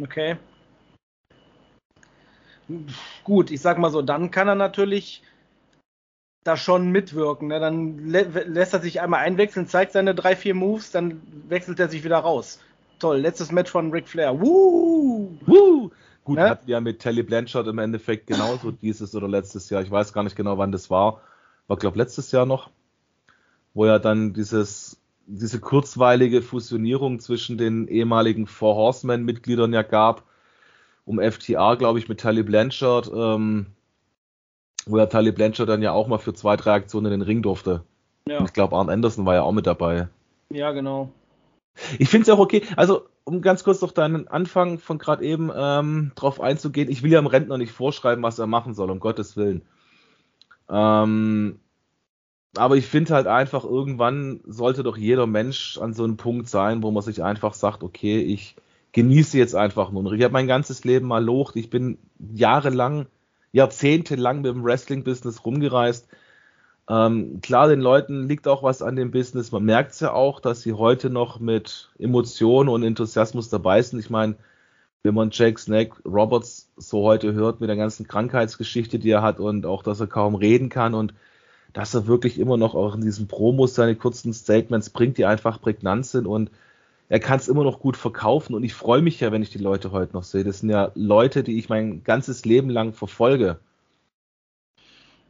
Okay. 0.00 0.36
Gut, 3.24 3.50
ich 3.50 3.60
sag 3.60 3.78
mal 3.78 3.90
so, 3.90 4.02
dann 4.02 4.30
kann 4.30 4.48
er 4.48 4.54
natürlich 4.54 5.22
da 6.44 6.56
schon 6.56 6.90
mitwirken. 6.90 7.48
Ne? 7.48 7.60
Dann 7.60 8.08
lä 8.08 8.26
lässt 8.46 8.74
er 8.74 8.80
sich 8.80 9.00
einmal 9.00 9.20
einwechseln, 9.20 9.66
zeigt 9.66 9.92
seine 9.92 10.14
drei, 10.14 10.36
vier 10.36 10.54
Moves, 10.54 10.90
dann 10.90 11.20
wechselt 11.48 11.78
er 11.80 11.88
sich 11.88 12.04
wieder 12.04 12.18
raus. 12.18 12.60
Toll, 12.98 13.18
letztes 13.18 13.52
Match 13.52 13.70
von 13.70 13.92
Ric 13.92 14.08
Flair. 14.08 14.40
Woo! 14.40 15.36
Woo! 15.46 15.90
Gut, 16.24 16.36
ne? 16.36 16.50
hatten 16.50 16.70
ja 16.70 16.80
mit 16.80 16.98
Telly 16.98 17.22
Blanchard 17.22 17.68
im 17.68 17.78
Endeffekt 17.78 18.26
genauso 18.26 18.70
dieses 18.70 19.14
oder 19.14 19.28
letztes 19.28 19.70
Jahr. 19.70 19.82
Ich 19.82 19.90
weiß 19.90 20.12
gar 20.12 20.24
nicht 20.24 20.36
genau, 20.36 20.58
wann 20.58 20.72
das 20.72 20.90
war. 20.90 21.20
War, 21.68 21.76
glaube 21.76 21.98
letztes 21.98 22.32
Jahr 22.32 22.44
noch. 22.44 22.70
Wo 23.72 23.86
ja 23.86 23.98
dann 23.98 24.34
dieses, 24.34 25.00
diese 25.26 25.60
kurzweilige 25.60 26.42
Fusionierung 26.42 27.20
zwischen 27.20 27.56
den 27.56 27.88
ehemaligen 27.88 28.46
Four 28.46 28.74
Horsemen-Mitgliedern 28.74 29.72
ja 29.72 29.82
gab. 29.82 30.24
Um 31.04 31.18
FTA, 31.18 31.76
glaube 31.76 31.98
ich, 31.98 32.08
mit 32.08 32.20
Telly 32.20 32.42
Blanchard. 32.42 33.10
Ähm, 33.14 33.66
wo 34.88 34.98
ja 34.98 35.06
Tully 35.06 35.32
Blanchard 35.32 35.68
dann 35.68 35.82
ja 35.82 35.92
auch 35.92 36.08
mal 36.08 36.18
für 36.18 36.34
zwei, 36.34 36.56
drei 36.56 36.74
Aktionen 36.74 37.12
in 37.12 37.20
den 37.20 37.26
Ring 37.26 37.42
durfte. 37.42 37.82
Ja. 38.26 38.38
Und 38.38 38.46
ich 38.46 38.52
glaube, 38.52 38.76
Arn 38.76 38.90
Anderson 38.90 39.26
war 39.26 39.34
ja 39.34 39.42
auch 39.42 39.52
mit 39.52 39.66
dabei. 39.66 40.08
Ja, 40.50 40.72
genau. 40.72 41.10
Ich 41.98 42.08
finde 42.08 42.24
es 42.24 42.30
auch 42.30 42.40
okay. 42.40 42.62
Also, 42.76 43.06
um 43.24 43.40
ganz 43.40 43.62
kurz 43.62 43.82
auf 43.82 43.92
deinen 43.92 44.28
Anfang 44.28 44.78
von 44.78 44.98
gerade 44.98 45.24
eben 45.24 45.50
ähm, 45.54 46.12
drauf 46.14 46.40
einzugehen, 46.40 46.90
ich 46.90 47.02
will 47.02 47.12
ja 47.12 47.20
dem 47.20 47.26
Rentner 47.26 47.58
nicht 47.58 47.72
vorschreiben, 47.72 48.22
was 48.22 48.38
er 48.38 48.46
machen 48.46 48.74
soll, 48.74 48.90
um 48.90 49.00
Gottes 49.00 49.36
Willen. 49.36 49.62
Ähm, 50.68 51.60
aber 52.56 52.76
ich 52.76 52.86
finde 52.86 53.14
halt 53.14 53.26
einfach, 53.26 53.64
irgendwann 53.64 54.40
sollte 54.46 54.82
doch 54.82 54.96
jeder 54.96 55.26
Mensch 55.26 55.78
an 55.78 55.94
so 55.94 56.04
einem 56.04 56.16
Punkt 56.16 56.48
sein, 56.48 56.82
wo 56.82 56.90
man 56.90 57.02
sich 57.02 57.22
einfach 57.22 57.54
sagt, 57.54 57.82
okay, 57.82 58.20
ich 58.20 58.56
genieße 58.92 59.38
jetzt 59.38 59.54
einfach 59.54 59.90
nur 59.90 60.02
noch. 60.02 60.12
Ich 60.12 60.22
habe 60.22 60.32
mein 60.32 60.46
ganzes 60.46 60.84
Leben 60.84 61.06
mal 61.06 61.24
locht, 61.24 61.56
ich 61.56 61.70
bin 61.70 61.98
jahrelang, 62.18 63.06
jahrzehntelang 63.52 64.42
mit 64.42 64.46
dem 64.46 64.64
Wrestling-Business 64.64 65.44
rumgereist 65.44 66.08
ähm, 66.88 67.40
klar, 67.42 67.68
den 67.68 67.80
Leuten 67.80 68.28
liegt 68.28 68.48
auch 68.48 68.62
was 68.62 68.80
an 68.80 68.96
dem 68.96 69.10
Business. 69.10 69.52
Man 69.52 69.64
merkt 69.64 69.92
es 69.92 70.00
ja 70.00 70.12
auch, 70.12 70.40
dass 70.40 70.62
sie 70.62 70.72
heute 70.72 71.10
noch 71.10 71.38
mit 71.38 71.90
Emotionen 71.98 72.70
und 72.70 72.82
Enthusiasmus 72.82 73.50
dabei 73.50 73.82
sind. 73.82 73.98
Ich 73.98 74.08
meine, 74.08 74.36
wenn 75.02 75.14
man 75.14 75.30
Jack 75.30 75.58
Snake 75.58 75.96
Roberts 76.06 76.70
so 76.76 77.02
heute 77.04 77.34
hört 77.34 77.60
mit 77.60 77.68
der 77.68 77.76
ganzen 77.76 78.08
Krankheitsgeschichte, 78.08 78.98
die 78.98 79.10
er 79.10 79.22
hat 79.22 79.38
und 79.38 79.66
auch, 79.66 79.82
dass 79.82 80.00
er 80.00 80.06
kaum 80.06 80.34
reden 80.34 80.70
kann 80.70 80.94
und 80.94 81.12
dass 81.74 81.94
er 81.94 82.06
wirklich 82.06 82.38
immer 82.38 82.56
noch 82.56 82.74
auch 82.74 82.94
in 82.94 83.02
diesen 83.02 83.28
Promos 83.28 83.74
seine 83.74 83.94
kurzen 83.94 84.32
Statements 84.32 84.88
bringt, 84.90 85.18
die 85.18 85.26
einfach 85.26 85.60
prägnant 85.60 86.06
sind 86.06 86.26
und 86.26 86.50
er 87.08 87.20
kann 87.20 87.38
es 87.38 87.48
immer 87.48 87.64
noch 87.64 87.80
gut 87.80 87.96
verkaufen 87.96 88.54
und 88.54 88.64
ich 88.64 88.74
freue 88.74 89.00
mich 89.00 89.20
ja, 89.20 89.32
wenn 89.32 89.42
ich 89.42 89.50
die 89.50 89.58
Leute 89.58 89.92
heute 89.92 90.12
noch 90.12 90.24
sehe. 90.24 90.44
Das 90.44 90.60
sind 90.60 90.70
ja 90.70 90.90
Leute, 90.94 91.42
die 91.42 91.58
ich 91.58 91.68
mein 91.68 92.04
ganzes 92.04 92.44
Leben 92.44 92.68
lang 92.68 92.92
verfolge. 92.92 93.58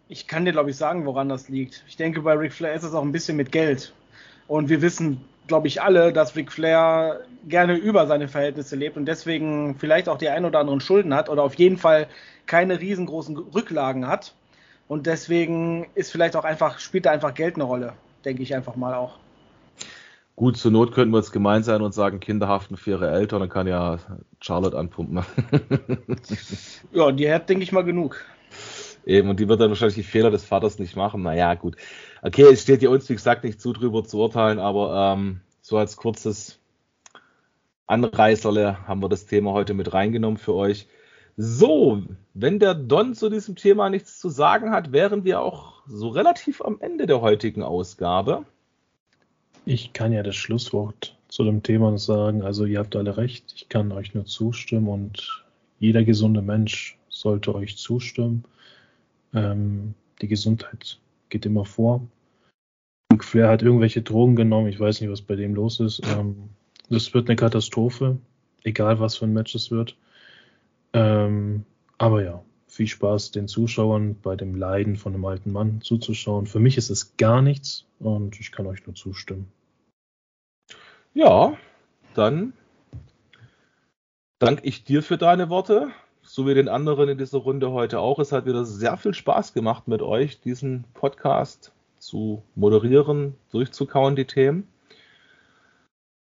Ich 0.09 0.27
kann 0.27 0.45
dir, 0.45 0.53
glaube 0.53 0.71
ich, 0.71 0.77
sagen, 0.77 1.05
woran 1.07 1.29
das 1.29 1.49
liegt. 1.49 1.85
Ich 1.87 1.97
denke, 1.97 2.23
bei 2.23 2.33
Ric 2.33 2.53
Flair 2.53 2.75
ist 2.75 2.83
es 2.83 2.95
auch 2.95 3.03
ein 3.03 3.13
bisschen 3.13 3.37
mit 3.37 3.53
Geld. 3.53 3.93
Und 4.49 4.71
wir 4.71 4.81
wissen, 4.81 5.21
glaube 5.47 5.69
ich, 5.69 5.83
alle, 5.83 6.13
dass 6.13 6.35
Ric 6.35 6.51
Flair 6.51 7.21
gerne 7.47 7.77
über 7.77 8.07
seine 8.07 8.27
Verhältnisse 8.27 8.75
lebt 8.75 8.97
und 8.97 9.07
deswegen 9.07 9.77
vielleicht 9.79 10.09
auch 10.09 10.19
die 10.19 10.31
ein 10.31 10.45
oder 10.45 10.59
anderen 10.59 10.81
Schulden 10.81 11.15
hat 11.15 11.29
oder 11.29 11.43
auf 11.43 11.55
jeden 11.55 11.77
Fall 11.77 12.09
keine 12.47 12.81
riesengroßen 12.81 13.37
Rücklagen 13.37 14.09
hat. 14.09 14.35
Und 14.89 15.07
deswegen 15.07 15.87
ist 15.95 16.11
vielleicht 16.11 16.35
auch 16.35 16.45
einfach, 16.45 16.79
spielt 16.79 17.07
da 17.07 17.11
einfach 17.11 17.35
Geld 17.35 17.57
eine 17.57 17.65
Rolle, 17.65 17.93
denke 18.25 18.43
ich 18.43 18.55
einfach 18.55 18.75
mal 18.75 18.95
auch. 18.95 19.19
Gut, 20.39 20.57
zur 20.57 20.71
Not 20.71 20.93
könnten 20.93 21.13
wir 21.13 21.19
jetzt 21.19 21.33
gemein 21.33 21.65
sein 21.65 21.83
und 21.83 21.93
sagen, 21.93 22.21
Kinder 22.21 22.47
haften 22.47 22.77
für 22.77 22.91
ihre 22.91 23.11
Eltern, 23.11 23.41
dann 23.41 23.49
kann 23.49 23.67
ja 23.67 23.99
Charlotte 24.41 24.79
anpumpen. 24.79 25.25
ja, 26.93 27.11
die 27.11 27.29
hat, 27.29 27.49
denke 27.49 27.65
ich 27.65 27.73
mal, 27.73 27.83
genug. 27.83 28.25
Eben, 29.05 29.31
und 29.31 29.41
die 29.41 29.49
wird 29.49 29.61
dann 29.61 29.71
wahrscheinlich 29.71 29.97
die 29.97 30.05
Fehler 30.05 30.31
des 30.31 30.45
Vaters 30.45 30.79
nicht 30.79 30.95
machen. 30.95 31.23
Naja, 31.23 31.55
gut. 31.55 31.75
Okay, 32.23 32.45
es 32.53 32.63
steht 32.63 32.83
ja 32.83 32.89
uns, 32.89 33.09
wie 33.09 33.15
gesagt, 33.15 33.43
nicht 33.43 33.61
zu, 33.61 33.73
drüber 33.73 34.05
zu 34.05 34.19
urteilen, 34.21 34.61
aber 34.61 35.17
ähm, 35.17 35.41
so 35.61 35.77
als 35.77 35.97
kurzes 35.97 36.61
Anreißerle 37.89 38.87
haben 38.87 39.03
wir 39.03 39.09
das 39.09 39.27
Thema 39.27 39.51
heute 39.55 39.75
mit 39.75 39.93
reingenommen 39.93 40.39
für 40.39 40.55
euch. 40.55 40.87
So, 41.37 42.05
wenn 42.35 42.61
der 42.61 42.75
Don 42.75 43.15
zu 43.15 43.29
diesem 43.29 43.57
Thema 43.57 43.91
nichts 43.91 44.21
zu 44.21 44.29
sagen 44.29 44.71
hat, 44.71 44.93
wären 44.93 45.25
wir 45.25 45.41
auch 45.41 45.83
so 45.89 46.11
relativ 46.11 46.63
am 46.63 46.81
Ende 46.81 47.07
der 47.07 47.23
heutigen 47.23 47.65
Ausgabe. 47.65 48.45
Ich 49.71 49.93
kann 49.93 50.15
ja 50.15 50.23
das 50.23 50.35
Schlusswort 50.35 51.15
zu 51.29 51.45
dem 51.45 51.63
Thema 51.63 51.99
sagen. 51.99 52.41
Also 52.41 52.65
ihr 52.65 52.79
habt 52.79 52.97
alle 52.97 53.19
recht, 53.19 53.53
ich 53.55 53.69
kann 53.69 53.93
euch 53.93 54.15
nur 54.15 54.25
zustimmen 54.25 54.89
und 54.89 55.45
jeder 55.79 56.05
gesunde 56.05 56.41
Mensch 56.41 56.99
sollte 57.11 57.55
euch 57.55 57.77
zustimmen. 57.77 58.45
Ähm, 59.35 59.93
die 60.23 60.29
Gesundheit 60.29 60.99
geht 61.29 61.45
immer 61.45 61.67
vor. 61.67 62.01
Ric 63.13 63.23
Flair 63.23 63.51
hat 63.51 63.61
irgendwelche 63.61 64.01
Drogen 64.01 64.37
genommen. 64.37 64.69
Ich 64.69 64.81
weiß 64.81 65.03
nicht, 65.03 65.11
was 65.11 65.21
bei 65.21 65.37
dem 65.37 65.55
los 65.55 65.81
ist. 65.81 66.01
Ähm, 66.17 66.49
das 66.89 67.13
wird 67.13 67.29
eine 67.29 67.37
Katastrophe, 67.37 68.17
egal 68.65 69.01
was 69.01 69.19
für 69.19 69.27
ein 69.27 69.35
Match 69.35 69.55
es 69.55 69.71
wird. 69.71 69.99
Ähm, 70.95 71.67
aber 71.99 72.25
ja, 72.25 72.43
viel 72.69 72.87
Spaß 72.87 73.33
den 73.33 73.49
Zuschauern 73.49 74.17
bei 74.23 74.35
dem 74.35 74.55
Leiden 74.55 74.97
von 74.97 75.13
einem 75.13 75.27
alten 75.27 75.53
Mann 75.53 75.83
zuzuschauen. 75.83 76.47
Für 76.47 76.59
mich 76.59 76.79
ist 76.79 76.89
es 76.89 77.19
gar 77.19 77.43
nichts 77.43 77.85
und 77.99 78.41
ich 78.41 78.51
kann 78.51 78.67
euch 78.67 78.87
nur 78.87 78.95
zustimmen. 78.95 79.53
Ja, 81.19 81.57
dann 82.15 82.53
danke 84.39 84.63
ich 84.65 84.85
dir 84.85 85.03
für 85.03 85.19
deine 85.19 85.51
Worte 85.51 85.89
so 86.23 86.47
wie 86.47 86.55
den 86.55 86.69
anderen 86.69 87.09
in 87.09 87.19
dieser 87.19 87.39
Runde 87.39 87.73
heute 87.73 87.99
auch. 87.99 88.21
Es 88.21 88.31
hat 88.31 88.47
wieder 88.47 88.65
sehr 88.65 88.97
viel 88.97 89.15
Spaß 89.15 89.53
gemacht 89.53 89.89
mit 89.89 90.01
euch, 90.01 90.41
diesen 90.41 90.85
Podcast 90.95 91.73
zu 91.99 92.45
moderieren, 92.55 93.35
durchzukauen, 93.51 94.15
die 94.15 94.27
Themen. 94.27 94.69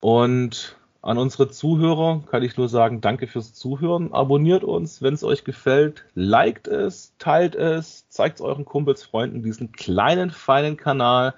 Und 0.01 0.77
an 1.01 1.17
unsere 1.17 1.49
Zuhörer 1.49 2.23
kann 2.31 2.43
ich 2.43 2.59
nur 2.59 2.69
sagen, 2.69 3.01
danke 3.01 3.27
fürs 3.27 3.55
Zuhören. 3.55 4.13
Abonniert 4.13 4.65
uns, 4.65 5.01
wenn 5.01 5.15
es 5.15 5.25
euch 5.25 5.45
gefällt. 5.45 6.05
Liked 6.15 6.69
es, 6.69 7.15
teilt 7.19 7.55
es, 7.55 8.07
zeigt 8.11 8.35
es 8.35 8.41
euren 8.43 8.67
Kumpels, 8.67 9.03
Freunden 9.03 9.43
diesen 9.43 9.73
kleinen, 9.73 10.31
feinen 10.31 10.77
Kanal, 10.77 11.33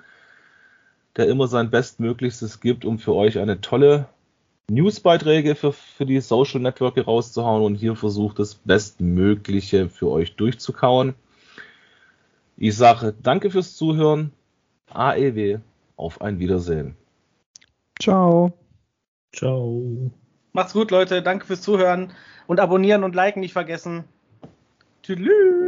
der 1.16 1.28
immer 1.28 1.48
sein 1.48 1.70
Bestmöglichstes 1.70 2.60
gibt, 2.60 2.84
um 2.84 2.98
für 2.98 3.14
euch 3.14 3.38
eine 3.38 3.60
tolle 3.60 4.08
Newsbeiträge 4.68 5.54
für, 5.54 5.72
für 5.72 6.06
die 6.06 6.20
Social 6.20 6.60
Networks 6.60 7.06
rauszuhauen 7.06 7.62
und 7.62 7.76
hier 7.76 7.94
versucht 7.94 8.38
das 8.38 8.54
Bestmögliche 8.54 9.88
für 9.88 10.10
euch 10.10 10.34
durchzukauen. 10.34 11.14
Ich 12.56 12.76
sage 12.76 13.14
danke 13.22 13.50
fürs 13.50 13.76
Zuhören. 13.76 14.32
AEW, 14.92 15.58
auf 15.96 16.20
ein 16.20 16.38
Wiedersehen. 16.38 16.96
Ciao. 18.00 18.52
Ciao. 19.34 20.10
Macht's 20.52 20.72
gut, 20.72 20.90
Leute. 20.90 21.22
Danke 21.22 21.46
fürs 21.46 21.60
Zuhören 21.60 22.12
und 22.46 22.60
abonnieren 22.60 23.04
und 23.04 23.14
liken 23.14 23.40
nicht 23.40 23.52
vergessen. 23.52 24.04
Tschüss. 25.02 25.65